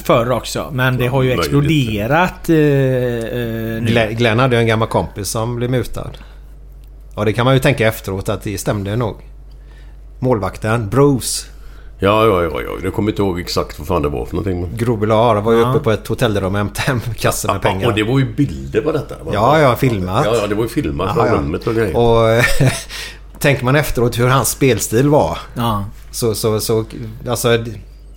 [0.07, 0.71] förr också.
[0.73, 1.45] Men det har ju möjligt.
[1.45, 3.87] exploderat eh, eh, nu.
[3.87, 6.11] Glenn, Glenn hade ju en gammal kompis som blev mutad.
[7.15, 9.17] Och det kan man ju tänka efteråt att det stämde nog.
[10.19, 11.47] Målvakten, Bruce
[12.03, 12.71] ja, ja, ja, ja.
[12.83, 14.77] Jag kommer inte ihåg exakt vad fan det var för någonting.
[14.77, 17.89] Grobelar var ju uppe på ett hotellrum och hämtade hem kassar med ja, pengar.
[17.89, 19.15] och det var ju bilder på detta.
[19.25, 19.31] va?
[19.35, 20.25] Ja, ja, filmat.
[20.25, 21.35] Ja, ja, det var ju filmat från ja.
[21.35, 21.97] rummet och grejer.
[21.97, 22.45] Och
[23.39, 25.39] tänker man efteråt hur hans spelstil var.
[25.55, 25.85] Ja.
[26.11, 26.85] Så, så, så
[27.29, 27.65] alltså,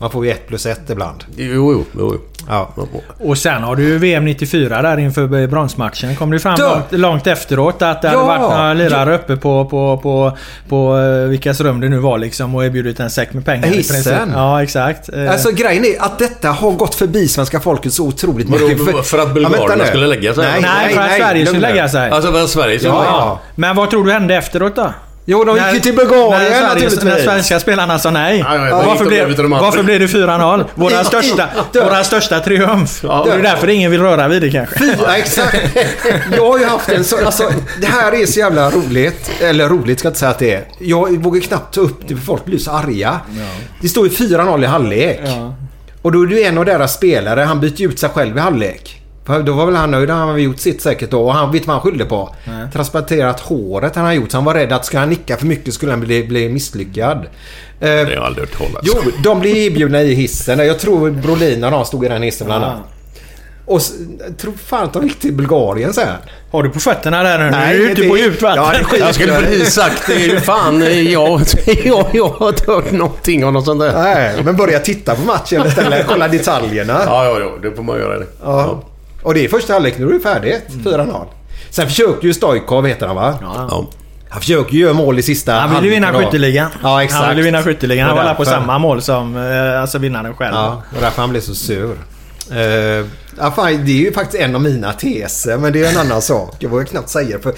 [0.04, 1.24] man får ju ett plus ett ibland.
[1.36, 2.18] Jo, jo, jo.
[2.50, 2.74] Ja.
[3.20, 6.16] Och sen har du ju VM 94 där inför bronsmatchen.
[6.16, 8.26] kom det fram Då- långt, långt efteråt att det hade Ja!
[8.26, 10.38] varit några lirare uppe på, på, på,
[10.70, 13.68] på eh, vilkas rum det nu var liksom och erbjudit en säck med pengar.
[13.68, 14.32] Hissen.
[14.34, 15.10] Ja, exakt.
[15.14, 19.06] Eh, Alltså grejen är att detta har gått förbi svenska folket så otroligt mycket.
[19.06, 19.86] för att Ja, bulgarerna nu.
[19.86, 20.44] skulle lägga sig?
[20.52, 22.10] Nej, nej, för att Sverige lugn skulle lägga sig.
[22.12, 23.40] Alltså, var Sverige som Ja, ja.
[23.56, 24.94] Men vad tror du hände efteråt då?
[25.26, 27.24] Jo, de gick ju till Bulgarien när, Sverige, när naturligtvis.
[27.24, 28.40] svenska spelarna sa nej.
[28.40, 30.66] Ja, ja, ja, varför, blev, varför blev det 4-0?
[30.76, 31.84] Våra Ja, största, ja.
[31.84, 33.00] våra största triumf.
[33.04, 33.24] Ja.
[33.28, 34.96] det är därför ingen vill röra vid det kanske.
[35.08, 35.58] Ja, exakt.
[36.38, 37.26] Jag har ju haft en så...
[37.26, 37.52] Alltså,
[37.82, 39.32] det här är så jävla roligt.
[39.42, 40.64] Eller roligt ska jag inte säga att det är.
[40.80, 43.20] Jag vågar knappt ta upp det för folk blir så arga.
[43.82, 45.20] Det står ju 4-0 i halvlek.
[45.26, 45.56] Ja.
[46.02, 47.42] Och då är ju en av deras spelare.
[47.42, 49.03] Han byter ut sig själv i halvlek.
[49.26, 50.10] För Då var väl han nöjd.
[50.10, 51.22] Han har väl gjort sitt säkert då.
[51.26, 52.36] Och han vet vad han skyllde på.
[52.74, 54.32] Transplanterat håret han har gjort.
[54.32, 57.18] Så han var rädd att ska han nicka för mycket skulle han bli, bli misslyckad.
[57.18, 57.26] Eh,
[57.80, 58.94] Det har jag aldrig hört talas Jo,
[59.24, 60.60] de blev erbjudna i hissen.
[60.60, 62.80] Jag tror Brolin och de stod i den hissen bland annat.
[63.66, 63.82] Och
[64.38, 66.08] tror fan att de gick till Bulgarien sen.
[66.52, 67.50] Har du på fötterna där nu?
[67.52, 68.64] Nej, du är ute det- på djupt vatten.
[68.92, 70.14] Ja, Jag skulle precis sagt det.
[70.32, 71.42] är Fan, jag,
[71.86, 73.94] jag, jag har inte hört någonting om något sånt där.
[74.04, 76.06] Nej, men börja titta på matchen istället.
[76.08, 77.02] Kolla detaljerna.
[77.06, 77.52] Ja, ja, ja.
[77.70, 78.26] Det får man göra det.
[78.44, 78.84] Ja.
[79.24, 79.98] Och det är första halvlek.
[79.98, 80.64] Nu är det färdigt.
[80.70, 81.26] 4-0.
[81.70, 83.40] Sen försökte ju Stojkov, heter han va?
[83.42, 83.88] Ja.
[84.30, 86.70] Han försöker ju göra mål i sista Han ville vinna skytteligan.
[86.84, 87.26] Ja, exakt.
[87.26, 88.08] Han ville vinna skytteligan.
[88.08, 90.56] Han var på samma mål som eh, alltså vinnaren själv.
[90.56, 91.98] Ja, och därför han blev så sur.
[92.52, 93.06] Uh,
[93.38, 96.22] ja, fan, det är ju faktiskt en av mina teser, men det är en annan
[96.32, 96.56] sak.
[96.60, 97.44] Jag vågar knappt säga det.
[97.44, 97.54] För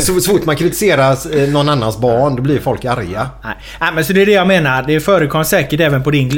[0.00, 3.30] så, så, fort man kritiserar eh, någon annans barn, då blir folk arga.
[3.44, 3.54] Nej.
[3.80, 4.82] Nej, men så det är det jag menar.
[4.82, 6.28] Det förekom säkert även på din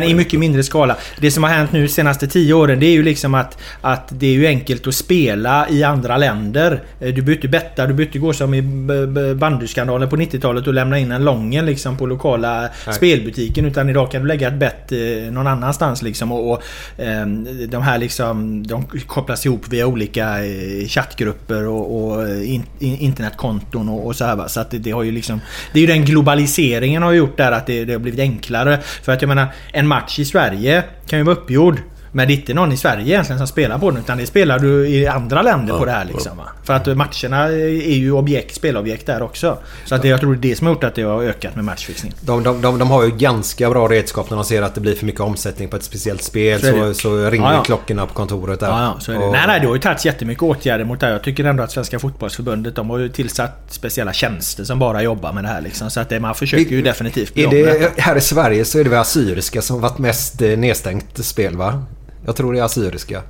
[0.00, 0.06] det.
[0.06, 0.96] i mycket mindre skala.
[1.20, 4.08] Det som har hänt nu de senaste tio åren det är ju liksom att, att
[4.08, 6.82] det är ju enkelt att spela i andra länder.
[7.00, 8.62] Eh, Du behöver inte betta, du behöver inte gå som i
[9.34, 13.64] bandyskandalen på 90-talet och lämna in en lången liksom på lokala spelbutiken.
[13.64, 14.98] Utan idag kan du lägga ett bett eh,
[15.32, 16.32] någon annanstans liksom.
[16.32, 16.62] Och, och
[16.98, 22.62] ehm, de här liksom, de kopplas ihop via olika eh, chattgrupper och, och eh, in,
[22.78, 24.48] in, internetkonton och, och så här va.
[24.48, 25.40] Så att det, det har ju liksom...
[25.72, 28.80] Det är ju den globaliseringen har gjort där att det, det har blivit enklare.
[29.02, 31.80] För att jag menar, en match i Sverige kan ju vara uppgjord
[32.16, 34.58] men det är inte någon i Sverige egentligen som spelar på den utan det spelar
[34.58, 36.36] du i andra länder på det här liksom.
[36.36, 36.44] Va?
[36.64, 39.58] För att matcherna är ju objekt, spelobjekt där också.
[39.84, 41.56] Så att det, jag tror det är det som har gjort att det har ökat
[41.56, 42.12] med matchfixning.
[42.20, 44.94] De, de, de, de har ju ganska bra redskap när de ser att det blir
[44.94, 46.60] för mycket omsättning på ett speciellt spel.
[46.60, 47.62] Så Så, så, ringer Ja, ja.
[47.62, 48.66] klockorna på kontoret där.
[48.68, 49.18] Ja, ja.
[49.18, 51.12] Och- Nej, nej, det har ju tagits jättemycket åtgärder mot det här.
[51.12, 55.32] Jag tycker ändå att Svenska Fotbollsförbundet de har ju tillsatt speciella tjänster som bara jobbar
[55.32, 55.90] med det här liksom.
[55.90, 58.90] Så att det, man försöker ju definitivt Är det, här i Sverige så är det
[58.90, 61.82] väl Assyriska som varit mest eh, nedstängt spel va?
[62.26, 63.22] Jag tror det är Assyriska.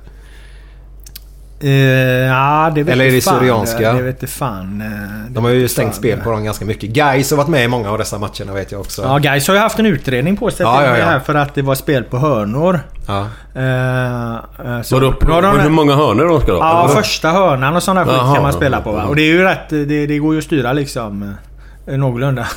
[1.59, 3.39] Eh, ja, det vet Eller är det fan.
[3.39, 3.93] Syrianska?
[3.93, 4.81] Det vet fan.
[4.81, 4.87] eh,
[5.27, 5.97] det De har ju stängt fan.
[5.97, 6.89] spel på dem ganska mycket.
[6.89, 9.01] Guys har varit med i många av dessa matcherna vet jag också.
[9.01, 11.05] Ja, Gais har ju haft en utredning på sig Ja, ja, ja.
[11.05, 12.79] här för att det var spel på hörnor.
[13.07, 13.19] Ja.
[13.61, 16.59] Eh, så- Vadå, har de- hur många hörnor de ska ha?
[16.59, 16.95] Ja, Eller?
[17.01, 19.03] första hörnan och sådana skit kan man spela på va.
[19.03, 21.33] Och det är ju rätt, det, det går ju att styra liksom.
[21.87, 22.47] Eh, Någorlunda.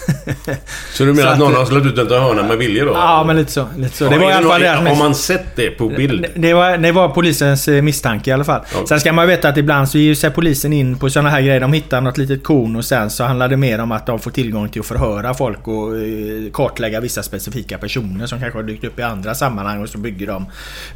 [0.93, 2.91] Så du menar Så att någon att- har slagit ut en hörna med vilje då?
[2.93, 3.67] ja, men lite så.
[3.77, 4.05] Lite så.
[4.05, 6.27] Ja, det var i alla fall det- deras Har man sett det på bild?
[6.35, 8.61] Det var, det var polisens eh, misstanke i alla fall.
[8.75, 8.87] Ja.
[8.87, 11.61] Sen ska man veta att ibland så ger sig polisen in på sådana här grejer.
[11.61, 14.31] De hittar något litet korn och sen så handlar det mer om att de får
[14.31, 18.85] tillgång till att förhöra folk och eh, kartlägga vissa specifika personer som kanske har dykt
[18.85, 20.47] upp i andra sammanhang och så bygger de,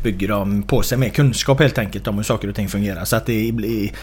[0.03, 3.05] bygger de på sig mer kunskap helt enkelt om hur saker och ting fungerar.
[3.05, 3.53] Så att det,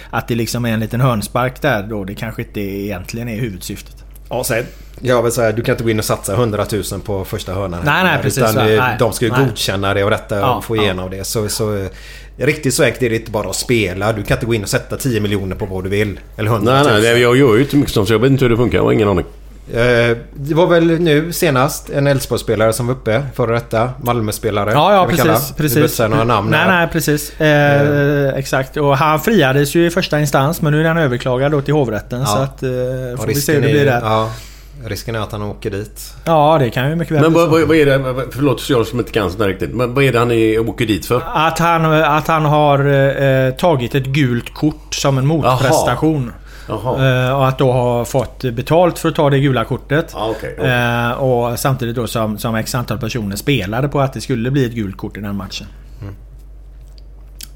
[0.09, 3.98] att det liksom är en liten hörnspark där då det kanske inte egentligen är huvudsyftet.
[4.29, 4.65] Ja, sen,
[5.01, 7.79] jag vill säga, du kan inte gå in och satsa 100 000 på första hörnan.
[7.85, 9.45] Nej, nej, precis, Utan Nej, de ska ju nej.
[9.45, 10.81] godkänna det och rätta Ja, och få ja.
[10.81, 11.23] igenom det.
[11.23, 11.87] Så, så eh,
[12.37, 14.13] riktigt så enkelt är det inte bara att spela.
[14.13, 16.19] Du kan inte gå in och sätta 10 miljoner på vad du vill.
[16.37, 16.93] Eller 100 Nej, 000.
[16.93, 18.77] nej, det- jag gör ju inte mycket sånt så jag vet inte hur det funkar.
[18.77, 19.25] Jag har ingen aning.
[19.73, 23.89] Eh, Det var väl nu senast en Elfsborgsspelare som var uppe före detta.
[24.03, 24.71] Malmöspelare.
[24.71, 25.53] Ja, ja precis.
[25.57, 25.99] Precis.
[25.99, 26.67] några namn Nej, här.
[26.67, 27.39] nej, precis.
[27.41, 28.77] Eh, exakt.
[28.77, 32.19] Och han friades ju i första instans men nu är han överklagad då till hovrätten.
[32.19, 32.25] Ja.
[32.25, 32.63] Så att...
[32.63, 32.69] Eh,
[33.17, 34.01] får vi se hur det blir där.
[34.03, 34.29] Ja.
[34.83, 36.13] Ja, risken är att han åker dit.
[36.59, 38.15] det kan ju mycket väl Men vad, vad, vad är det...
[38.31, 39.75] Förlåt jag som inte kan sånt riktigt.
[39.75, 41.21] Men vad är det han är, åker dit för?
[41.33, 42.79] Att han, att han har
[43.47, 46.31] eh, tagit ett gult kort som en motprestation.
[46.69, 47.25] Jaha.
[47.27, 50.11] Eh, och att då ha fått betalt för att ta det gula kortet.
[50.13, 50.71] Ja, okej, okej.
[50.71, 54.65] Eh, och samtidigt då som, som x antal personer spelade på att det skulle bli
[54.65, 55.67] ett gult kort i den matchen.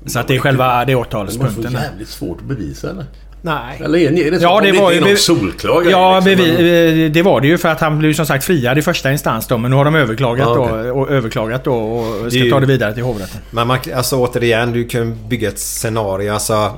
[0.05, 1.71] Så att det är själva det Det måste vara åtalspunkten.
[1.73, 3.05] jävligt svårt att bevisa eller?
[3.45, 3.81] Nej.
[3.83, 7.11] Eller är är det Ja, det det var ju någon solklar Ja, liksom, bevi- eh,
[7.11, 9.57] det var det ju för att han blev som sagt friad i första instans då.
[9.57, 10.83] Men nu har de överklagat, Ja, okej.
[10.87, 13.41] då, och överklagat då och ska ju- ta det vidare till hovrätten.
[13.51, 16.33] Men man, alltså återigen, du kan bygga ett scenario.
[16.33, 16.71] Alltså,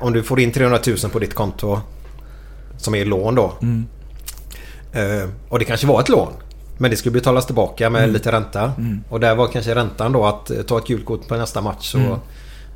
[0.00, 1.80] om du får in 300 000 på ditt konto.
[2.78, 3.52] Som är lån då.
[3.62, 3.86] Mm.
[4.92, 6.28] Eh, och det kanske var ett lån.
[6.78, 8.12] Men det skulle betalas tillbaka med Mm.
[8.12, 8.72] lite ränta.
[9.08, 11.94] Och där var kanske räntan då att ta ett gult kort på nästa match.
[11.94, 12.12] Mm.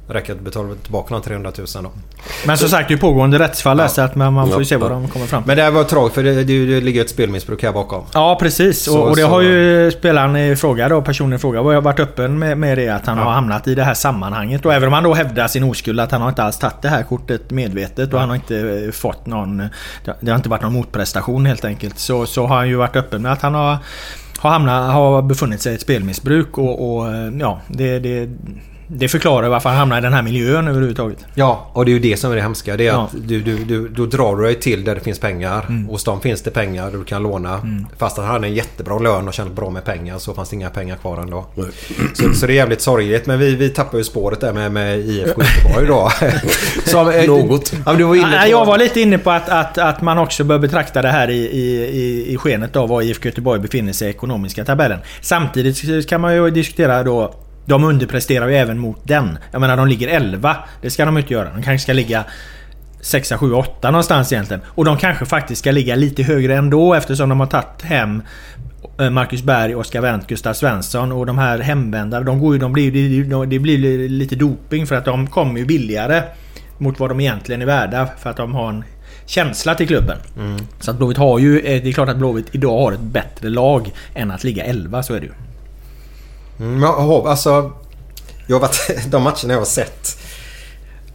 [0.09, 1.91] Räcker att betala tillbaka de 300 000 då.
[2.47, 4.69] Men som sagt, det är pågående rättsfall där, så att man, man får ju Ja,
[4.69, 4.95] se vad ja.
[4.95, 5.43] de kommer fram.
[5.47, 8.05] Men det här var tragiskt för det, det, det ligger ett spelmissbruk här bakom.
[8.15, 11.39] Ja precis Så- och, och det så- har ju spelaren i fråga då, personen i
[11.39, 14.67] fråga, har varit öppen med, med det att han har hamnat i det här sammanhanget.
[14.67, 16.89] Och även om han då hävdar sin oskuld att han har inte alls tagit det
[16.89, 19.57] här kortet medvetet och han har inte eh, fått någon...
[20.05, 21.99] det- Det har inte varit någon motprestation helt enkelt.
[21.99, 23.77] Så, så har han ju varit öppen med att han har,
[24.39, 28.29] har, hamnat, har befunnit sig i ett spelmissbruk och, och eh, ja, det, det,
[28.91, 31.19] det förklarar varför han hamnar i den här miljön överhuvudtaget.
[31.35, 32.77] Ja, och det är ju det som är det hemska.
[32.77, 33.03] Det är Ja.
[33.03, 35.65] att du, du, du, då drar du dig till där det finns pengar.
[35.69, 35.85] Mm.
[35.89, 37.61] Hos dem finns det pengar du kan låna.
[37.99, 40.57] Fast att han hade en jättebra lön och tjänat bra med pengar så fanns det
[40.57, 41.47] inga pengar kvar ändå.
[42.15, 43.27] Så, så det är jävligt sorgligt.
[43.27, 46.11] Men vi, vi tappar ju spåret där med, med IFK Göteborg då.
[46.91, 47.73] Som, eh, Något.
[47.87, 48.49] Ja, du var inne på...
[48.51, 51.39] Jag var lite inne på att, att, att man också bör betrakta det här i,
[51.39, 54.99] i, i, i skenet av var IFK Göteborg befinner sig i ekonomiska tabellen.
[55.21, 57.35] Samtidigt kan man ju diskutera då
[57.69, 59.39] de underpresterar ju även mot den.
[59.53, 60.57] Jag menar de ligger 11.
[60.83, 61.45] Det ska de inte göra.
[61.55, 62.25] De kanske ska ligga
[63.01, 64.61] 6, 7, 8 någonstans egentligen.
[64.67, 68.23] Och de kanske faktiskt ska ligga lite högre ändå eftersom de har tagit hem
[69.01, 72.25] eh, Marcus Berg, Oskar Wendt, Gustav Svensson och de här hemvändare.
[72.25, 76.23] De, går ju, de blir, det blir lite doping för att de kommer ju billigare
[76.79, 78.85] mot vad de egentligen är värda för att de har en
[79.27, 80.17] känsla till klubben.
[80.81, 81.59] Så att Blåvitt har ju...
[81.61, 85.03] eh, Det är klart att Blåvitt idag har ett bättre lag än att ligga 11,
[85.03, 85.33] så är det ju.
[86.61, 87.73] Mm, jag har, alltså...
[88.47, 90.19] Jag har varit, de matcherna jag har sett.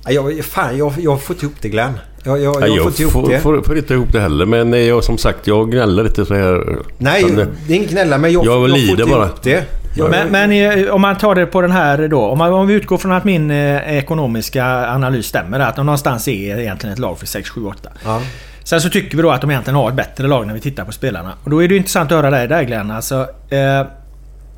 [0.05, 1.99] Ja, Jag, fan, jag, jag har fått ihop det Glenn.
[2.23, 3.39] Jag, jag, jag, jag fått ihop får, det.
[3.39, 4.45] får, får inte ihop det heller.
[4.45, 6.77] Men jag, som sagt, jag gnäller lite så här.
[6.97, 7.35] Nej, Men,
[7.67, 9.25] det är ingen gnälla men jag, Jag jag, lider får inte bara.
[9.25, 9.65] ihop det.
[9.95, 12.21] Jag, Men, men eh, om man tar det på den här då.
[12.21, 15.59] Om, man, om vi utgår från att min eh, ekonomiska analys stämmer.
[15.59, 17.89] Att de någonstans är egentligen ett lag för 6, 7, 8.
[18.05, 18.21] ja.
[18.63, 20.85] Sen så tycker vi då att de egentligen har ett bättre lag när vi tittar
[20.85, 21.33] på spelarna.
[21.43, 22.91] Och då är det ju intressant att höra dig där Glenn.
[22.91, 23.85] Alltså, eh,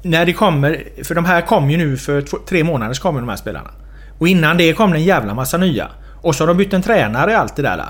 [0.05, 0.83] när det kommer...
[1.03, 3.69] För de här kom ju nu för två, tre månader så kommer de här spelarna.
[4.17, 5.87] Och innan det kom det en jävla massa nya.
[6.21, 7.83] Och så har de bytt en tränare i allt det där.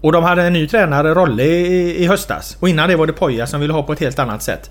[0.00, 2.56] Och de hade en ny tränare, Rolle, i, i höstas.
[2.60, 4.70] Och innan det var det Poja som ville ha på ett helt annat sätt.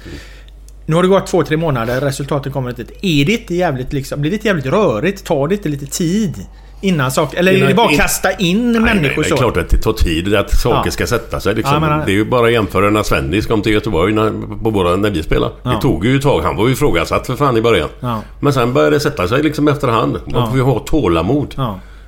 [0.86, 2.82] Nu har det gått två, tre månader, resultaten kommer inte.
[2.82, 4.22] Är det inte jävligt liksom...
[4.22, 5.26] Blir det inte jävligt rörigt?
[5.26, 6.46] Tar det inte lite tid?
[6.82, 7.38] Innan saker...
[7.38, 9.38] Eller är Innan- det bara att in- kasta in Nej, människor nej, det är så?
[9.38, 10.92] klart att det tar tid att saker Ja.
[10.92, 11.56] ska sätta sig.
[11.56, 11.74] Liksom.
[11.74, 14.32] Ja, men- Det är ju bara att jämföra när Svennis kom till Göteborg när,
[14.64, 15.54] på våra, när vi spelade.
[15.64, 15.70] Ja.
[15.70, 16.42] Det tog ju ett tag.
[16.42, 17.90] Han var ju ifrågasatt för fan i början.
[18.00, 18.22] Ja.
[18.40, 20.20] Men sen började det sätta sig liksom efterhand.
[20.26, 21.56] Man får ju ha tålamod.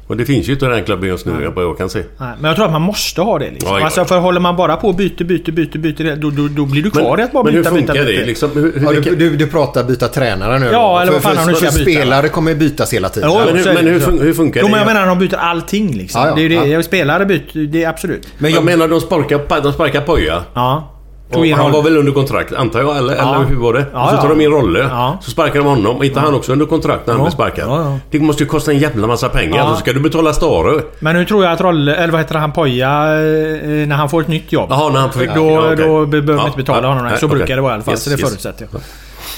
[0.10, 0.14] Ja.
[0.14, 1.99] Och det finns ju inte klubben just nu, vad jag kan se.
[2.18, 3.72] Nej, men jag tror att man måste ha det liksom.
[3.72, 4.06] Ja, ja, alltså, ja.
[4.06, 6.91] för håller man bara på och byter, byter, byter, byter, då, då, då blir du
[6.91, 8.19] kvar i att bara men byta, hur funkar byta, byta.
[8.22, 8.26] det?
[8.26, 11.30] Liksom, hur, hur, Ja, du, du, du pratar byta tränare nu Ja, eller vad för,
[11.30, 11.91] fan för, de nu för byta.
[11.91, 13.30] Spelare kommer ju bytas hela tiden.
[13.34, 14.72] Jo, men hur- men hur fun- hur funkar jo, det?
[14.72, 16.22] men jag menar de byter allting liksom.
[16.22, 16.68] Ja, ja, det är ju det.
[16.68, 16.84] ja.
[16.84, 18.27] Spelare byter, det är absolut.
[18.38, 20.44] Men jag menar de sparkar, de sparkar Poja.
[20.53, 20.95] Ja.
[21.31, 23.35] Tog in han var väl under kontrakt antar jag, eller, Ja.
[23.35, 23.85] eller hur var det?
[23.93, 24.80] Ja, och så tar de in Rolle.
[24.80, 25.18] Ja.
[25.22, 25.97] Så sparkar de honom.
[25.97, 27.99] Och inte han också under kontrakt när han blir sparkad?
[28.11, 29.57] Det måste ju kosta en jävla massa pengar.
[29.57, 29.69] Ja.
[29.73, 30.81] Så ska du betala Stare.
[30.99, 34.22] Men nu tror jag att Rolle, eller vad heter han, Poja, eh, när han får
[34.22, 34.68] ett nytt jobb.
[34.69, 35.19] Jaha, när han får...
[35.35, 35.85] Då, okej.
[35.85, 37.11] då behöver man inte betala honom.
[37.19, 37.93] så brukar det vara i alla fall.
[37.93, 38.30] Yes, så det yes.
[38.30, 38.81] förutsätter jag.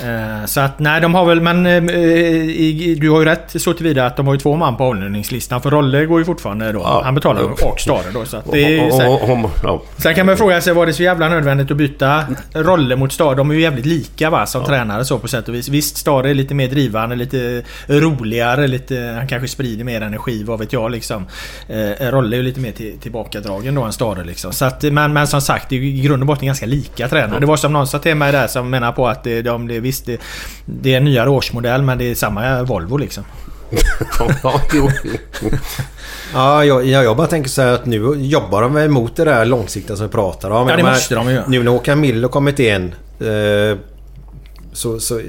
[0.04, 1.42] Eh, Så att nej, de har väl...
[1.42, 4.78] Men eh, i- du har ju rätt så tillvida att de har ju två man
[4.78, 5.62] på avlöningslistan.
[5.62, 6.80] För Rolle går ju fortfarande då.
[6.80, 7.02] Ja.
[7.06, 7.68] Han betalar Ja.
[7.68, 8.26] och Stare då.
[8.26, 8.88] Så att det är
[9.64, 9.82] ja.
[9.98, 12.24] Sen kan man fråga sig, var det så jävla nödvändigt att byta
[12.54, 13.36] roller mot Stare?
[13.36, 15.70] De är ju jävligt lika va, som tränare så på sätt och vis.
[15.70, 20.60] Visst, Stare är lite mer drivande, lite roligare, lite, han kanske sprider mer energi, vad
[20.60, 21.28] vet jag liksom.
[21.70, 24.54] Eh, Rolle är ju lite mer till, tillbakadragen då än Stare liksom.
[24.54, 27.08] Så att, men, men som sagt, det är ju i grund och botten ganska lika
[27.08, 27.40] tränare.
[27.40, 30.06] Det var som någon sa till mig där som menar på att de, det, visst,
[30.06, 30.22] det,
[30.66, 33.24] det är en nyare årsmodell men det är samma Volvo liksom.
[34.44, 34.62] Ja.
[36.34, 39.26] Ja, jag, ja, jag bara tänker så här att nu jobbar de väl emot det
[39.26, 40.70] där långsiktiga som vi pratar om.
[40.70, 41.42] Ja, det måste de ju.
[41.48, 43.78] Nu när Håkan Mill har kommit in eh,
[44.74, 45.22] så, så,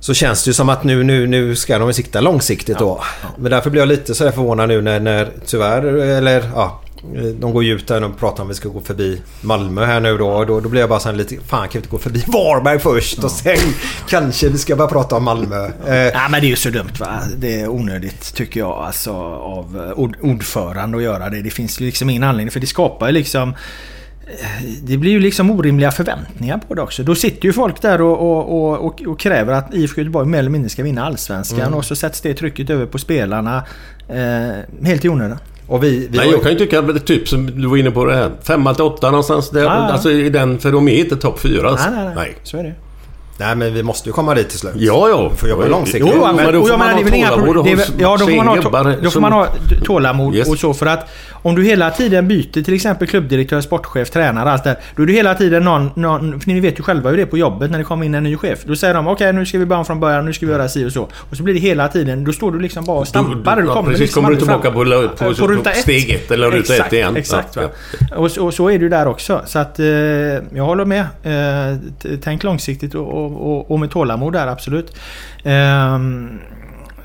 [0.00, 3.02] så känns det ju som att nu, nu, nu ska de sikta långsiktigt då.
[3.38, 6.81] Men därför blir jag lite så här förvånad nu när, när tyvärr, eller ja,
[7.40, 10.18] de går ju ut där och pratar om vi ska gå förbi Malmö här nu
[10.18, 10.28] då.
[10.28, 12.24] Och då, då blir jag bara så här lite, fan kan vi inte gå förbi
[12.26, 13.56] Varberg först och sen
[14.08, 15.66] kanske vi ska börja prata om Malmö.
[15.86, 17.20] Eh, Ja men det är ju så dumt va.
[17.38, 21.42] Det är onödigt tycker jag alltså av eh, ord, ordförande att göra det.
[21.42, 23.48] Det finns ju liksom ingen anledning för det skapar ju liksom
[24.26, 27.02] eh, det blir ju liksom orimliga förväntningar på det också.
[27.02, 30.38] Då sitter ju folk där och, och, och, och, och kräver att IFK Göteborg mer
[30.38, 31.74] eller mindre ska vinna Allsvenskan Mm.
[31.74, 33.64] och så sätts det trycket över på spelarna.
[34.08, 35.38] Eh, helt i onödan.
[35.66, 38.14] Och vi, vi Nej, jag kan ju tycka typ som du var inne på det
[38.14, 38.30] här.
[38.42, 39.50] Femma till åtta någonstans.
[39.50, 39.70] Där, ja.
[39.70, 41.68] Alltså i den, för de är inte topp fyra.
[41.68, 41.90] alltså.
[41.90, 42.74] Nej, nej, nej, Så är det.
[43.42, 44.72] Nej men vi måste ju komma dit till slut.
[44.76, 45.28] Ja, ja.
[45.28, 46.12] Vi får jobba långsiktigt.
[46.14, 48.46] Jo, men men, då får jag man ha tålamod Det hos Ja, då får man
[48.48, 49.46] ha, gubbar då får man ha
[49.84, 50.48] tålamod Yes.
[50.48, 54.64] och så för att om du hela tiden byter till exempel klubbdirektör, sportchef, tränare, allt
[54.64, 56.40] det där, Då är det hela tiden någon, någon...
[56.40, 58.22] För ni vet ju själva hur det är på jobbet när det kommer in en
[58.22, 58.58] ny chef.
[58.64, 60.68] Då säger de okej nu ska vi börja om från början, nu ska vi göra
[60.68, 61.02] si och så.
[61.30, 63.56] Och så blir det hela tiden, då står du liksom bara och stampar.
[63.56, 64.00] Du ja, kommer precis.
[64.00, 65.08] liksom Kommer du tillbaka fram.
[65.18, 65.76] på, på, på, ruta ett.
[65.76, 67.16] steg ett eller ruta exakt, ett igen.
[67.16, 67.56] Exakt.
[67.56, 68.16] Ja, va.
[68.16, 69.42] Och, så- och så är det ju där också.
[69.46, 71.00] Så att eh, jag håller med.
[71.22, 71.78] Eh,
[72.22, 74.96] tänk långsiktigt och, och, och, med tålamod där, absolut.
[75.44, 76.38] Ehm,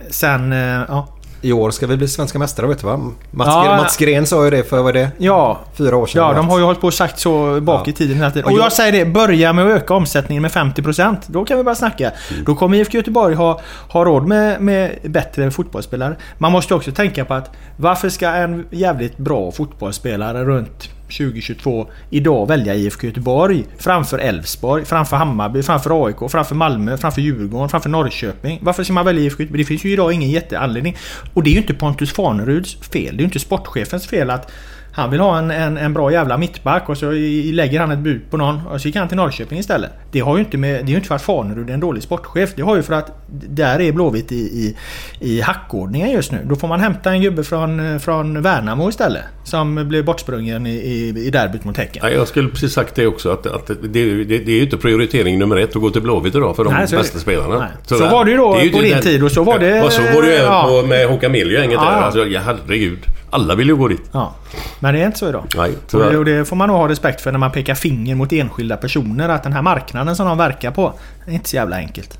[0.09, 1.07] sen, eh, ja.
[1.41, 2.97] I år ska vi bli svenska mästare vet du va?
[3.31, 5.09] Mats, Ja, Gren, Mats Gren sa ju det för vad det?
[5.17, 6.21] Ja, Fyra år sedan.
[6.27, 7.89] Ja, de har ju hållit på och sagt så bak Ja.
[7.89, 8.45] i tiden hela tiden.
[8.45, 11.17] Och Och jag- jag säger det, börja med att öka omsättningen med 50%.
[11.27, 12.11] Då kan vi börja snacka.
[12.45, 16.15] Då kommer IFK Göteborg ha, ha råd med, med bättre fotbollsspelare.
[16.37, 22.47] Man måste också tänka på att varför ska en jävligt bra fotbollsspelare runt 2022 idag
[22.47, 28.59] välja IFK Göteborg framför Elfsborg, framför Hammarby, framför AIK, framför Malmö, framför Djurgården, framför Norrköping.
[28.61, 29.63] Varför ska man välja IFK Göteborg?
[29.63, 30.97] Det finns ju idag ingen jätteanledning.
[31.33, 33.17] Och det är ju inte Pontus Farneruds fel.
[33.17, 34.51] Det är ju inte sportchefens fel att
[34.97, 37.11] han vill ha en, en, en bra jävla mittback och så
[37.51, 39.89] lägger han ett bud på någon och så gick han till Norrköping istället.
[40.11, 40.73] Det har ju inte med...
[40.75, 42.49] Det är ju inte för att Farnerud är en dålig sportchef.
[42.55, 43.11] Det har ju för att
[43.49, 44.75] där är Blåvitt i, i,
[45.19, 46.37] i hackordningen just nu.
[46.45, 49.23] Då får man hämta en gubbe från, från Värnamo istället.
[49.43, 52.01] Som blev bortsprungen i, i, i derbyt mot Häcken.
[52.05, 53.31] Nej, jag skulle precis sagt det också.
[53.31, 56.35] Att, att det, det, det är ju inte prioritering nummer ett att gå till Blåvitt
[56.35, 56.97] idag för de Nej, det.
[56.97, 57.59] bästa spelarna.
[57.59, 57.69] Nej.
[57.85, 59.91] Så var det ju då är på din den- tid och så var det- Och
[59.91, 60.83] så var det ju ja.
[60.87, 61.91] med Håkan Mill gänget Ja, där.
[61.91, 61.97] ja.
[61.97, 62.99] Alltså, ja, herregud.
[63.29, 64.09] Alla vill ju gå dit.
[64.11, 64.33] Ja.
[64.79, 65.43] Men det är inte så idag.
[65.57, 66.11] Nej, tyvärr.
[66.11, 68.77] det, och det får man nog ha respekt för när man pekar finger mot enskilda
[68.77, 69.29] personer.
[69.29, 70.93] Att den här marknaden som de verkar på,
[71.25, 72.19] är inte så jävla enkelt.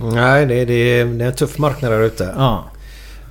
[0.00, 2.34] Nej, det, det, det är en tuff marknad där ute.
[2.36, 2.64] Ja.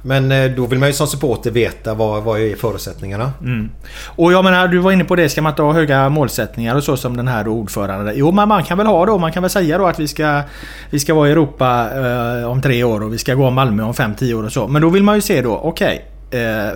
[0.04, 3.32] Men eh, då vill man ju som supporter veta vad, vad är förutsättningarna.
[3.42, 3.70] Mm.
[4.06, 5.30] Och jag menar, du var inne på det.
[5.30, 8.14] Ska man inte ha höga målsättningar och så som den här ordföranden?
[8.18, 9.18] Jo, men man kan väl ha då.
[9.18, 10.42] Man kan väl säga då att vi ska,
[10.90, 13.84] vi ska vara i Europa eh, om tre år och vi ska gå om Malmö
[13.84, 14.68] om fem, tio år och så.
[14.68, 16.06] Men då vill man ju se då, okej.
[16.06, 16.11] eh,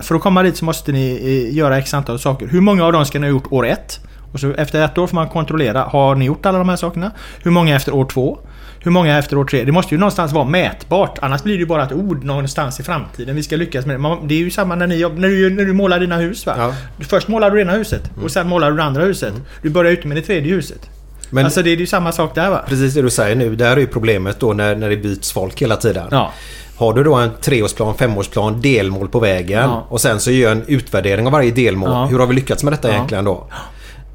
[0.02, 1.20] för att komma dit så måste ni
[1.50, 2.46] eh, göra x antal saker.
[2.46, 4.00] Hur många av dem ska ni ha gjort år ett?
[4.32, 5.82] Och så efter ett år får man kontrollera.
[5.82, 7.10] Har ni gjort alla de här sakerna?
[7.42, 8.38] Hur många efter år två?
[8.80, 9.64] Hur många efter år tre?
[9.64, 11.18] Det måste ju någonstans vara mätbart.
[11.22, 13.36] Annars blir det ju bara ett ord någonstans i framtiden.
[13.36, 14.16] Vi ska lyckas med det.
[14.26, 16.54] Det är ju samma när, ni, när, du, när du målar dina hus va?
[16.58, 16.74] Ja.
[17.04, 19.34] Först målar du det ena huset och sen målar du det andra huset.
[19.62, 20.90] Du börjar ute med det tredje huset.
[21.30, 22.64] Men- alltså det är ju samma sak där va?
[22.68, 23.56] Precis det du säger nu.
[23.56, 26.08] Där är ju problemet då när, när det byts folk hela tiden.
[26.10, 26.32] Ja.
[26.76, 29.86] Har du då en treårsplan, femårsplan, delmål på vägen Ja.
[29.88, 31.90] och sen så gör en utvärdering av varje delmål.
[31.90, 32.04] Ja.
[32.06, 32.94] Hur har vi lyckats med detta Ja.
[32.94, 33.46] egentligen då?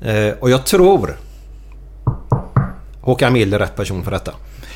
[0.01, 1.15] Eh, och jag tror
[3.01, 4.31] Håkan Mild är rätt person för detta.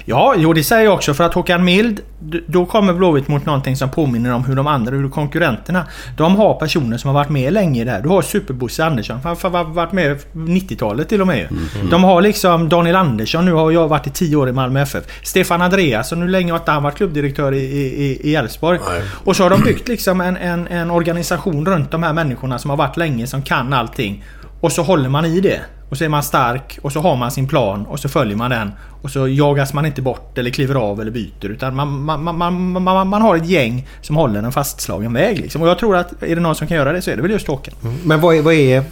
[0.08, 1.14] Ja, jo det säger jag också.
[1.14, 2.00] För att Håkan Mild,
[2.48, 5.84] då kommer Blåvitt mot någonting som påminner om hur de andra, hur konkurrenterna,
[6.18, 8.02] de har personer som har varit med länge här.
[8.02, 11.48] Du har Super-Bosse Andersson, han har varit med 90-talet till och med.
[11.92, 15.04] De har liksom Daniel Andersson, nu har jag varit i 10 år i Malmö FF.
[15.24, 18.80] Stefan Andreasson, hur länge har inte han varit klubbdirektör i- Elfsborg?
[19.24, 22.70] Och så har de byggt liksom en, en, en organisation runt de här människorna som
[22.70, 24.24] har varit länge, som kan allting.
[24.60, 25.62] Och så håller man i det.
[25.90, 28.52] Och så är man stark och så har man sin plan och så följer man
[28.52, 28.72] den.
[29.02, 31.46] Och så jagas man inte bort eller kliver av eller byter.
[31.46, 35.40] Utan man, man, man, man, man, har ett gäng som håller en fastslagen väg.
[35.40, 35.62] Liksom.
[35.62, 37.32] Och jag tror att är det någon som kan göra det så är det väl
[37.32, 37.74] just Håkan.
[38.04, 38.42] Men vad är...
[38.42, 38.84] Vad är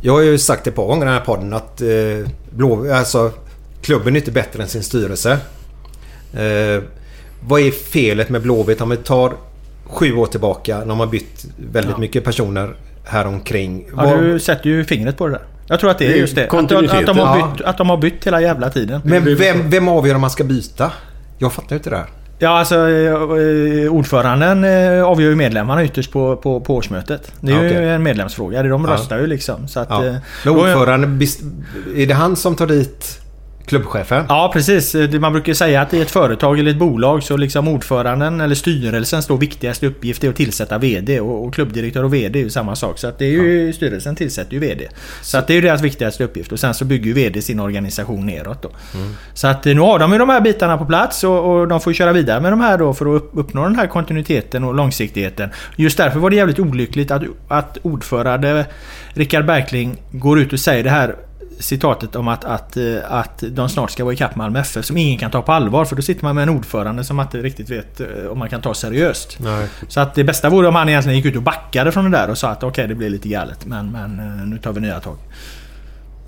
[0.00, 3.32] jag har ju sagt ett par gånger i den här podden att eh, Blå, alltså,
[3.82, 5.38] klubben är inte bättre än sin styrelse.
[6.32, 6.82] Eh,
[7.40, 9.32] vad är felet med Blåvitt om vi tar
[9.84, 11.98] sju år tillbaka när man bytt väldigt Ja.
[11.98, 12.74] mycket personer
[13.06, 13.84] här omkring.
[13.96, 15.42] Ja, Vad- du sätter ju fingret på det där.
[15.68, 16.42] Jag tror att det är just det.
[16.44, 16.98] Att, kontinuiteten.
[17.10, 17.52] att, de har Ja.
[17.56, 19.00] bytt, att de har bytt hela jävla tiden.
[19.04, 20.92] Men vem, vem avgör om man ska byta?
[21.38, 22.06] Jag fattar ju inte det där.
[22.38, 27.32] Ja, alltså eh, ordföranden eh, avgör ju medlemmarna ytterst på, på, på årsmötet.
[27.40, 28.62] Det är Ja, ju en medlemsfråga.
[28.62, 28.90] De Ja.
[28.94, 29.68] röstar ju liksom.
[29.68, 30.06] Så att, Ja.
[30.06, 30.14] eh,
[30.44, 31.20] Men ordföranden,
[31.96, 33.20] är det han som tar dit
[33.66, 34.24] klubbchefen?
[34.28, 34.92] Ja precis.
[34.92, 38.54] Det- Man brukar säga att i ett företag eller ett bolag så liksom ordföranden eller
[38.54, 42.76] styrelsens då viktigaste uppgift är att tillsätta VD och, klubbdirektör och VD är ju samma
[42.76, 42.98] sak.
[42.98, 44.88] Så att det är ju styrelsen tillsätter ju VD.
[45.22, 47.60] Så att det är ju deras viktigaste uppgift och sen så bygger ju VD sin
[47.60, 48.70] organisation neråt då.
[49.34, 51.80] Så att eh, nu har de ju de här bitarna på plats och, och de
[51.80, 54.74] får köra vidare med de här då för att upp, uppnå den här kontinuiteten och
[54.74, 55.50] långsiktigheten.
[55.76, 58.66] Just därför var det jävligt olyckligt att, att ordförande
[59.14, 61.16] Rickard Berkling går ut och säger det här
[61.58, 65.18] citatet om att, att, eh, att de snart ska vara ikapp Malmö FF som ingen
[65.18, 67.70] kan ta på allvar för då sitter man med en ordförande som man inte riktigt
[67.70, 69.36] vet eh, om man kan ta seriöst.
[69.40, 69.68] Nej.
[69.88, 72.30] Så att det bästa vore om han egentligen gick ut och backade från det där
[72.30, 75.00] och sa att okej det blir lite galet men, men eh, nu tar vi nya
[75.00, 75.16] tag.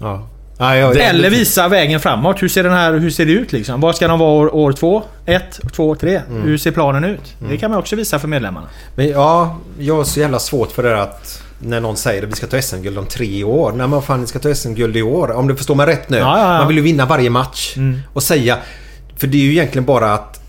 [0.01, 0.29] Ja.
[0.61, 2.43] Nej, jag, Eller visa vägen framåt.
[2.43, 3.81] Hur ser, den här, hur ser det ut liksom?
[3.81, 5.03] Var ska de vara år, år två?
[5.27, 6.21] Ett, två, tre?
[6.43, 7.35] Hur ser planen ut?
[7.51, 8.67] Det kan man också visa för medlemmarna.
[8.95, 12.29] Men ja, jag har så jävla svårt för det där att när någon säger att
[12.29, 13.73] vi ska ta SM-guld om tre år.
[13.73, 15.33] Men vad fan, ska ta SM-guld i år.
[15.33, 16.17] Om du förstår mig rätt nu.
[16.17, 16.59] Ja, ja, ja.
[16.59, 17.77] Man vill ju vinna varje match.
[17.77, 18.01] Mm.
[18.13, 18.59] Och säga...
[19.17, 20.41] För det är ju egentligen bara att...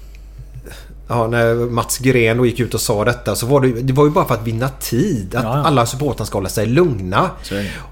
[1.08, 4.06] Ja, när Mats Gren då gick ut och sa detta så var det, det var
[4.06, 5.36] ju bara för att vinna tid.
[5.36, 7.30] Att alla supportrar ska hålla sig lugna.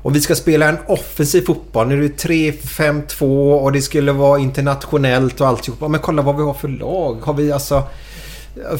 [0.02, 1.88] Och vi ska spela en offensiv fotboll.
[1.88, 5.88] Nu är det 3-5-2 och det skulle vara internationellt och alltihopa.
[5.88, 7.18] Men kolla vad vi har för lag.
[7.22, 7.84] Har vi alltså...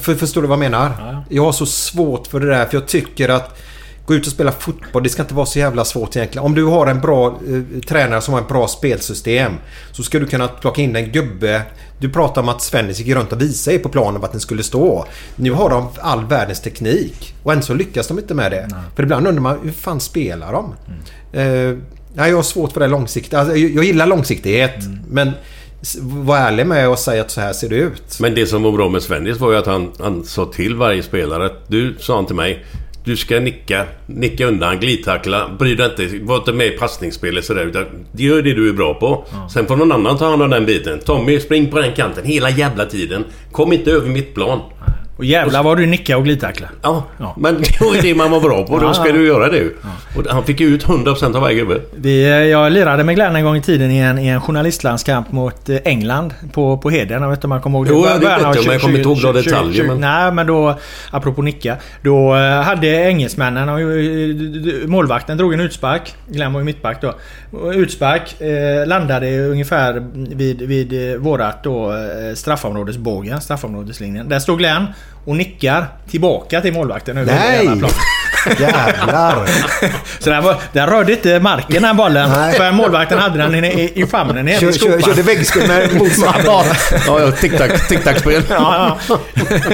[0.02, 0.92] För, förstår du vad jag menar?
[1.00, 1.24] Ja.
[1.30, 3.58] Jag har så svårt för det där för jag tycker att
[4.08, 6.46] Gå ut och spela fotboll, det ska inte vara så jävla svårt egentligen.
[6.46, 9.52] Om du har en bra eh, tränare som har ett bra spelsystem
[9.92, 11.62] så ska du kunna plocka in en gubbe.
[12.00, 14.64] Du pratar om att Svennis gick runt och visade er på planen vart den skulle
[14.64, 15.06] stå.
[15.36, 18.70] Nu har de all världens teknik och än så lyckas de inte med det.
[18.96, 20.74] För ibland undrar man hur fan spelar de?
[21.40, 21.78] Eh,
[22.14, 23.40] nej, jag har svårt för det långsiktiga.
[23.40, 24.76] Alltså, jag, jag gillar långsiktighet
[25.10, 25.32] men
[25.82, 28.20] s- var ärlig med och säga att så här ser det ut.
[28.20, 31.04] Men det som var bra med Svennis var ju att han, han sa till varje
[31.04, 32.66] spelare att du, sa han till mig,
[33.08, 37.66] du ska nicka, nicka undan, glidtackla, bry dig inte, var inte med i passningsspelet sådär
[37.66, 39.26] utan gör det du är bra på.
[39.54, 41.00] Sen får någon annan ta hand om den biten.
[41.00, 43.26] Tommy, spring på den kanten hela jävla tiden.
[43.52, 44.60] Kom inte över mitt plan.
[45.18, 46.70] Och jävlar vad du nickar och glidtacklar.
[46.82, 47.36] Ja, Ja.
[47.40, 48.80] men det var det man var bra på.
[48.80, 49.14] Då Ja, ska ja.
[49.14, 49.64] du göra det.
[50.18, 51.82] Och han fick ju ut 100% av varje gubbe.
[51.96, 55.32] Vi, eh, jag lirade med Glenn en gång i tiden i en, i en journalistlandskamp
[55.32, 57.22] mot eh, England på, på Heden.
[57.22, 57.92] Jag vet inte om man kommer ihåg det.
[57.94, 60.32] Jo, Början vet jag, men jag kommer inte ihåg några 20, detaljer, 20, men- Nej,
[60.32, 60.76] men då...
[61.12, 61.76] Apropå nicka.
[62.02, 63.70] Då eh, hade engelsmännen...
[63.70, 63.80] och,
[64.90, 66.16] Målvakten drog en utspark.
[66.28, 67.14] Glenn var ju mittback då.
[67.74, 70.04] Utspark eh, landade ungefär
[70.36, 71.94] vid, vid vårat då
[72.36, 74.30] straffområdesbågen, straffområdeslinjen.
[74.30, 74.86] Där stod Glenn
[75.26, 77.66] och nickar tillbaka till målvakten över Nej!
[78.60, 79.50] Jävlar!
[80.20, 82.30] Så den, var, den rörde inte marken den bollen.
[82.30, 82.54] Nej.
[82.56, 86.66] För målvakten hade den i, i, i famnen Kör, i kör, körde väggskott med motståndaren.
[87.08, 88.44] Ja, ja, tic-tac- tic-tac-spel.
[88.50, 89.18] Ja, ja.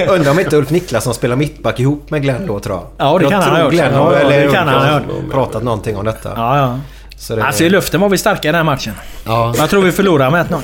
[0.08, 2.86] Undrar om inte Ulf Niklasson spelar mittback ihop med Glenn då tror jag.
[3.08, 3.72] Ja, det jag kan han ha gjort.
[3.72, 5.00] Glenn har, Ja, eller det kan han ha
[5.32, 6.32] pratat någonting om detta.
[6.36, 6.78] ja, ja.
[7.18, 8.92] Så det, Alltså i luften var vi starka i den här matchen.
[9.26, 9.54] ja.
[9.58, 10.60] Jag tror vi förlorade med 1-0.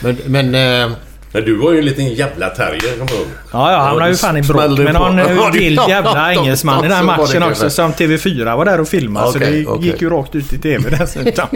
[0.00, 0.54] Men, men
[0.84, 0.96] eh,
[1.32, 3.28] Men du var ju en liten jävla terrier, kommer jag ihåg.
[3.52, 6.88] Ja, ja, han hamnade ju fan i bråk med någon eh, vild jävla engelsman i
[6.88, 7.70] den matchen också.
[7.70, 9.32] Som TV4 var där och filmade.
[9.32, 9.50] så det
[9.80, 11.48] gick ju rakt ut i TV dessutom.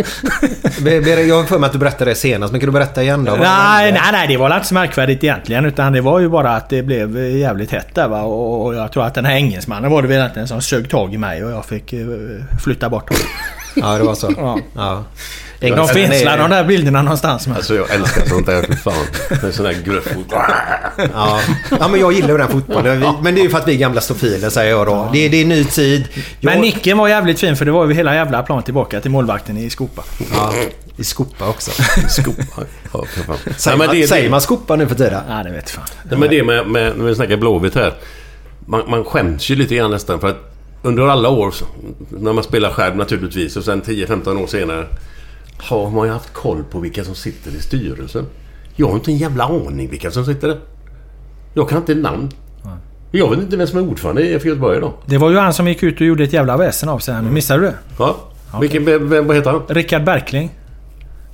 [1.29, 3.33] jag har för mig att du berättade det senast, men kan du berätta igen då?
[3.33, 5.65] Nej, nej, nej, det var inte så märkvärdigt egentligen.
[5.65, 8.23] Utan det var ju bara att det blev eh, jävligt hett där va.
[8.23, 11.15] Och, och jag tror att den här engelsmannen var det väl egentligen som sög tag
[11.15, 12.07] i mig och jag fick eh,
[12.65, 13.25] flytta bort honom.
[13.75, 14.59] Ja, det var så.
[14.75, 15.05] Ja.
[15.61, 17.47] De Jag- fenslar de där bilderna någonstans.
[17.47, 17.57] Men.
[17.57, 18.63] Alltså jag älskar sånt där.
[18.63, 18.95] Fy fan.
[19.43, 20.27] Med sån där gruffot.
[21.13, 21.41] Ja.
[21.81, 23.05] ja, men jag gillar ju den fotbollen.
[23.23, 25.09] Men det är ju för att vi är gamla stofiler säger jag då.
[25.13, 26.09] Det är, det är ny tid.
[26.15, 29.11] Jag, Men nicken var jävligt fin för det var ju hela jävla plan tillbaka till
[29.11, 30.03] målvakten i Skopa.
[30.33, 30.53] Ja,
[30.97, 31.71] I skopa också.
[32.09, 32.43] Skopa.
[32.93, 33.37] Ja, för fan.
[33.57, 35.21] Säger, Nej, men man, det- säger det- man skopa nu för tiden?
[35.29, 35.85] Ja, det vet fan.
[36.11, 37.95] Nej, men det med, med, när vi snackar Blåvitt här.
[38.67, 41.55] Man, man skäms ju lite grann nästan för att under alla år,
[42.09, 44.87] när man spelar själv naturligtvis och sen 10-15 år senare
[45.63, 48.27] har man ju haft koll på vilka som sitter i styrelsen.
[48.77, 50.59] Jag har inte en jävla aning vilka som sitter där.
[51.55, 52.29] Jag kan inte namn.
[53.13, 54.93] Jag vet inte vem som är ordförande i IFK Göteborg idag.
[55.07, 57.23] Det var ju han som gick ut och gjorde ett jävla väsen av sig här
[57.23, 57.31] nu.
[57.31, 57.75] Missade du det?
[57.99, 58.17] Ja.
[58.61, 59.63] Vilken, vem, vem, vad heter han?
[59.69, 60.51] Rickard Berkling.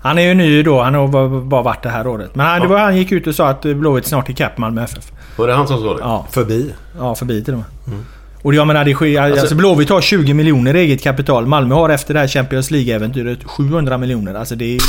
[0.03, 0.83] Han är ju ny då.
[0.83, 2.35] Han har bara- varit det här året.
[2.35, 4.85] Men han, det var han gick ut och sa att Blåvitt snart är ikapp Malmö
[4.85, 5.13] FF.
[5.37, 6.01] Var det han som sa det?
[6.01, 6.75] Ja, Förbi.
[6.99, 7.99] ja förbi till och med.
[8.43, 11.47] Och jag menar, det sker, alltså, Blåvitt har 20 miljoner eget kapital.
[11.47, 14.35] Malmö har efter det här Champions League-äventyret 700 miljoner.
[14.35, 14.81] Alltså det är,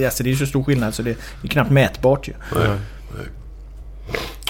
[0.00, 1.10] är, alltså det är så stor skillnad så det
[1.42, 2.32] är knappt mätbart ju.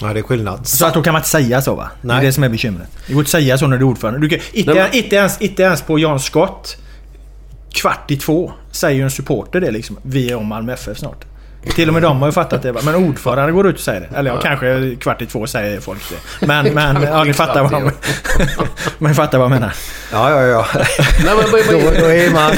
[0.01, 0.67] Ja, det är skillnad.
[0.67, 1.91] Så att då kan man inte säga så va?
[2.01, 2.25] Det är Nej.
[2.25, 2.89] det som är bekymret.
[3.07, 4.19] Det går inte att säga så när du är ordförande.
[4.19, 6.77] Du kan, inte, Nej, men- inte, ens, inte ens på Jan Scott
[7.73, 9.97] kvart i två säger ju en supporter det liksom.
[10.01, 11.25] Vi är om Malmö FF snart.
[11.61, 12.73] Till och med de har ju fattat det.
[12.85, 14.17] Men ordförande går ut och säger det.
[14.17, 16.47] Eller ja, kanske kvart i två säger folk det.
[16.47, 17.91] Men, men ja, ni fattar vad jag
[18.97, 19.73] Men ni fattar vad jag menar.
[20.11, 20.65] Ja, ja, ja.
[20.73, 20.85] Nej,
[21.25, 22.51] men, vad, Då, då är man...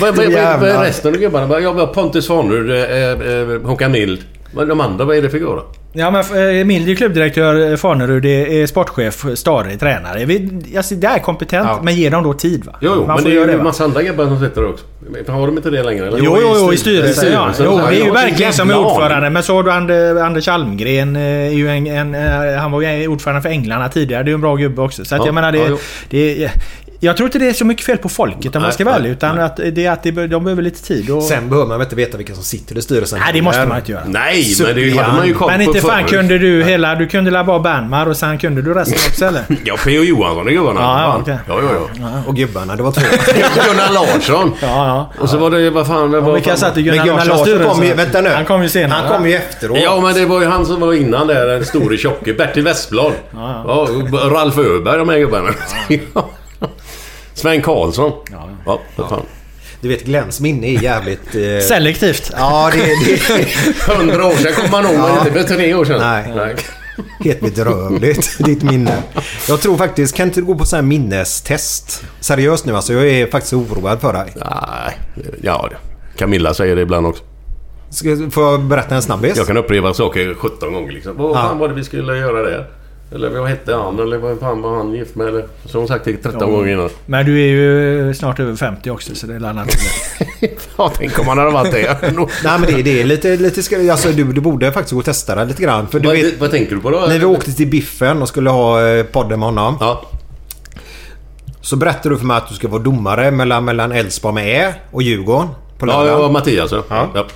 [0.16, 1.60] vad, är resten av gubbarna?
[1.60, 4.24] Ja, vi har Pontus Svanerud, eh, eh, Håkan Mild.
[4.52, 5.64] Men de andra, vad är det för gubbar?
[5.92, 10.24] Ja men eh, är klubbdirektör, eh, Fanerud är sportchef, Stare tränare.
[10.24, 11.80] Vi, alltså, det är kompetent, Ja.
[11.82, 12.72] men ge dem då tid va?
[12.80, 14.84] Jo, jo Man men det är ju en massa andra gubbar som sitter där också.
[15.32, 16.06] Har de inte det längre?
[16.06, 16.18] Eller?
[16.22, 17.50] Jo, jo, jo, i styrelsen ja.
[17.60, 19.30] Jo, det är ju verkligen som är ordförande.
[19.30, 21.16] Men så har du Ander, Anders Almgren.
[21.16, 22.14] eh, Är ju en, en,
[22.58, 24.22] han var ju ordförande för Änglarna tidigare.
[24.22, 25.04] Det är ju en bra gubbe också.
[25.04, 25.58] Så att Ja, jag menar det...
[25.58, 25.76] ja,
[26.10, 26.50] det
[27.00, 29.36] jag tror inte det är så mycket fel på folket om man ska nej, Utan
[29.36, 29.44] nej.
[29.44, 31.10] att det är att det, de behöver lite tid.
[31.10, 33.18] Och, Sen behöver man väl inte veta vilka som sitter i styrelsen.
[33.24, 34.02] nej, det måste man inte göra.
[34.06, 36.10] Nej, men det hade man ju koll Men inte fan förut.
[36.10, 36.94] kunde du hela...
[36.94, 39.42] Du kunde la bara Bernmar och sen kunde du resten också eller?
[39.64, 40.02] Ja, P.O.
[40.02, 40.80] Johansson är gubbarna.
[40.80, 41.38] Ja, ja, okej.
[41.48, 42.22] ja, ja, ja.
[42.26, 43.00] Och gubbarna, det var två.
[43.68, 44.52] Gunnar Larsson.
[44.62, 45.12] Ja, ja.
[45.22, 46.10] Och så var det, vad fan...
[46.10, 47.94] Vad, vilka fan- satt i Gunnar Gunnar Larssons Larsson kom ju...
[47.94, 48.28] Vänta nu.
[48.28, 49.00] Han kom ju senare.
[49.02, 49.78] Han kom ju efteråt.
[49.82, 52.32] Ja, men det var ju han som var innan där, den store tjocke.
[52.34, 53.12] Bertil Westblad.
[53.34, 55.50] Ja, och Ralf Öberg, de här gubbarna.
[57.38, 58.12] Sven Karlsson.
[58.32, 58.80] Ja, ja.
[58.96, 59.22] för fan.
[59.80, 61.34] Du vet, Glenns minne är jävligt...
[61.34, 61.66] Eh...
[61.68, 62.30] Selektivt.
[62.36, 65.84] Ja, det, det är Hundra år sedan kom man ihåg, men inte för tre år
[65.84, 66.24] sedan.
[66.36, 66.56] Nej.
[67.24, 69.02] helt bedrövligt, ditt minne.
[69.48, 72.04] Jag tror faktiskt, kan inte du gå på sån här minnestest?
[72.20, 74.32] Seriöst nu alltså, jag är faktiskt oroad för dig.
[74.36, 74.98] Nej,
[75.42, 75.70] ja.
[76.16, 77.22] Camilla säger det ibland också.
[77.90, 79.36] Ska, får jag berätta en snabbis?
[79.36, 81.16] Jag kan upprepa saker 17 gånger liksom.
[81.16, 81.34] Vad Ja.
[81.34, 82.66] fan var det vi skulle göra där?
[83.14, 83.98] Eller vad hette han?
[83.98, 85.26] Eller vad fan var han gift med?
[85.28, 86.46] Eller, hon sagt det 13 Ja.
[86.46, 86.90] gånger innan.
[87.06, 89.68] Men du är ju snart över 50 också så det är annat.
[90.76, 91.98] Ja, tänk om han hade varit det.
[92.44, 93.36] Nej men det, det är lite...
[93.36, 95.88] lite ska, alltså, du, du borde faktiskt gå och testa det lite grann.
[95.88, 96.98] För du vad, vet, vad tänker du på då?
[97.08, 99.76] när vi åkte till Biffen och skulle ha eh, podden med honom.
[99.80, 100.02] Ja.
[101.60, 104.74] Så berättade du för mig att du ska vara domare mellan, mellan Elfsborg med Ä
[104.90, 105.48] och Djurgården.
[105.78, 106.22] På Ja, lördagen.
[106.22, 106.82] ja, Mattias ja.
[106.88, 107.08] Ja.
[107.14, 107.26] ja.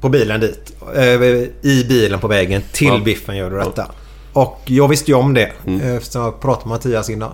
[0.00, 0.72] På bilen dit.
[0.96, 1.04] Eh,
[1.70, 2.98] I bilen på vägen till Ja.
[3.04, 3.86] Biffen gör du detta.
[4.34, 5.52] Och jag visste ju om det.
[5.66, 5.80] Mm.
[5.80, 7.32] eh, Eftersom jag pratade med Mattias innan.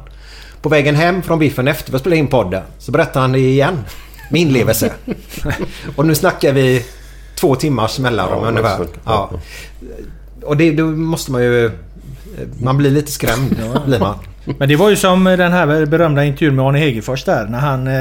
[0.63, 2.63] På vägen hem från Biffen efter vi spelade in podden.
[2.79, 3.79] Så berättade han det igen.
[4.31, 4.93] Med inlevelse.
[5.97, 6.85] och nu snackar vi
[7.35, 8.87] två timmars mellanrum Ja, ungefär.
[9.05, 9.31] Ja.
[10.43, 11.71] Och det då måste man ju...
[12.63, 13.57] Man blir lite skrämd.
[13.87, 14.15] blir man.
[14.45, 17.45] Men det var ju som den här berömda intervjun med Arne Hegerfors där.
[17.47, 17.93] När han, eh,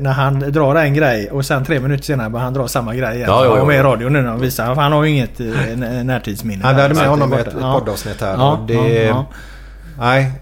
[0.00, 3.14] när han drar en grej och sen tre minuter senare börjar han dra samma grej
[3.16, 3.28] igen.
[3.28, 3.64] Ja, ja, Han var ja.
[3.64, 4.74] med i radio nu när de visar.
[4.74, 5.46] Han har ju inget eh,
[6.04, 6.60] närtidsminne.
[6.64, 7.78] Ja, vi hade med honom i ett, Ja.
[7.78, 8.32] poddavsnitt här.
[8.32, 9.26] Ja, och det, ja, ja.
[10.00, 10.32] Nej,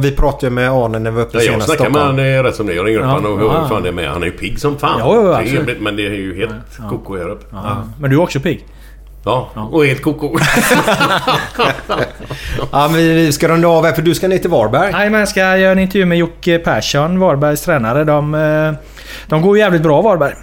[0.00, 2.02] vi pratade ju med Arne när vi var uppe Ja, jag senast i snackar med
[2.02, 2.76] honom rätt som det är.
[2.76, 3.60] Jag ringer upp Ja, honom och hör ja.
[3.60, 4.08] hur fan det är med.
[4.10, 4.98] Han är ju pigg som fan.
[4.98, 5.52] Ja, ja, Det är absolut.
[5.54, 6.54] jävligt, men det är ju helt
[6.90, 7.44] koko här uppe.
[7.52, 7.76] Ja.
[8.00, 8.66] Men du är också pigg.
[9.24, 10.38] Ja, och helt koko.
[12.72, 14.92] Ja, men vi ska runda av här för du ska ner till Varberg.
[14.92, 18.04] Nej men jag ska göra en intervju med Jocke Persson, Varbergs tränare.
[18.04, 18.72] De, eh,
[19.26, 20.34] de går jävligt bra Varberg.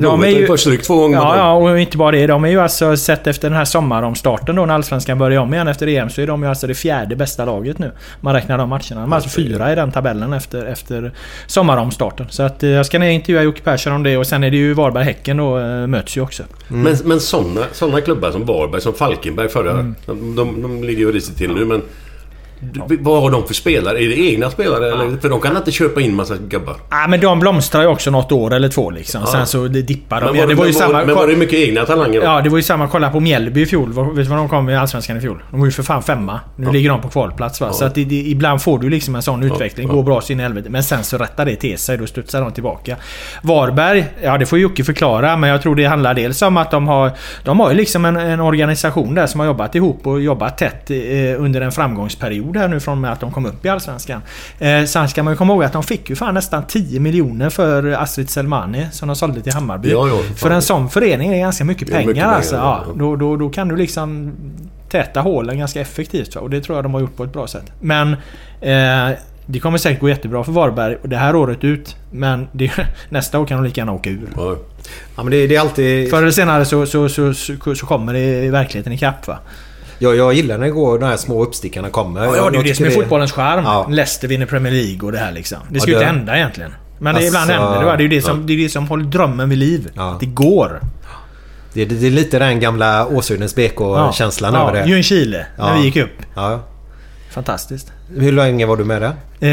[0.00, 0.46] De är ju...
[0.46, 1.16] Först stryk två gånger.
[1.16, 2.26] Ja, ja, och inte bara det.
[2.26, 5.68] De är ju alltså, sett efter den här sommaromstarten då när Allsvenskan börjar om igen
[5.68, 7.92] efter EM, så är de ju alltså det fjärde bästa laget nu.
[8.20, 9.00] Man räknar de matcherna.
[9.00, 11.12] De är alltså fyra i den tabellen efter, efter
[11.46, 12.26] sommaromstarten.
[12.30, 14.56] Så att eh, jag ska ner intervjua Jocke Persson om det och sen är det
[14.56, 16.42] ju Varberg-Häcken då, eh, möts ju också.
[16.68, 19.70] Men, men sådana såna klubbar som Varberg, som Falkenberg förra...
[19.70, 19.94] Mm.
[20.06, 21.82] De, de, de ligger ju risigt till nu men...
[22.72, 23.98] Du- Vad har de för spelare?
[23.98, 24.92] Är det egna spelare?
[24.92, 25.16] Eller?
[25.20, 26.76] För de kan inte köpa in massa gubbar.
[26.90, 29.26] Ja, men de blomstrar ju också något år eller två liksom.
[29.26, 30.26] Sen så dippar de.
[30.26, 31.04] Men Ja, var, det var ju samma...
[31.04, 32.26] men var det mycket egna talanger då?
[32.26, 32.88] Ja, det var ju samma.
[32.88, 33.92] Kolla på Mjällby i fjol.
[33.92, 35.42] Vet du vad de kom i Allsvenskan i fjol?
[35.50, 36.40] De var ju för fan femma.
[36.56, 37.72] Nu ligger de på kvalplats va.
[37.72, 39.88] Så att det, det, ibland får du liksom en sån utveckling.
[39.88, 40.70] Går bra så in i helvete.
[40.70, 41.98] Men sen så rättar det till sig.
[41.98, 42.96] Då studsar de tillbaka.
[43.42, 45.36] Varberg, ja det får Jocke förklara.
[45.36, 47.10] Men jag tror det handlar dels om att de har...
[47.44, 50.90] De har ju liksom en, en organisation där som har jobbat ihop och jobbat tätt
[50.90, 50.96] eh,
[51.42, 54.22] under en framgångsperiod här nu från och med att de kom upp i Allsvenskan.
[54.58, 57.50] Eh, sen ska man ju komma ihåg att de fick ju fan nästan 10 miljoner
[57.50, 59.90] för Astrid Selmani som de sålde till Hammarby.
[59.90, 62.56] Ja, ja, för en sån förening är det ganska mycket Det pengar mycket alltså.
[62.56, 62.92] Ja, ja.
[62.96, 64.32] då, då, då kan du liksom
[64.88, 66.36] täta hålen ganska effektivt.
[66.36, 67.72] Och det tror jag de har gjort på ett bra sätt.
[67.80, 68.12] Men
[68.60, 69.16] eh,
[69.46, 71.96] det kommer säkert gå jättebra för Varberg och det här året ut.
[72.10, 72.72] Men det,
[73.08, 74.28] nästa år kan de lika gärna åka ur.
[74.36, 74.56] Ja.
[75.16, 76.10] Ja, men det, det är alltid...
[76.10, 79.38] Förr eller senare så, så, så, så, så kommer det i verkligheten ikapp va.
[79.98, 82.24] Jag, jag gillar när det går, de här små uppstickarna kommer.
[82.24, 83.64] Ja, det är ju det som är tycker fotbollens charm.
[83.64, 83.86] Ja.
[83.90, 85.58] Leicester vinner Premier League och det här liksom.
[85.70, 86.74] Det ska Ja, ju det- inte hända egentligen.
[86.98, 87.96] Men det ibland Alltså, händer det va.
[87.96, 88.22] Det är ju det ja.
[88.22, 89.90] som, det är det som håller drömmen vid liv.
[89.94, 90.16] Ja.
[90.20, 90.80] Det går.
[91.72, 94.68] Det, det, det är lite den gamla Åsudens BK-känslan ja.
[94.68, 94.88] över det.
[94.88, 95.74] Ljungskile, när Ja.
[95.76, 96.16] vi gick upp.
[96.34, 96.60] Ja.
[97.30, 97.92] Fantastiskt.
[98.16, 99.12] Hur länge var du med där?
[99.40, 99.48] Eh,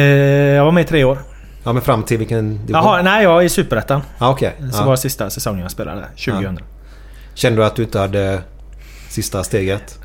[0.55, 1.17] jag var med i tre år.
[1.63, 2.67] Ja, men fram till vilken division?
[2.83, 4.01] Jaha, nej jag är i Superettan.
[4.19, 4.53] Ja, okej.
[4.71, 4.85] Så Ja.
[4.85, 6.01] var sista säsongen jag spelade.
[6.25, 6.59] 2000.
[7.33, 8.39] Kände du att du inte hade
[9.09, 9.99] sista steget?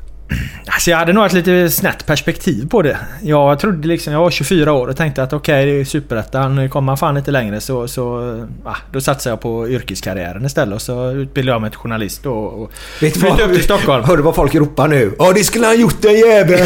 [0.67, 2.97] Alltså jag hade nog ett lite snett perspektiv på det.
[3.21, 4.13] Jag trodde liksom...
[4.13, 6.69] Jag var 24 år och tänkte att okej, det är Superettan.
[6.69, 7.87] Kommer man fan inte längre så...
[7.87, 8.35] så
[8.65, 10.75] ah, då satsade jag på yrkeskarriären istället.
[10.75, 12.71] Och så utbildade jag mig till journalist och, och
[13.01, 14.03] Vet du vad- upp Stockholm.
[14.03, 15.11] Hör du vad folk ropar nu?
[15.19, 16.65] Ja, det skulle han gjort den jäveln!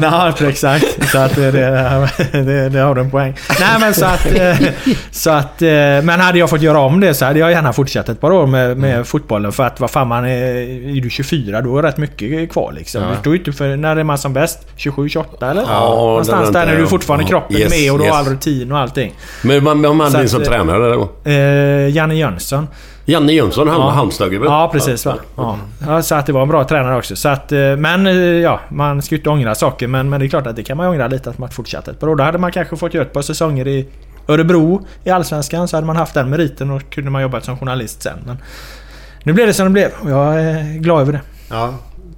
[0.00, 1.10] Nej, exakt.
[1.10, 3.34] Så att det, det, det, det har du en poäng.
[3.60, 4.26] Nej men så att...
[4.34, 4.56] eh,
[5.10, 5.62] Så att...
[5.62, 5.68] eh,
[6.02, 8.46] Men hade jag fått göra om det så hade jag gärna fortsatt ett par år
[8.46, 9.52] med, med fotbollen.
[9.52, 10.61] För att vad fan man är...
[10.62, 13.02] Är du 24 då är rätt mycket kvar liksom.
[13.02, 13.08] Ja.
[13.10, 13.76] Du står ju inte för...
[13.76, 14.58] När är man som bäst?
[14.76, 15.62] 27, 28 eller?
[15.62, 17.28] Ja, Någonstans det där när du fortfarande Ja.
[17.28, 18.26] kroppen Yes, med och du har yes.
[18.28, 19.14] all rutin och allting.
[19.44, 21.30] Men man, man hade att, din som eh, tränare då?
[21.30, 22.68] Eh, Janne Jönsson.
[23.04, 23.84] Janne Jönsson, han Ja.
[23.84, 24.40] var Halmstad väl?
[24.44, 25.14] Ja, precis va.
[25.36, 25.58] Ja.
[25.86, 27.16] Ja, så att det var en bra tränare också.
[27.16, 29.86] Så att, eh, men eh, ja, man ska ju inte ångra saker.
[29.86, 32.00] Men, men det är klart att det kan man ångra lite att man fortsatte ett
[32.00, 32.16] par år.
[32.16, 33.88] Då hade man kanske fått göra ett par säsonger i
[34.28, 35.68] Örebro i Allsvenskan.
[35.68, 38.18] Så hade man haft den meriten och kunde man jobbat som journalist sen.
[38.26, 38.38] Men
[39.22, 41.20] nu blev det som det blev och jag är glad över det.
[41.50, 41.74] Ja,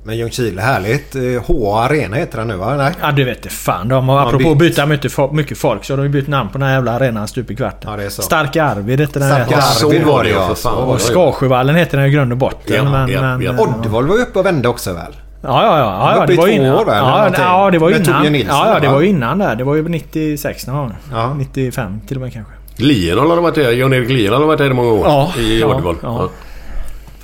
[0.07, 1.15] men Ljungskile, härligt.
[1.17, 2.75] Eh, H Arena heter den nu va?
[2.77, 2.93] Nej?
[3.01, 3.89] Ja, du vet det fan.
[3.89, 4.71] De har, Man apropå att bytt.
[4.71, 7.51] byta mycket, mycket folk så har de bytt namn på den här jävla arenan stup
[7.51, 7.91] i kvarten.
[7.91, 8.23] Ja, det är så.
[8.23, 9.29] Starka Arvid heter den.
[9.29, 10.71] Starka Arvid var det ja.
[10.71, 12.77] Och Skarsjövallen heter den i grund och botten.
[12.77, 13.53] Ja, men, ja, men, ja.
[13.59, 15.13] Oddevall var ju uppe och vände också väl?
[15.43, 16.17] Ja, ja, ja.
[16.17, 16.75] ja, det var två innan.
[16.75, 18.33] år, ja, ja, det var innan.
[18.33, 18.95] Nilsson, ja, ja, det va?
[18.95, 19.57] var ju innan där.
[19.57, 20.95] Det var ju 96 någon gång.
[21.13, 21.35] Ja.
[21.35, 22.53] 95 till och med kanske.
[22.77, 23.73] Lienhall har varit där.
[23.73, 25.07] Jan-Erik Lienhall har varit där i många år.
[25.07, 25.97] Ja, I ja, Uddevall.
[26.03, 26.29] ja.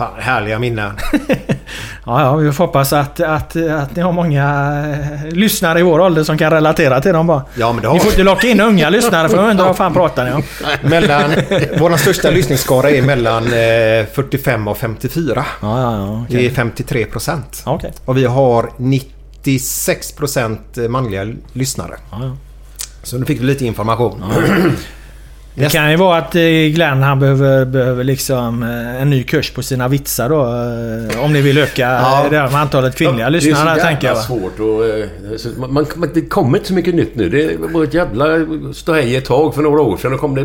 [0.01, 0.07] Ja.
[0.07, 0.93] Fan, härliga minnen.
[2.07, 4.45] Ja, ja, vi får hoppas att, att, att ni har många
[5.25, 7.45] eh, lyssnare i vår ålder som kan relatera till dem bara.
[7.55, 9.77] Ja, men det har Ni får inte locka in unga lyssnare för jag undrar vad
[9.77, 10.43] fan pratar ni om?
[10.91, 11.31] Mellan,
[11.79, 15.45] vår största lyssningsskara är mellan eh, 45 och 54.
[15.63, 16.25] Ja, ja, ja.
[16.29, 17.63] Det är 53 procent.
[17.67, 17.93] Okej.
[18.05, 21.95] Och vi har 96 procent manliga lyssnare.
[22.11, 22.37] Ja, ja.
[23.03, 24.25] Så nu fick du lite information.
[25.55, 26.43] Det kan ju vara att eh,
[26.75, 30.41] Glenn han behöver, behöver liksom eh, en ny kurs på sina vitsar då.
[31.17, 32.27] eh, Om ni vill öka Ja.
[32.31, 34.17] det antalet kvinnliga det är lyssnare så tänker jag.
[34.17, 34.41] jävla va?
[34.41, 35.05] svårt och, eh,
[35.37, 37.29] så man, man, Det kommer inte så mycket nytt nu.
[37.29, 38.27] Det var ett jävla
[38.75, 40.13] ståhej ett tag för några år sedan.
[40.15, 40.45] och kom det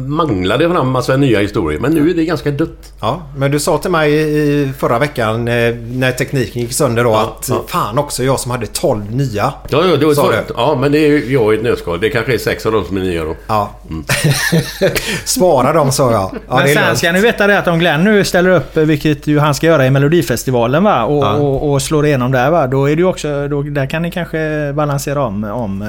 [0.00, 1.80] manglade fram massa nya historier.
[1.80, 2.92] Men nu är det ganska dött.
[3.00, 7.36] Ja, men du sa till mig i förra veckan när tekniken gick sönder då Ja,
[7.38, 7.64] att ja.
[7.68, 9.52] fan också jag som hade 12 nya.
[9.68, 10.36] Ja, ja, det var Sa så, du?
[10.56, 12.00] ja, men det är ju jag i ett nötskal.
[12.00, 13.36] Det kanske är sex av dem som är nya då.
[13.46, 13.70] Ja.
[15.24, 16.30] Spara dem sa jag.
[16.48, 19.38] Ja, Men sen ska ni veta det att om Glenn nu ställer upp, vilket ju
[19.38, 21.32] han ska göra i Melodifestivalen va, och, Ja.
[21.32, 22.66] och, och slår igenom där va.
[22.66, 25.82] Då är det ju också, då, där kan ni kanske balansera om, om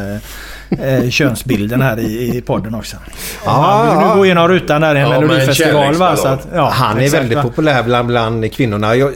[0.70, 2.98] eh, eh, könsbilden här i, i podden också.
[3.46, 6.16] Ja, han vill nu gå genom rutan där i en Ja, Melodifestival va.
[6.16, 7.44] Så att, ja, Han är exakt, väldigt va.
[7.44, 8.96] populär bland, bland kvinnorna.
[8.96, 9.12] Jag,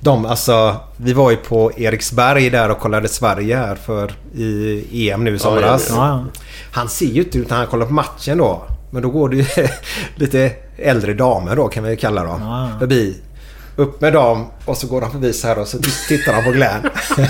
[0.00, 5.24] de, alltså, vi var ju på Eriksberg där och kollade Sverige här för i EM
[5.24, 5.86] nu i somras.
[5.90, 6.40] ja, Ja, ja.
[6.72, 8.62] Han ser ju inte ut när han kollar på matchen då.
[8.90, 9.44] Men då går det ju
[10.14, 12.40] lite äldre damer då kan vi kalla dem.
[12.42, 12.68] Ja.
[12.78, 13.16] Förbi.
[13.76, 15.78] Upp med dem och så går han förbi så här och så
[16.08, 16.82] tittar han på Glenn.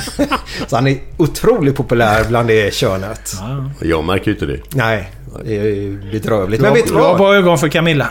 [0.67, 3.33] så han är otroligt populär bland det könet.
[3.81, 4.61] Jag märker ju inte det.
[4.75, 5.11] Nej,
[5.45, 6.61] det är ju bedrövligt.
[6.63, 7.17] Men vet du du har vad?
[7.17, 8.09] bra ögon för Camilla.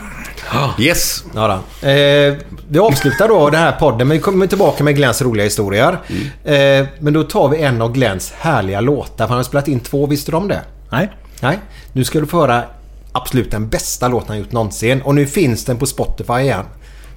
[0.78, 1.24] Yes!
[1.34, 1.88] Ja, då.
[1.88, 2.34] Eh,
[2.68, 5.98] vi avslutar då den här podden men vi kommer tillbaka med Glenns roliga historier.
[6.44, 9.26] Eh, men då tar vi en av Glenns härliga låtar.
[9.26, 10.60] för Han har spelat in två, visste du om det?
[10.90, 11.12] Nej.
[11.42, 11.58] Nej.
[11.92, 12.64] Nu ska du få höra
[13.12, 15.02] absolut den bästa låten han gjort någonsin.
[15.02, 16.64] Och nu finns den på Spotify igen.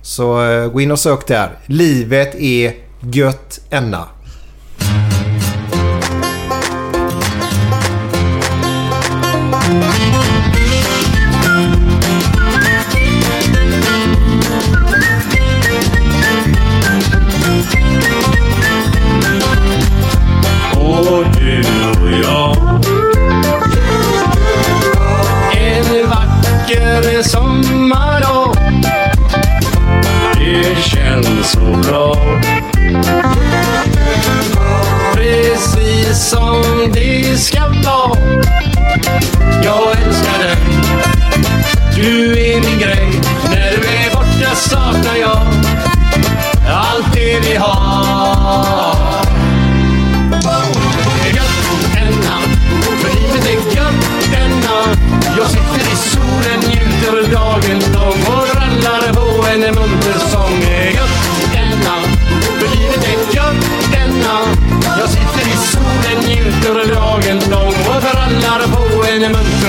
[0.02, 1.58] Så eh, gå in och sök där.
[1.66, 4.08] Livet är gött enna.
[36.14, 36.62] Som
[36.94, 38.18] det ska vara.
[39.64, 40.56] Jag älskar dig.
[41.96, 42.40] Du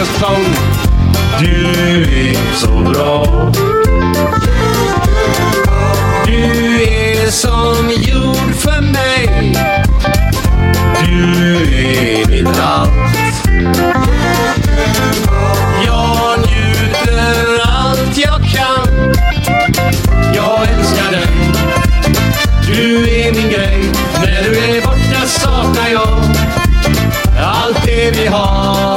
[0.04, 0.44] sång
[1.40, 1.70] Du
[2.30, 3.24] är så bra.
[6.26, 9.54] Du är som jord för mig.
[11.00, 12.90] Du är mitt allt
[15.86, 19.14] Jag njuter allt jag kan.
[20.34, 21.52] Jag älskar dig.
[22.66, 23.92] Du är min grej.
[24.22, 26.24] När du är borta saknar jag
[27.38, 28.93] Allt det vi har.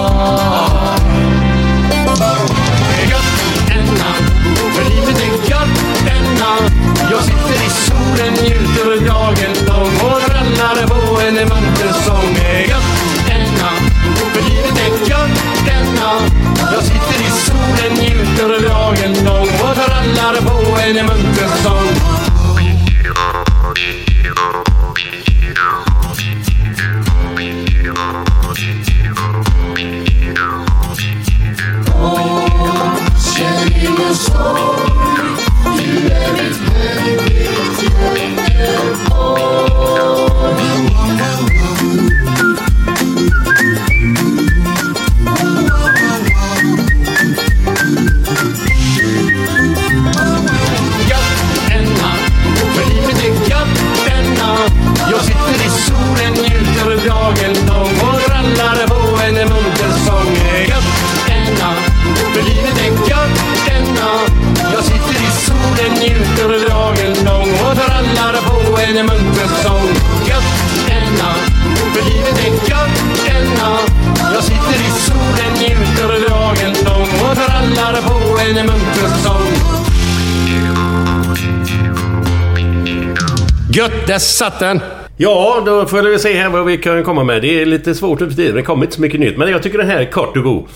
[83.77, 84.81] Gött, där satt den!
[85.17, 87.41] Ja, då får vi se här vad vi kan komma med.
[87.41, 88.55] Det är lite svårt till tiden.
[88.55, 89.37] Det kommer inte så mycket nytt.
[89.37, 90.67] Men jag tycker den här är kort och god.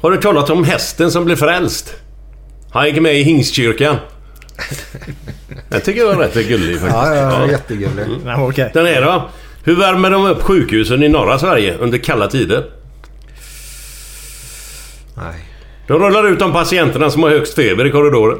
[0.00, 1.94] Har du talat om hästen som blev frälst?
[2.72, 3.96] Han gick med i Hingstkyrkan.
[5.70, 6.96] Jag tycker det var rätt gullig faktiskt.
[6.96, 8.06] Ja, ja, jättegullig.
[8.24, 8.70] Nej, okej.
[8.74, 9.28] Den är då.
[9.64, 12.64] Hur värmer de upp sjukhusen i norra Sverige under kalla tider?
[15.14, 15.46] Nej.
[15.86, 18.38] De rullar ut de patienterna som har högst feber i korridoren.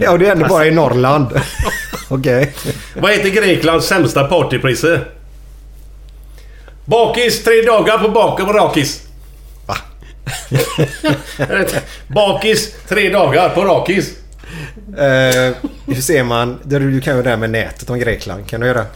[0.00, 1.40] Ja, och det är ändå bara i Norrland.
[2.08, 2.54] Okej.
[2.96, 5.00] Vad heter Greklands sämsta partyprisse?
[6.84, 9.02] Bakis tre dagar på bakom rakis.
[9.66, 9.76] Va?
[12.08, 14.10] Bakis tre dagar på rakis.
[14.98, 15.54] Eh,
[15.86, 16.58] hur ser man?
[16.64, 18.48] Du kan ju det där med nätet om Grekland.
[18.48, 18.86] Kan du göra?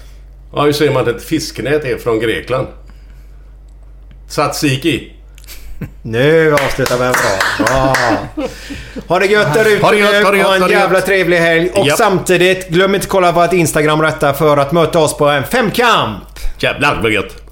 [0.52, 2.66] Ja, hur ser man att ett fisknät är från Grekland?
[4.28, 5.12] Tzatziki.
[6.02, 7.66] Nu avslutar vi en bra.
[7.66, 7.94] bra.
[9.08, 10.70] Ha det gött där ute Ha det gött, ha det gött, Ha ha en det
[10.70, 11.06] jävla gött.
[11.06, 11.70] trevlig helg.
[11.70, 11.98] Och Japp.
[11.98, 16.24] samtidigt, glöm inte kolla på vårt Instagram detta för att möta oss på en femkamp.
[16.58, 17.42] Jävlar vad gött.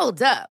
[0.00, 0.57] Hold up.